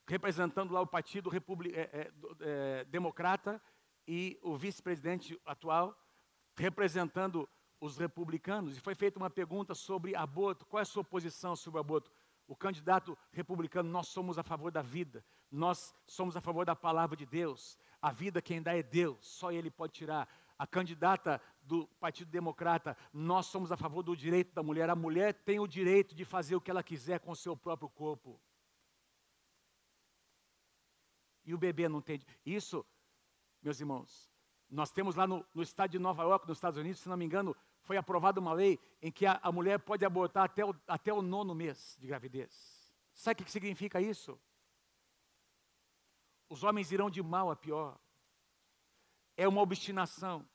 representando 0.07 0.73
lá 0.73 0.81
o 0.81 0.87
partido 0.87 1.29
é, 1.35 1.79
é, 1.79 2.11
é, 2.39 2.85
democrata 2.85 3.61
e 4.07 4.39
o 4.41 4.57
vice-presidente 4.57 5.39
atual 5.45 5.95
representando 6.55 7.47
os 7.79 7.97
republicanos. 7.97 8.77
E 8.77 8.81
foi 8.81 8.95
feita 8.95 9.19
uma 9.19 9.29
pergunta 9.29 9.75
sobre 9.75 10.15
aborto. 10.15 10.65
Qual 10.65 10.79
é 10.79 10.83
a 10.83 10.85
sua 10.85 11.03
posição 11.03 11.55
sobre 11.55 11.77
o 11.77 11.81
aborto? 11.81 12.09
o 12.47 12.55
candidato 12.55 13.17
republicano, 13.31 13.89
nós 13.89 14.07
somos 14.07 14.39
a 14.39 14.43
favor 14.43 14.71
da 14.71 14.81
vida, 14.81 15.23
nós 15.51 15.93
somos 16.07 16.37
a 16.37 16.41
favor 16.41 16.65
da 16.65 16.75
palavra 16.75 17.15
de 17.15 17.25
Deus. 17.25 17.77
A 18.01 18.11
vida 18.11 18.41
quem 18.41 18.61
dá 18.61 18.75
é 18.75 18.81
Deus, 18.81 19.17
só 19.27 19.51
Ele 19.51 19.69
pode 19.69 19.93
tirar. 19.93 20.27
A 20.57 20.65
candidata 20.65 21.41
do 21.61 21.87
Partido 21.99 22.31
Democrata, 22.31 22.97
nós 23.13 23.45
somos 23.45 23.71
a 23.71 23.77
favor 23.77 24.01
do 24.01 24.15
direito 24.15 24.53
da 24.53 24.63
mulher. 24.63 24.89
A 24.89 24.95
mulher 24.95 25.33
tem 25.33 25.59
o 25.59 25.67
direito 25.67 26.15
de 26.15 26.25
fazer 26.25 26.55
o 26.55 26.61
que 26.61 26.71
ela 26.71 26.81
quiser 26.81 27.19
com 27.19 27.31
o 27.31 27.35
seu 27.35 27.55
próprio 27.55 27.89
corpo. 27.89 28.41
E 31.45 31.53
o 31.53 31.57
bebê 31.57 31.87
não 31.87 32.01
tem. 32.01 32.21
Isso, 32.45 32.85
meus 33.61 33.79
irmãos, 33.79 34.31
nós 34.69 34.91
temos 34.91 35.15
lá 35.15 35.25
no, 35.25 35.45
no 35.53 35.61
estado 35.61 35.91
de 35.91 35.99
Nova 35.99 36.23
York, 36.23 36.47
nos 36.47 36.57
Estados 36.57 36.79
Unidos, 36.79 36.99
se 37.01 37.07
não 37.07 37.15
me 37.15 37.25
engano, 37.25 37.55
foi 37.81 37.95
aprovada 37.95 38.39
uma 38.39 38.51
lei 38.51 38.79
em 39.01 39.11
que 39.11 39.25
a, 39.25 39.39
a 39.41 39.51
mulher 39.51 39.79
pode 39.79 40.03
abortar 40.03 40.43
até 40.43 40.65
o, 40.65 40.75
até 40.85 41.13
o 41.13 41.21
nono 41.21 41.55
mês 41.55 41.95
de 41.99 42.07
gravidez. 42.07 42.93
Sabe 43.13 43.41
o 43.41 43.45
que 43.45 43.51
significa 43.51 44.01
isso? 44.01 44.39
Os 46.49 46.63
homens 46.63 46.91
irão 46.91 47.09
de 47.09 47.23
mal 47.23 47.49
a 47.49 47.55
pior. 47.55 47.97
É 49.37 49.47
uma 49.47 49.61
obstinação. 49.61 50.45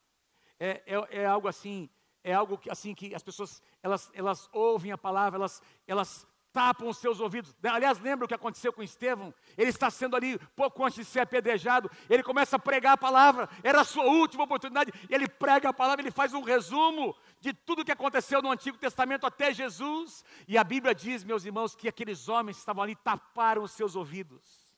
É, 0.59 0.83
é, 0.85 1.21
é 1.21 1.25
algo 1.25 1.47
assim, 1.47 1.89
é 2.23 2.33
algo 2.33 2.57
que, 2.57 2.69
assim 2.69 2.93
que 2.93 3.15
as 3.15 3.23
pessoas 3.23 3.61
elas, 3.81 4.11
elas 4.13 4.49
ouvem 4.53 4.91
a 4.91 4.97
palavra, 4.97 5.39
elas, 5.39 5.61
elas 5.87 6.27
tapam 6.53 6.87
os 6.87 6.97
seus 6.97 7.19
ouvidos. 7.19 7.53
Aliás, 7.63 7.99
lembra 7.99 8.25
o 8.25 8.27
que 8.27 8.33
aconteceu 8.33 8.71
com 8.71 8.83
Estevão? 8.83 9.33
Ele 9.57 9.69
está 9.69 9.89
sendo 9.89 10.15
ali, 10.15 10.37
pouco 10.55 10.85
antes 10.85 10.97
de 10.97 11.05
ser 11.05 11.21
apedrejado, 11.21 11.89
ele 12.07 12.21
começa 12.21 12.55
a 12.55 12.59
pregar 12.59 12.93
a 12.93 12.97
palavra, 12.97 13.49
era 13.63 13.81
a 13.81 13.83
sua 13.83 14.05
última 14.05 14.43
oportunidade, 14.43 14.93
ele 15.09 15.27
prega 15.27 15.69
a 15.69 15.73
palavra, 15.73 16.01
ele 16.01 16.11
faz 16.11 16.33
um 16.33 16.43
resumo 16.43 17.15
de 17.39 17.53
tudo 17.53 17.81
o 17.81 17.85
que 17.85 17.91
aconteceu 17.91 18.41
no 18.41 18.51
Antigo 18.51 18.77
Testamento 18.77 19.25
até 19.25 19.51
Jesus, 19.51 20.23
e 20.47 20.57
a 20.57 20.63
Bíblia 20.63 20.93
diz, 20.93 21.23
meus 21.23 21.43
irmãos, 21.43 21.75
que 21.75 21.89
aqueles 21.89 22.29
homens 22.29 22.57
que 22.57 22.61
estavam 22.61 22.83
ali 22.83 22.95
taparam 22.95 23.63
os 23.63 23.71
seus 23.71 23.95
ouvidos, 23.95 24.71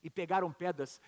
e 0.00 0.08
pegaram 0.08 0.52
pedras 0.52 1.02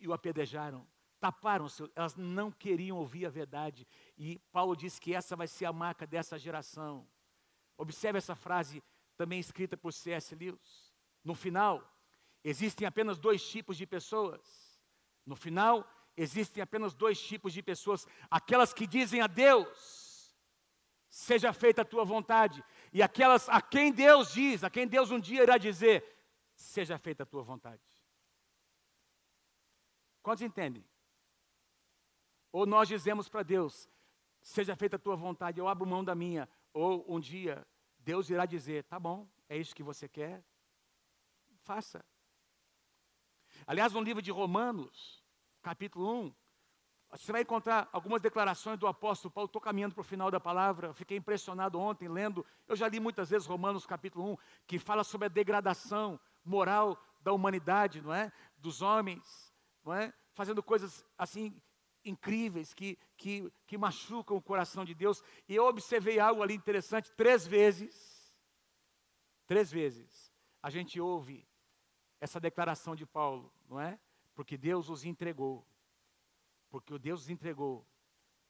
e 0.00 0.08
o 0.08 0.12
apedrejaram. 0.12 0.84
Taparam, 1.22 1.66
os 1.66 1.74
seus, 1.74 1.88
elas 1.94 2.16
não 2.16 2.50
queriam 2.50 2.98
ouvir 2.98 3.26
a 3.26 3.30
verdade. 3.30 3.86
E 4.18 4.40
Paulo 4.50 4.74
diz 4.74 4.98
que 4.98 5.14
essa 5.14 5.36
vai 5.36 5.46
ser 5.46 5.66
a 5.66 5.72
marca 5.72 6.04
dessa 6.04 6.36
geração. 6.36 7.06
Observe 7.76 8.18
essa 8.18 8.34
frase 8.34 8.82
também 9.16 9.38
escrita 9.38 9.76
por 9.76 9.92
C.S. 9.92 10.34
Lewis. 10.34 10.92
No 11.22 11.36
final, 11.36 11.80
existem 12.42 12.88
apenas 12.88 13.20
dois 13.20 13.48
tipos 13.48 13.76
de 13.76 13.86
pessoas. 13.86 14.80
No 15.24 15.36
final, 15.36 15.88
existem 16.16 16.60
apenas 16.60 16.92
dois 16.92 17.22
tipos 17.22 17.52
de 17.52 17.62
pessoas: 17.62 18.04
aquelas 18.28 18.74
que 18.74 18.84
dizem 18.84 19.20
a 19.20 19.28
Deus, 19.28 20.34
seja 21.08 21.52
feita 21.52 21.82
a 21.82 21.84
tua 21.84 22.04
vontade, 22.04 22.64
e 22.92 23.00
aquelas 23.00 23.48
a 23.48 23.62
quem 23.62 23.92
Deus 23.92 24.32
diz, 24.32 24.64
a 24.64 24.70
quem 24.70 24.88
Deus 24.88 25.12
um 25.12 25.20
dia 25.20 25.44
irá 25.44 25.56
dizer, 25.56 26.04
seja 26.52 26.98
feita 26.98 27.22
a 27.22 27.26
tua 27.26 27.44
vontade. 27.44 27.80
Quantos 30.20 30.42
entendem? 30.42 30.84
Ou 32.52 32.66
nós 32.66 32.86
dizemos 32.86 33.28
para 33.28 33.42
Deus, 33.42 33.88
seja 34.42 34.76
feita 34.76 34.96
a 34.96 34.98
tua 34.98 35.16
vontade, 35.16 35.58
eu 35.58 35.66
abro 35.66 35.86
mão 35.86 36.04
da 36.04 36.14
minha, 36.14 36.48
ou 36.72 37.04
um 37.08 37.18
dia 37.18 37.66
Deus 37.98 38.28
irá 38.30 38.44
dizer: 38.44 38.84
tá 38.84 38.98
bom, 39.00 39.26
é 39.48 39.56
isso 39.56 39.74
que 39.74 39.82
você 39.82 40.08
quer? 40.08 40.44
Faça. 41.62 42.04
Aliás, 43.66 43.92
no 43.92 44.00
livro 44.00 44.20
de 44.20 44.30
Romanos, 44.30 45.22
capítulo 45.62 46.24
1, 46.24 46.34
você 47.12 47.30
vai 47.30 47.42
encontrar 47.42 47.88
algumas 47.92 48.20
declarações 48.20 48.78
do 48.78 48.86
apóstolo 48.86 49.30
Paulo. 49.30 49.46
Estou 49.46 49.60
caminhando 49.60 49.94
para 49.94 50.00
o 50.00 50.04
final 50.04 50.30
da 50.30 50.40
palavra, 50.40 50.94
fiquei 50.94 51.16
impressionado 51.16 51.78
ontem 51.78 52.08
lendo. 52.08 52.44
Eu 52.66 52.74
já 52.74 52.88
li 52.88 52.98
muitas 52.98 53.30
vezes 53.30 53.46
Romanos 53.46 53.86
capítulo 53.86 54.32
1, 54.32 54.36
que 54.66 54.78
fala 54.78 55.04
sobre 55.04 55.26
a 55.26 55.30
degradação 55.30 56.18
moral 56.44 57.00
da 57.20 57.32
humanidade, 57.32 58.00
não 58.00 58.12
é? 58.12 58.32
Dos 58.56 58.82
homens, 58.82 59.54
não 59.84 59.92
é? 59.92 60.12
Fazendo 60.32 60.62
coisas 60.62 61.04
assim 61.16 61.54
incríveis 62.04 62.74
que, 62.74 62.98
que, 63.16 63.50
que 63.66 63.78
machucam 63.78 64.36
o 64.36 64.42
coração 64.42 64.84
de 64.84 64.94
Deus. 64.94 65.22
E 65.48 65.54
eu 65.54 65.66
observei 65.66 66.18
algo 66.18 66.42
ali 66.42 66.54
interessante, 66.54 67.12
três 67.12 67.46
vezes, 67.46 68.34
três 69.46 69.70
vezes, 69.70 70.32
a 70.62 70.70
gente 70.70 71.00
ouve 71.00 71.46
essa 72.20 72.38
declaração 72.38 72.94
de 72.94 73.04
Paulo, 73.04 73.52
não 73.68 73.80
é? 73.80 73.98
Porque 74.34 74.56
Deus 74.56 74.88
os 74.88 75.04
entregou, 75.04 75.66
porque 76.70 76.98
Deus 76.98 77.22
os 77.22 77.30
entregou, 77.30 77.86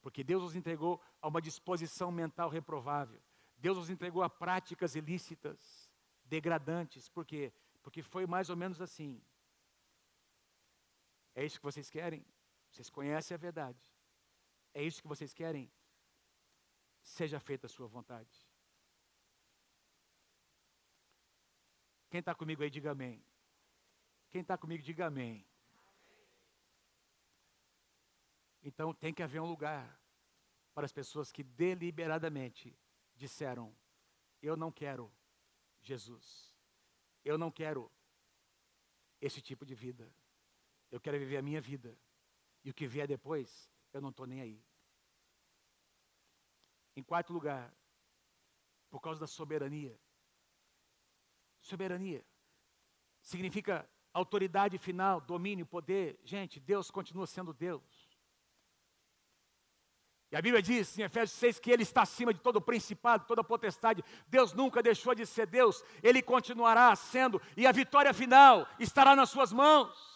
porque 0.01 0.23
Deus 0.23 0.43
os 0.43 0.55
entregou 0.55 1.01
a 1.21 1.29
uma 1.29 1.41
disposição 1.41 2.13
mental 2.13 2.49
reprovável, 2.49 3.21
Deus 3.57 3.79
os 3.79 3.91
entregou 3.91 4.23
a 4.23 4.29
práticas 4.29 4.95
ilícitas, 4.95 5.91
degradantes, 6.25 7.09
por 7.09 7.25
quê? 7.25 7.53
Porque 7.83 8.03
foi 8.03 8.27
mais 8.27 8.51
ou 8.51 8.57
menos 8.57 8.81
assim. 8.81 9.23
É 11.35 11.45
isso 11.45 11.59
que 11.59 11.65
vocês 11.65 11.89
querem? 11.89 12.25
Vocês 12.73 12.89
conhecem 12.89 13.35
a 13.35 13.39
verdade. 13.39 13.81
É 14.73 14.83
isso 14.83 15.03
que 15.03 15.09
vocês 15.09 15.35
querem? 15.35 15.71
Seja 17.03 17.39
feita 17.39 17.67
a 17.67 17.71
sua 17.71 17.87
vontade. 17.87 18.49
Quem 22.09 22.21
está 22.21 22.35
comigo 22.35 22.63
aí, 22.63 22.71
diga 22.71 22.93
amém. 22.93 23.23
Quem 24.31 24.41
está 24.41 24.57
comigo, 24.57 24.83
diga 24.83 25.07
amém. 25.07 25.47
Então 28.63 28.95
tem 28.95 29.13
que 29.13 29.23
haver 29.23 29.41
um 29.41 29.49
lugar 29.49 30.01
para 30.73 30.87
as 30.87 30.93
pessoas 30.93 31.31
que 31.31 31.43
deliberadamente 31.43 32.75
disseram: 33.15 33.77
Eu 34.41 34.57
não 34.57 34.73
quero 34.73 35.13
Jesus. 35.83 36.55
Eu 37.23 37.37
não 37.37 37.51
quero 37.51 37.93
esse 39.21 39.43
tipo 39.43 39.67
de 39.67 39.75
vida. 39.75 40.11
Eu 40.91 41.01
quero 41.01 41.19
viver 41.19 41.37
a 41.37 41.43
minha 41.43 41.61
vida. 41.61 41.99
E 42.65 42.71
o 42.71 42.75
que 42.75 42.87
vier 42.87 43.09
depois, 43.09 43.71
eu 43.93 44.01
não 44.01 44.11
estou 44.11 44.27
nem 44.27 44.41
aí. 44.41 44.65
Em 46.95 47.03
quarto 47.03 47.33
lugar, 47.33 47.75
por 48.91 49.01
causa 49.01 49.19
da 49.19 49.27
soberania. 49.27 49.99
Soberania 51.61 52.25
significa 53.23 53.89
autoridade 54.13 54.77
final, 54.79 55.21
domínio, 55.21 55.65
poder. 55.65 56.21
Gente, 56.25 56.61
Deus 56.61 56.91
continua 56.91 57.27
sendo 57.27 57.55
Deus. 57.55 58.13
E 60.31 60.37
a 60.37 60.41
Bíblia 60.41 60.63
diz 60.63 60.99
em 60.99 61.03
Efésios 61.03 61.39
6 61.39 61.61
que 61.61 61.71
Ele 61.71 61.83
está 61.83 62.03
acima 62.03 62.33
de 62.33 62.41
todo 62.41 62.61
principado, 62.61 63.27
toda 63.27 63.45
potestade. 63.45 64.03
Deus 64.29 64.53
nunca 64.53 64.83
deixou 64.83 65.15
de 65.15 65.27
ser 65.27 65.47
Deus, 65.47 65.85
Ele 66.03 66.23
continuará 66.23 66.95
sendo, 66.97 67.41
e 67.55 67.67
a 67.67 67.73
vitória 67.73 68.15
final 68.15 68.67
estará 68.79 69.15
nas 69.15 69.29
Suas 69.31 69.53
mãos. 69.53 70.12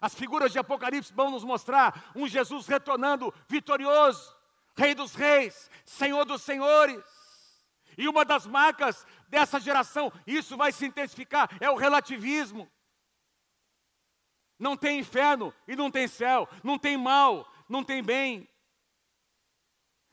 As 0.00 0.14
figuras 0.14 0.52
de 0.52 0.58
Apocalipse 0.58 1.12
vão 1.12 1.30
nos 1.30 1.44
mostrar 1.44 2.10
um 2.14 2.28
Jesus 2.28 2.66
retornando 2.66 3.32
vitorioso, 3.48 4.36
Rei 4.76 4.94
dos 4.94 5.14
Reis, 5.14 5.70
Senhor 5.84 6.24
dos 6.24 6.42
Senhores. 6.42 7.02
E 7.96 8.06
uma 8.08 8.24
das 8.24 8.46
marcas 8.46 9.06
dessa 9.28 9.58
geração, 9.58 10.12
isso 10.26 10.56
vai 10.56 10.70
se 10.70 10.84
intensificar, 10.84 11.48
é 11.60 11.70
o 11.70 11.76
relativismo. 11.76 12.70
Não 14.58 14.76
tem 14.76 14.98
inferno 14.98 15.52
e 15.66 15.74
não 15.74 15.90
tem 15.90 16.06
céu, 16.06 16.48
não 16.62 16.78
tem 16.78 16.96
mal, 16.96 17.50
não 17.68 17.82
tem 17.82 18.02
bem. 18.02 18.48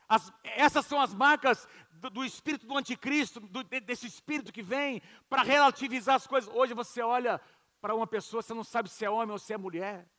As, 0.08 0.32
essas 0.44 0.86
são 0.86 1.00
as 1.02 1.14
marcas 1.14 1.68
do, 1.92 2.10
do 2.10 2.26
espírito 2.26 2.68
do 2.68 2.78
anticristo, 2.78 3.40
do, 3.40 3.64
desse 3.64 4.08
espírito 4.08 4.52
que 4.52 4.62
vem 4.62 5.02
para 5.30 5.44
relativizar 5.44 6.16
as 6.16 6.28
coisas. 6.28 6.54
Hoje 6.54 6.74
você 6.74 7.02
olha 7.02 7.42
para 7.84 7.94
uma 7.94 8.08
pessoa, 8.08 8.42
você 8.42 8.54
não 8.54 8.64
sabe 8.64 8.88
se 8.88 9.04
é 9.04 9.10
homem 9.10 9.34
ou 9.34 9.38
se 9.38 9.52
é 9.52 9.58
mulher. 9.58 10.10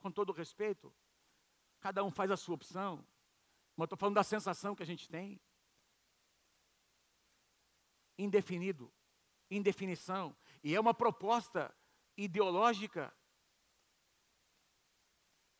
Com 0.00 0.10
todo 0.10 0.32
respeito. 0.32 0.92
Cada 1.78 2.02
um 2.02 2.10
faz 2.10 2.32
a 2.32 2.36
sua 2.36 2.56
opção. 2.56 3.06
Mas 3.76 3.84
estou 3.84 3.96
falando 3.96 4.16
da 4.16 4.24
sensação 4.24 4.74
que 4.74 4.82
a 4.82 4.86
gente 4.86 5.08
tem. 5.08 5.40
Indefinido. 8.18 8.92
Indefinição. 9.48 10.36
E 10.64 10.74
é 10.74 10.80
uma 10.80 10.92
proposta 10.92 11.72
ideológica 12.16 13.14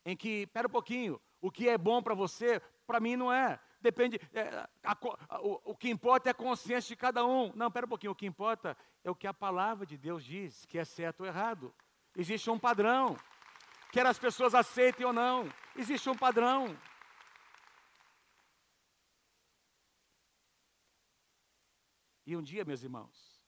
em 0.05 0.17
que, 0.17 0.43
espera 0.43 0.67
um 0.67 0.73
pouquinho, 0.73 1.23
o 1.41 1.49
que 1.49 1.69
é 1.69 1.79
bom 1.79 2.03
para 2.03 2.13
você, 2.13 2.59
para 2.89 2.99
mim 2.99 3.15
não 3.15 3.33
é. 3.33 3.61
Depende, 3.81 4.21
é, 4.35 4.69
a, 4.83 4.97
a, 5.29 5.41
o, 5.41 5.61
o 5.73 5.75
que 5.75 5.89
importa 5.89 6.29
é 6.29 6.33
a 6.33 6.35
consciência 6.35 6.89
de 6.89 6.97
cada 6.97 7.25
um. 7.25 7.53
Não, 7.55 7.69
espera 7.69 7.87
um 7.87 7.89
pouquinho, 7.89 8.13
o 8.13 8.15
que 8.15 8.27
importa 8.27 8.77
é 9.03 9.11
o 9.11 9.15
que 9.15 9.27
a 9.27 9.33
palavra 9.33 9.87
de 9.87 9.97
Deus 9.97 10.23
diz, 10.23 10.67
que 10.67 10.79
é 10.79 10.85
certo 10.85 11.21
ou 11.21 11.27
errado. 11.27 11.75
Existe 12.15 12.51
um 12.51 12.59
padrão. 12.59 13.17
Quer 13.91 14.07
as 14.07 14.19
pessoas 14.19 14.55
aceitem 14.55 15.05
ou 15.05 15.13
não, 15.13 15.53
existe 15.75 16.09
um 16.09 16.17
padrão. 16.17 16.79
E 22.25 22.37
um 22.37 22.43
dia, 22.43 22.65
meus 22.65 22.85
irmãos, 22.85 23.43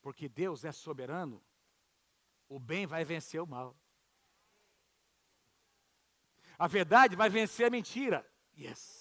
porque 0.00 0.28
Deus 0.28 0.64
é 0.64 0.70
soberano, 0.70 1.42
o 2.48 2.60
bem 2.60 2.86
vai 2.86 3.04
vencer 3.04 3.42
o 3.42 3.46
mal. 3.46 3.76
A 6.56 6.68
verdade 6.68 7.16
vai 7.16 7.28
vencer 7.28 7.66
a 7.66 7.70
mentira. 7.70 8.24
Yes. 8.56 8.99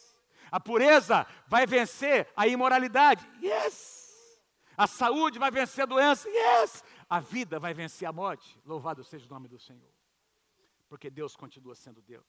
A 0.51 0.59
pureza 0.59 1.25
vai 1.47 1.65
vencer 1.65 2.31
a 2.35 2.47
imoralidade. 2.47 3.27
Yes. 3.41 4.39
A 4.77 4.87
saúde 4.87 5.37
vai 5.37 5.51
vencer 5.51 5.83
a 5.83 5.85
doença. 5.85 6.29
Yes! 6.29 6.83
A 7.09 7.19
vida 7.19 7.59
vai 7.59 7.73
vencer 7.73 8.07
a 8.07 8.13
morte. 8.13 8.57
Louvado 8.65 9.03
seja 9.03 9.25
o 9.25 9.29
nome 9.29 9.47
do 9.47 9.59
Senhor. 9.59 9.91
Porque 10.87 11.09
Deus 11.09 11.35
continua 11.35 11.75
sendo 11.75 12.01
Deus. 12.01 12.25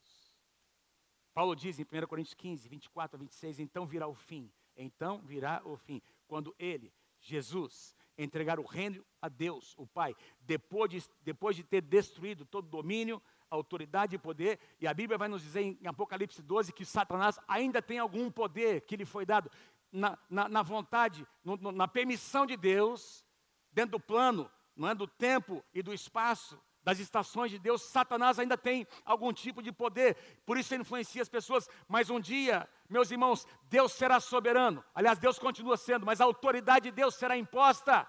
Paulo 1.33 1.55
diz 1.55 1.79
em 1.79 1.85
1 1.85 2.07
Coríntios 2.07 2.35
15, 2.35 2.69
24 2.69 3.17
a 3.17 3.21
26, 3.21 3.61
então 3.61 3.87
virá 3.87 4.09
o 4.09 4.15
fim. 4.15 4.51
Então 4.77 5.21
virá 5.23 5.63
o 5.65 5.77
fim. 5.77 6.03
Quando 6.27 6.55
ele, 6.59 6.93
Jesus, 7.21 7.95
entregar 8.19 8.59
o 8.59 8.65
reino 8.65 9.05
a 9.23 9.29
Deus, 9.29 9.75
o 9.79 9.87
Pai, 9.87 10.15
depois 10.41 10.91
de, 10.91 11.03
depois 11.23 11.55
de 11.55 11.63
ter 11.63 11.83
destruído 11.83 12.45
todo 12.45 12.69
domínio, 12.69 13.23
autoridade 13.51 14.15
e 14.15 14.19
poder, 14.19 14.59
e 14.81 14.87
a 14.87 14.95
Bíblia 14.95 15.19
vai 15.19 15.29
nos 15.29 15.43
dizer 15.43 15.61
em 15.63 15.87
Apocalipse 15.87 16.41
12 16.41 16.73
que 16.73 16.85
Satanás 16.85 17.39
ainda 17.49 17.83
tem 17.83 17.99
algum 17.99 18.31
poder 18.31 18.83
que 18.83 18.97
lhe 18.97 19.05
foi 19.05 19.27
dado 19.27 19.51
na, 19.93 20.17
na, 20.29 20.49
na 20.49 20.63
vontade, 20.63 21.27
no, 21.45 21.57
no, 21.57 21.73
na 21.73 21.89
permissão 21.89 22.47
de 22.47 22.57
Deus, 22.57 23.25
dentro 23.73 23.93
do 23.93 24.01
plano, 24.01 24.51
não 24.77 24.89
é, 24.89 24.95
do 24.95 25.07
tempo 25.07 25.65
e 25.75 25.83
do 25.83 25.93
espaço, 25.93 26.61
das 26.83 26.99
estações 26.99 27.51
de 27.51 27.59
Deus, 27.59 27.83
Satanás 27.83 28.39
ainda 28.39 28.57
tem 28.57 28.87
algum 29.05 29.33
tipo 29.33 29.63
de 29.63 29.71
poder, 29.71 30.17
por 30.47 30.57
isso 30.57 30.73
ele 30.73 30.83
influencia 30.83 31.21
as 31.21 31.29
pessoas. 31.29 31.69
Mas 31.87 32.09
um 32.09 32.19
dia, 32.19 32.69
meus 32.89 33.11
irmãos, 33.11 33.47
Deus 33.65 33.93
será 33.93 34.19
soberano. 34.19 34.83
Aliás, 34.95 35.19
Deus 35.19 35.39
continua 35.39 35.77
sendo, 35.77 36.07
mas 36.07 36.21
a 36.21 36.25
autoridade 36.25 36.85
de 36.85 36.91
Deus 36.91 37.15
será 37.15 37.37
imposta 37.37 38.09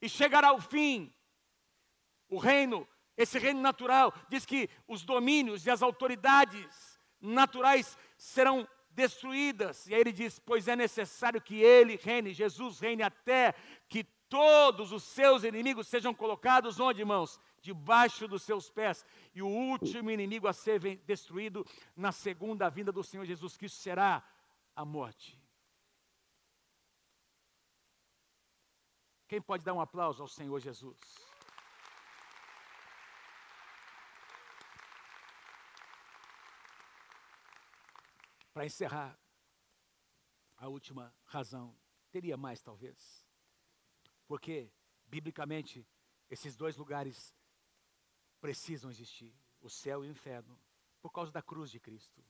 e 0.00 0.08
chegará 0.08 0.48
ao 0.48 0.60
fim. 0.60 1.12
O 2.28 2.38
reino, 2.38 2.86
esse 3.16 3.38
reino 3.38 3.60
natural, 3.60 4.12
diz 4.28 4.44
que 4.44 4.68
os 4.88 5.04
domínios 5.04 5.66
e 5.66 5.70
as 5.70 5.82
autoridades 5.82 6.98
naturais 7.20 7.96
serão 8.16 8.68
destruídas. 8.90 9.86
E 9.86 9.94
aí 9.94 10.00
ele 10.00 10.12
diz: 10.12 10.38
Pois 10.38 10.68
é 10.68 10.74
necessário 10.74 11.40
que 11.40 11.56
ele 11.56 11.96
reine, 11.96 12.32
Jesus 12.32 12.80
reine 12.80 13.02
até 13.02 13.54
que 13.88 14.04
todos 14.28 14.90
os 14.90 15.04
seus 15.04 15.44
inimigos 15.44 15.86
sejam 15.86 16.12
colocados 16.14 16.80
onde, 16.80 17.00
irmãos? 17.00 17.40
Debaixo 17.60 18.26
dos 18.26 18.42
seus 18.42 18.68
pés. 18.68 19.04
E 19.34 19.42
o 19.42 19.48
último 19.48 20.10
inimigo 20.10 20.48
a 20.48 20.52
ser 20.52 20.80
destruído 21.06 21.64
na 21.96 22.12
segunda 22.12 22.68
vinda 22.68 22.90
do 22.90 23.02
Senhor 23.02 23.24
Jesus 23.24 23.56
Cristo 23.56 23.78
será 23.80 24.22
a 24.74 24.84
morte. 24.84 25.40
Quem 29.28 29.40
pode 29.40 29.64
dar 29.64 29.72
um 29.72 29.80
aplauso 29.80 30.22
ao 30.22 30.28
Senhor 30.28 30.60
Jesus? 30.60 31.23
Para 38.54 38.64
encerrar, 38.64 39.18
a 40.56 40.68
última 40.68 41.12
razão, 41.24 41.76
teria 42.12 42.36
mais 42.36 42.62
talvez, 42.62 43.26
porque, 44.28 44.72
biblicamente, 45.06 45.84
esses 46.30 46.54
dois 46.54 46.76
lugares 46.76 47.34
precisam 48.40 48.90
existir 48.90 49.36
o 49.60 49.68
céu 49.68 50.04
e 50.04 50.08
o 50.08 50.10
inferno 50.10 50.56
por 51.00 51.10
causa 51.10 51.32
da 51.32 51.42
cruz 51.42 51.68
de 51.68 51.80
Cristo. 51.80 52.24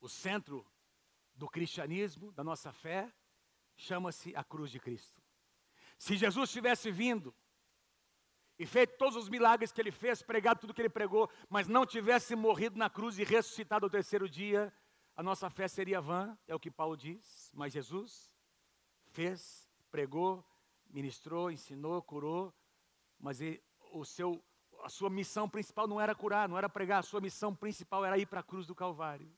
O 0.00 0.08
centro 0.08 0.66
do 1.34 1.46
cristianismo, 1.46 2.32
da 2.32 2.42
nossa 2.42 2.72
fé, 2.72 3.12
chama-se 3.76 4.34
a 4.34 4.42
cruz 4.42 4.70
de 4.70 4.80
Cristo. 4.80 5.22
Se 5.98 6.16
Jesus 6.16 6.50
tivesse 6.50 6.90
vindo 6.90 7.34
e 8.58 8.66
feito 8.66 8.96
todos 8.98 9.16
os 9.16 9.28
milagres 9.28 9.70
que 9.70 9.80
ele 9.80 9.92
fez, 9.92 10.20
pregado 10.20 10.60
tudo 10.60 10.74
que 10.74 10.82
ele 10.82 10.88
pregou, 10.88 11.30
mas 11.48 11.68
não 11.68 11.86
tivesse 11.86 12.34
morrido 12.34 12.76
na 12.76 12.90
cruz 12.90 13.18
e 13.18 13.24
ressuscitado 13.24 13.86
ao 13.86 13.90
terceiro 13.90 14.28
dia, 14.28 14.72
a 15.14 15.22
nossa 15.22 15.48
fé 15.48 15.68
seria 15.68 16.00
vã, 16.00 16.36
é 16.46 16.54
o 16.54 16.60
que 16.60 16.70
Paulo 16.70 16.96
diz. 16.96 17.50
Mas 17.54 17.72
Jesus 17.72 18.32
fez, 19.06 19.68
pregou, 19.90 20.44
ministrou, 20.88 21.50
ensinou, 21.50 22.02
curou, 22.02 22.54
mas 23.18 23.40
ele, 23.40 23.62
o 23.92 24.04
seu, 24.04 24.44
a 24.82 24.88
sua 24.88 25.10
missão 25.10 25.48
principal 25.48 25.86
não 25.86 26.00
era 26.00 26.14
curar, 26.14 26.48
não 26.48 26.58
era 26.58 26.68
pregar, 26.68 27.00
a 27.00 27.02
sua 27.02 27.20
missão 27.20 27.54
principal 27.54 28.04
era 28.04 28.18
ir 28.18 28.26
para 28.26 28.40
a 28.40 28.44
cruz 28.44 28.66
do 28.66 28.74
Calvário 28.74 29.30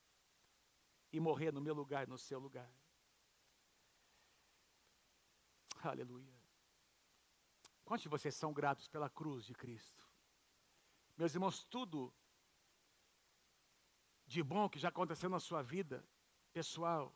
e 1.12 1.20
morrer 1.20 1.52
no 1.52 1.60
meu 1.60 1.74
lugar, 1.74 2.06
no 2.06 2.18
seu 2.18 2.38
lugar. 2.38 2.70
Aleluia. 5.82 6.39
Quantos 7.90 8.04
de 8.04 8.08
vocês 8.08 8.36
são 8.36 8.52
gratos 8.52 8.86
pela 8.86 9.10
cruz 9.10 9.44
de 9.44 9.52
Cristo? 9.52 10.08
Meus 11.16 11.34
irmãos, 11.34 11.64
tudo 11.64 12.14
de 14.28 14.44
bom 14.44 14.68
que 14.68 14.78
já 14.78 14.90
aconteceu 14.90 15.28
na 15.28 15.40
sua 15.40 15.60
vida 15.60 16.08
pessoal, 16.52 17.12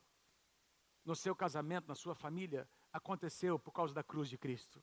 no 1.05 1.15
seu 1.15 1.33
casamento, 1.33 1.87
na 1.87 1.95
sua 1.95 2.13
família, 2.13 2.69
aconteceu 2.93 3.57
por 3.57 3.71
causa 3.71 3.95
da 3.95 4.03
cruz 4.03 4.29
de 4.29 4.37
Cristo. 4.37 4.83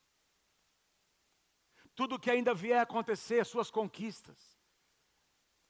Tudo 1.94 2.18
que 2.18 2.30
ainda 2.30 2.54
vier 2.54 2.78
a 2.78 2.84
acontecer, 2.84 3.44
suas 3.44 3.70
conquistas, 3.70 4.58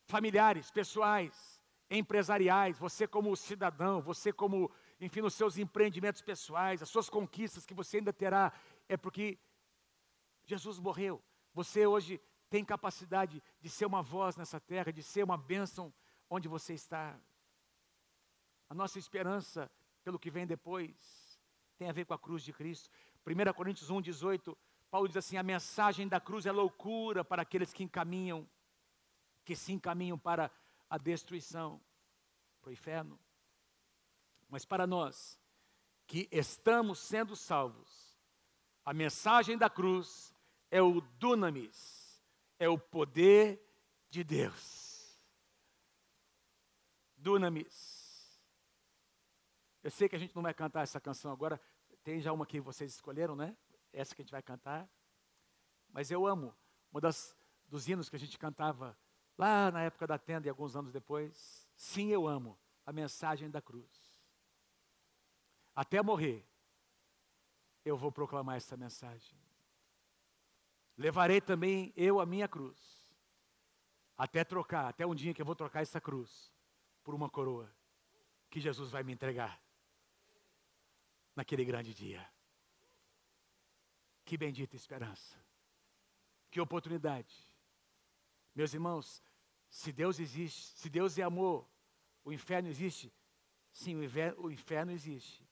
familiares, 0.04 0.70
pessoais, 0.70 1.60
empresariais, 1.90 2.78
você 2.78 3.08
como 3.08 3.36
cidadão, 3.36 4.00
você 4.00 4.32
como, 4.32 4.70
enfim, 5.00 5.20
nos 5.20 5.34
seus 5.34 5.58
empreendimentos 5.58 6.22
pessoais, 6.22 6.80
as 6.80 6.88
suas 6.88 7.10
conquistas 7.10 7.66
que 7.66 7.74
você 7.74 7.96
ainda 7.96 8.12
terá, 8.12 8.52
é 8.88 8.96
porque 8.96 9.36
Jesus 10.44 10.78
morreu. 10.78 11.22
Você 11.54 11.86
hoje 11.86 12.20
tem 12.48 12.64
capacidade 12.64 13.42
de 13.60 13.70
ser 13.70 13.86
uma 13.86 14.02
voz 14.02 14.36
nessa 14.36 14.60
terra, 14.60 14.92
de 14.92 15.02
ser 15.02 15.22
uma 15.22 15.36
bênção 15.36 15.92
onde 16.28 16.48
você 16.48 16.74
está. 16.74 17.18
A 18.68 18.74
nossa 18.74 18.98
esperança 18.98 19.70
pelo 20.02 20.18
que 20.18 20.30
vem 20.30 20.46
depois 20.46 21.40
tem 21.76 21.88
a 21.88 21.92
ver 21.92 22.04
com 22.04 22.14
a 22.14 22.18
cruz 22.18 22.42
de 22.42 22.52
Cristo. 22.52 22.90
1 23.26 23.52
Coríntios 23.54 23.90
1, 23.90 24.00
18, 24.00 24.56
Paulo 24.90 25.08
diz 25.08 25.16
assim: 25.16 25.36
a 25.36 25.42
mensagem 25.42 26.08
da 26.08 26.20
cruz 26.20 26.46
é 26.46 26.52
loucura 26.52 27.24
para 27.24 27.42
aqueles 27.42 27.72
que 27.72 27.84
encaminham, 27.84 28.48
que 29.44 29.56
se 29.56 29.72
encaminham 29.72 30.18
para 30.18 30.50
a 30.88 30.98
destruição, 30.98 31.80
para 32.60 32.70
o 32.70 32.72
inferno. 32.72 33.18
Mas 34.48 34.64
para 34.64 34.86
nós, 34.86 35.40
que 36.06 36.28
estamos 36.30 36.98
sendo 36.98 37.34
salvos, 37.34 38.18
a 38.84 38.92
mensagem 38.92 39.56
da 39.56 39.70
cruz 39.70 40.31
é 40.72 40.80
o 40.80 41.02
dunamis, 41.02 42.18
é 42.58 42.66
o 42.66 42.78
poder 42.78 43.62
de 44.08 44.24
Deus. 44.24 45.20
Dunamis. 47.14 48.40
Eu 49.82 49.90
sei 49.90 50.08
que 50.08 50.16
a 50.16 50.18
gente 50.18 50.34
não 50.34 50.42
vai 50.42 50.54
cantar 50.54 50.80
essa 50.80 50.98
canção 50.98 51.30
agora, 51.30 51.60
tem 52.02 52.22
já 52.22 52.32
uma 52.32 52.46
que 52.46 52.58
vocês 52.58 52.90
escolheram, 52.90 53.36
né? 53.36 53.54
Essa 53.92 54.14
que 54.14 54.22
a 54.22 54.24
gente 54.24 54.32
vai 54.32 54.42
cantar. 54.42 54.88
Mas 55.90 56.10
eu 56.10 56.26
amo, 56.26 56.56
uma 56.90 57.02
das 57.02 57.36
dos 57.68 57.86
hinos 57.86 58.08
que 58.08 58.16
a 58.16 58.18
gente 58.18 58.38
cantava 58.38 58.96
lá 59.36 59.70
na 59.70 59.82
época 59.82 60.06
da 60.06 60.18
tenda 60.18 60.46
e 60.46 60.50
alguns 60.50 60.74
anos 60.74 60.90
depois. 60.90 61.68
Sim, 61.76 62.08
eu 62.08 62.26
amo 62.26 62.58
a 62.86 62.92
mensagem 62.92 63.50
da 63.50 63.60
cruz. 63.60 64.24
Até 65.74 66.02
morrer, 66.02 66.46
eu 67.84 67.94
vou 67.94 68.10
proclamar 68.10 68.56
essa 68.56 68.74
mensagem. 68.74 69.41
Levarei 70.96 71.40
também 71.40 71.92
eu 71.96 72.20
a 72.20 72.26
minha 72.26 72.46
cruz, 72.46 72.78
até 74.16 74.44
trocar, 74.44 74.88
até 74.88 75.06
um 75.06 75.14
dia 75.14 75.32
que 75.32 75.40
eu 75.40 75.46
vou 75.46 75.54
trocar 75.54 75.82
essa 75.82 76.00
cruz 76.00 76.52
por 77.02 77.14
uma 77.14 77.28
coroa 77.28 77.72
que 78.50 78.60
Jesus 78.60 78.90
vai 78.90 79.02
me 79.02 79.12
entregar 79.12 79.60
naquele 81.34 81.64
grande 81.64 81.94
dia. 81.94 82.26
Que 84.24 84.36
bendita 84.36 84.76
esperança, 84.76 85.36
que 86.50 86.60
oportunidade. 86.60 87.34
Meus 88.54 88.74
irmãos, 88.74 89.22
se 89.68 89.90
Deus 89.90 90.20
existe, 90.20 90.78
se 90.78 90.90
Deus 90.90 91.18
é 91.18 91.22
amor, 91.22 91.66
o 92.24 92.32
inferno 92.32 92.68
existe? 92.68 93.12
Sim, 93.72 93.96
o 93.96 94.50
inferno, 94.50 94.92
existe. 94.92 95.48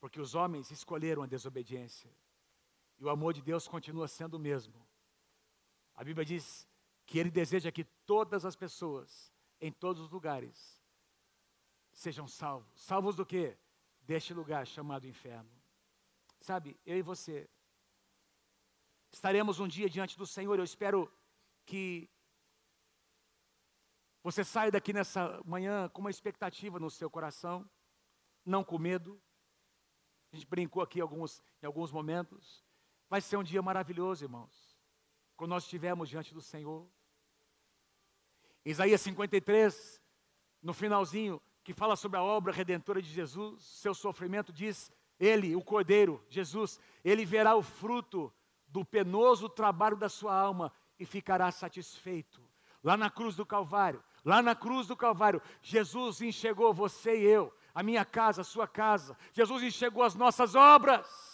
Porque 0.00 0.20
os 0.20 0.34
homens 0.34 0.70
escolheram 0.72 1.22
a 1.22 1.26
desobediência. 1.26 2.10
E 2.98 3.04
o 3.04 3.10
amor 3.10 3.32
de 3.34 3.42
Deus 3.42 3.66
continua 3.66 4.08
sendo 4.08 4.34
o 4.34 4.40
mesmo. 4.40 4.74
A 5.94 6.04
Bíblia 6.04 6.24
diz 6.24 6.68
que 7.06 7.18
Ele 7.18 7.30
deseja 7.30 7.70
que 7.70 7.84
todas 8.06 8.44
as 8.44 8.56
pessoas, 8.56 9.32
em 9.60 9.72
todos 9.72 10.02
os 10.02 10.10
lugares, 10.10 10.82
sejam 11.92 12.26
salvos. 12.26 12.80
Salvos 12.80 13.16
do 13.16 13.26
quê? 13.26 13.58
Deste 14.00 14.32
lugar 14.32 14.66
chamado 14.66 15.06
inferno. 15.06 15.50
Sabe, 16.40 16.78
eu 16.84 16.96
e 16.96 17.02
você 17.02 17.48
estaremos 19.12 19.60
um 19.60 19.68
dia 19.68 19.88
diante 19.88 20.16
do 20.16 20.26
Senhor. 20.26 20.58
Eu 20.58 20.64
espero 20.64 21.12
que 21.64 22.10
você 24.22 24.44
saia 24.44 24.70
daqui 24.70 24.92
nessa 24.92 25.40
manhã 25.44 25.88
com 25.88 26.00
uma 26.00 26.10
expectativa 26.10 26.78
no 26.78 26.90
seu 26.90 27.10
coração, 27.10 27.68
não 28.44 28.64
com 28.64 28.78
medo. 28.78 29.20
A 30.32 30.36
gente 30.36 30.46
brincou 30.46 30.82
aqui 30.82 31.00
alguns, 31.00 31.42
em 31.62 31.66
alguns 31.66 31.92
momentos. 31.92 32.64
Vai 33.12 33.20
ser 33.20 33.36
um 33.36 33.42
dia 33.42 33.60
maravilhoso, 33.60 34.24
irmãos, 34.24 34.74
quando 35.36 35.50
nós 35.50 35.64
estivermos 35.64 36.08
diante 36.08 36.32
do 36.32 36.40
Senhor. 36.40 36.88
Isaías 38.64 39.02
53, 39.02 40.00
no 40.62 40.72
finalzinho, 40.72 41.38
que 41.62 41.74
fala 41.74 41.94
sobre 41.94 42.16
a 42.16 42.22
obra 42.22 42.54
redentora 42.54 43.02
de 43.02 43.10
Jesus, 43.10 43.62
seu 43.64 43.92
sofrimento, 43.92 44.50
diz 44.50 44.90
ele, 45.20 45.54
o 45.54 45.60
Cordeiro, 45.60 46.24
Jesus, 46.26 46.80
ele 47.04 47.26
verá 47.26 47.54
o 47.54 47.60
fruto 47.60 48.32
do 48.66 48.82
penoso 48.82 49.46
trabalho 49.46 49.98
da 49.98 50.08
sua 50.08 50.34
alma 50.34 50.72
e 50.98 51.04
ficará 51.04 51.50
satisfeito. 51.50 52.40
Lá 52.82 52.96
na 52.96 53.10
cruz 53.10 53.36
do 53.36 53.44
Calvário, 53.44 54.02
lá 54.24 54.40
na 54.40 54.54
cruz 54.54 54.86
do 54.86 54.96
Calvário, 54.96 55.42
Jesus 55.60 56.22
enxergou 56.22 56.72
você 56.72 57.20
e 57.20 57.24
eu, 57.24 57.52
a 57.74 57.82
minha 57.82 58.06
casa, 58.06 58.40
a 58.40 58.44
sua 58.44 58.66
casa. 58.66 59.14
Jesus 59.34 59.62
enxergou 59.62 60.02
as 60.02 60.14
nossas 60.14 60.54
obras. 60.54 61.31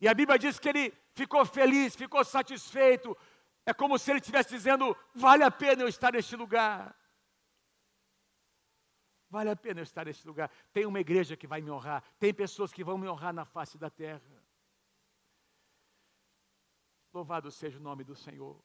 E 0.00 0.08
a 0.08 0.14
Bíblia 0.14 0.38
diz 0.38 0.58
que 0.58 0.68
ele 0.68 0.92
ficou 1.12 1.44
feliz, 1.44 1.96
ficou 1.96 2.24
satisfeito. 2.24 3.16
É 3.64 3.72
como 3.72 3.98
se 3.98 4.10
ele 4.10 4.20
estivesse 4.20 4.50
dizendo: 4.50 4.96
vale 5.14 5.42
a 5.42 5.50
pena 5.50 5.82
eu 5.82 5.88
estar 5.88 6.12
neste 6.12 6.36
lugar. 6.36 6.96
Vale 9.28 9.50
a 9.50 9.56
pena 9.56 9.80
eu 9.80 9.84
estar 9.84 10.04
neste 10.04 10.26
lugar. 10.26 10.50
Tem 10.72 10.86
uma 10.86 11.00
igreja 11.00 11.36
que 11.36 11.46
vai 11.46 11.60
me 11.60 11.70
honrar, 11.70 12.02
tem 12.18 12.32
pessoas 12.32 12.72
que 12.72 12.84
vão 12.84 12.96
me 12.96 13.08
honrar 13.08 13.32
na 13.32 13.44
face 13.44 13.76
da 13.76 13.90
terra. 13.90 14.22
Louvado 17.12 17.50
seja 17.50 17.78
o 17.78 17.82
nome 17.82 18.04
do 18.04 18.14
Senhor. 18.14 18.62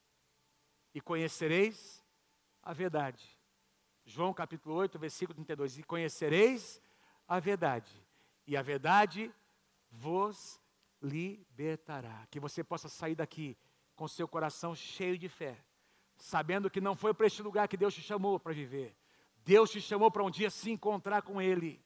E 0.94 1.00
conhecereis 1.00 2.04
a 2.62 2.74
verdade. 2.74 3.40
João 4.04 4.34
capítulo 4.34 4.76
8, 4.76 5.00
versículo 5.00 5.36
32. 5.36 5.78
E 5.80 5.84
conhecereis 5.84 6.82
a 7.28 7.40
verdade, 7.40 7.92
e 8.46 8.58
a 8.58 8.62
verdade 8.62 9.34
vos 9.90 10.60
libertará. 11.02 12.28
Que 12.30 12.40
você 12.40 12.64
possa 12.64 12.88
sair 12.88 13.16
daqui 13.16 13.58
com 13.96 14.08
seu 14.08 14.28
coração 14.28 14.76
cheio 14.76 15.18
de 15.18 15.30
fé, 15.30 15.64
sabendo 16.18 16.70
que 16.70 16.82
não 16.82 16.96
foi 16.96 17.14
para 17.14 17.28
este 17.28 17.42
lugar 17.42 17.68
que 17.68 17.78
Deus 17.78 17.94
te 17.94 18.02
chamou 18.02 18.40
para 18.40 18.54
viver. 18.54 18.96
Deus 19.44 19.72
te 19.72 19.82
chamou 19.82 20.12
para 20.12 20.24
um 20.24 20.30
dia 20.30 20.50
se 20.50 20.72
encontrar 20.72 21.22
com 21.22 21.42
Ele, 21.42 21.84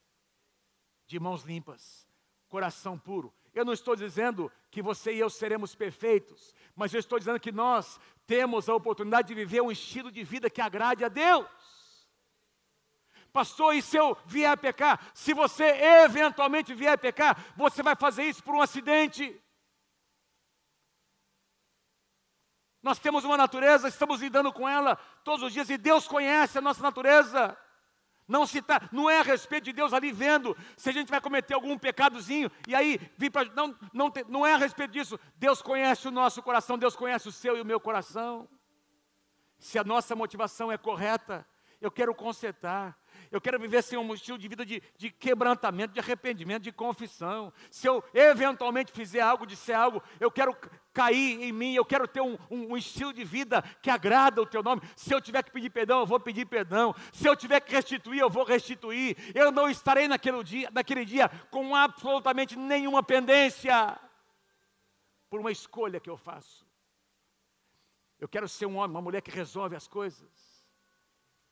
de 1.08 1.20
mãos 1.20 1.44
limpas, 1.44 2.08
coração 2.48 2.98
puro. 2.98 3.34
Eu 3.54 3.64
não 3.64 3.74
estou 3.74 3.96
dizendo 3.96 4.52
que 4.70 4.82
você 4.82 5.14
e 5.14 5.20
eu 5.20 5.30
seremos 5.30 5.74
perfeitos, 5.74 6.54
mas 6.76 6.94
eu 6.94 7.00
estou 7.00 7.18
dizendo 7.18 7.40
que 7.40 7.52
nós 7.52 8.00
temos 8.28 8.68
a 8.68 8.76
oportunidade 8.76 9.30
de 9.30 9.34
viver 9.34 9.62
um 9.62 9.72
estilo 9.72 10.12
de 10.12 10.24
vida 10.24 10.50
que 10.50 10.62
agrade 10.62 11.06
a 11.06 11.10
Deus. 11.10 11.48
Pastor, 13.36 13.76
e 13.76 13.82
se 13.82 13.98
eu 13.98 14.18
vier 14.26 14.50
a 14.50 14.56
pecar? 14.56 15.12
Se 15.14 15.34
você 15.34 15.66
eventualmente 16.06 16.74
vier 16.74 16.94
a 16.94 16.98
pecar, 16.98 17.38
você 17.58 17.84
vai 17.84 17.94
fazer 17.94 18.24
isso 18.24 18.42
por 18.42 18.56
um 18.56 18.62
acidente. 18.62 19.38
Nós 22.82 22.98
temos 22.98 23.26
uma 23.26 23.36
natureza, 23.36 23.90
estamos 23.90 24.22
lidando 24.22 24.54
com 24.54 24.70
ela 24.70 24.96
todos 25.26 25.44
os 25.44 25.52
dias 25.52 25.70
e 25.70 25.78
Deus 25.78 26.08
conhece 26.08 26.58
a 26.58 26.62
nossa 26.62 26.82
natureza. 26.82 27.58
Não 28.26 28.48
se 28.48 28.62
tá, 28.62 28.88
não 28.90 29.10
é 29.10 29.20
a 29.20 29.24
respeito 29.24 29.66
de 29.66 29.74
Deus 29.74 29.92
ali 29.92 30.14
vendo 30.14 30.56
se 30.78 30.90
a 30.90 30.94
gente 30.94 31.10
vai 31.10 31.20
cometer 31.20 31.56
algum 31.56 31.78
pecadozinho 31.78 32.50
e 32.66 32.74
aí 32.74 32.98
vir 33.18 33.32
para 33.32 33.50
não, 33.54 33.78
não, 33.92 34.14
não 34.30 34.48
é 34.48 34.54
a 34.54 34.58
respeito 34.58 34.92
disso. 34.92 35.20
Deus 35.36 35.62
conhece 35.62 36.08
o 36.08 36.12
nosso 36.12 36.42
coração, 36.42 36.78
Deus 36.78 36.96
conhece 36.96 37.28
o 37.28 37.34
seu 37.34 37.58
e 37.58 37.62
o 37.62 37.66
meu 37.66 37.82
coração. 37.82 38.48
Se 39.60 39.78
a 39.78 39.84
nossa 39.84 40.16
motivação 40.16 40.72
é 40.72 40.78
correta, 40.78 41.46
eu 41.82 41.92
quero 41.92 42.16
consertar, 42.16 42.98
eu 43.36 43.42
quero 43.42 43.60
viver 43.60 43.84
sem 43.84 44.00
um 44.00 44.14
estilo 44.14 44.38
de 44.38 44.48
vida 44.48 44.66
de, 44.66 44.82
de, 44.98 45.12
quebrantamento, 45.12 45.94
de 45.94 46.00
arrependimento, 46.00 46.64
de 46.64 46.72
confissão. 46.72 47.52
Se 47.70 47.86
eu 47.86 48.02
eventualmente 48.14 48.94
fizer 48.94 49.20
algo, 49.20 49.46
disser 49.46 49.78
algo, 49.78 50.02
eu 50.22 50.32
quero 50.32 50.56
cair 50.94 51.44
em 51.44 51.52
mim, 51.52 51.74
eu 51.74 51.84
quero 51.84 52.08
ter 52.08 52.22
um, 52.22 52.38
um, 52.50 52.72
um, 52.72 52.78
estilo 52.78 53.12
de 53.12 53.26
vida 53.26 53.62
que 53.82 53.90
agrada 53.90 54.42
o 54.42 54.46
teu 54.46 54.64
nome. 54.64 54.82
Se 54.96 55.14
eu 55.14 55.20
tiver 55.20 55.44
que 55.44 55.52
pedir 55.52 55.70
perdão, 55.70 56.00
eu 56.00 56.06
vou 56.06 56.18
pedir 56.18 56.46
perdão. 56.46 56.96
Se 57.12 57.28
eu 57.28 57.36
tiver 57.36 57.60
que 57.60 57.74
restituir, 57.74 58.22
eu 58.22 58.30
vou 58.30 58.46
restituir. 58.46 59.18
Eu 59.36 59.52
não 59.52 59.70
estarei 59.70 60.08
naquele 60.08 60.42
dia, 60.42 60.70
naquele 60.72 61.04
dia 61.04 61.28
com 61.52 61.76
absolutamente 61.76 62.58
nenhuma 62.58 63.04
pendência 63.04 64.00
por 65.30 65.42
uma 65.42 65.52
escolha 65.52 66.00
que 66.00 66.10
eu 66.10 66.16
faço. 66.16 66.66
Eu 68.18 68.30
quero 68.30 68.48
ser 68.48 68.66
um 68.66 68.78
homem, 68.78 68.92
uma 68.92 69.02
mulher 69.02 69.22
que 69.22 69.30
resolve 69.30 69.76
as 69.76 69.90
coisas, 69.90 70.66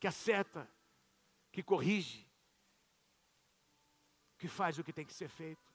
que 0.00 0.06
acerta, 0.06 0.66
que 1.54 1.62
corrige, 1.62 2.26
que 4.36 4.48
faz 4.48 4.76
o 4.76 4.82
que 4.82 4.92
tem 4.92 5.06
que 5.06 5.14
ser 5.14 5.28
feito. 5.28 5.72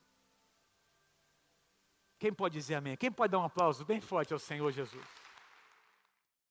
Quem 2.18 2.34
pode 2.34 2.52
dizer 2.52 2.74
amém? 2.74 2.98
Quem 2.98 3.10
pode 3.10 3.30
dar 3.30 3.38
um 3.38 3.44
aplauso 3.44 3.82
bem 3.82 3.98
forte 3.98 4.30
ao 4.34 4.38
Senhor 4.38 4.70
Jesus? 4.72 5.02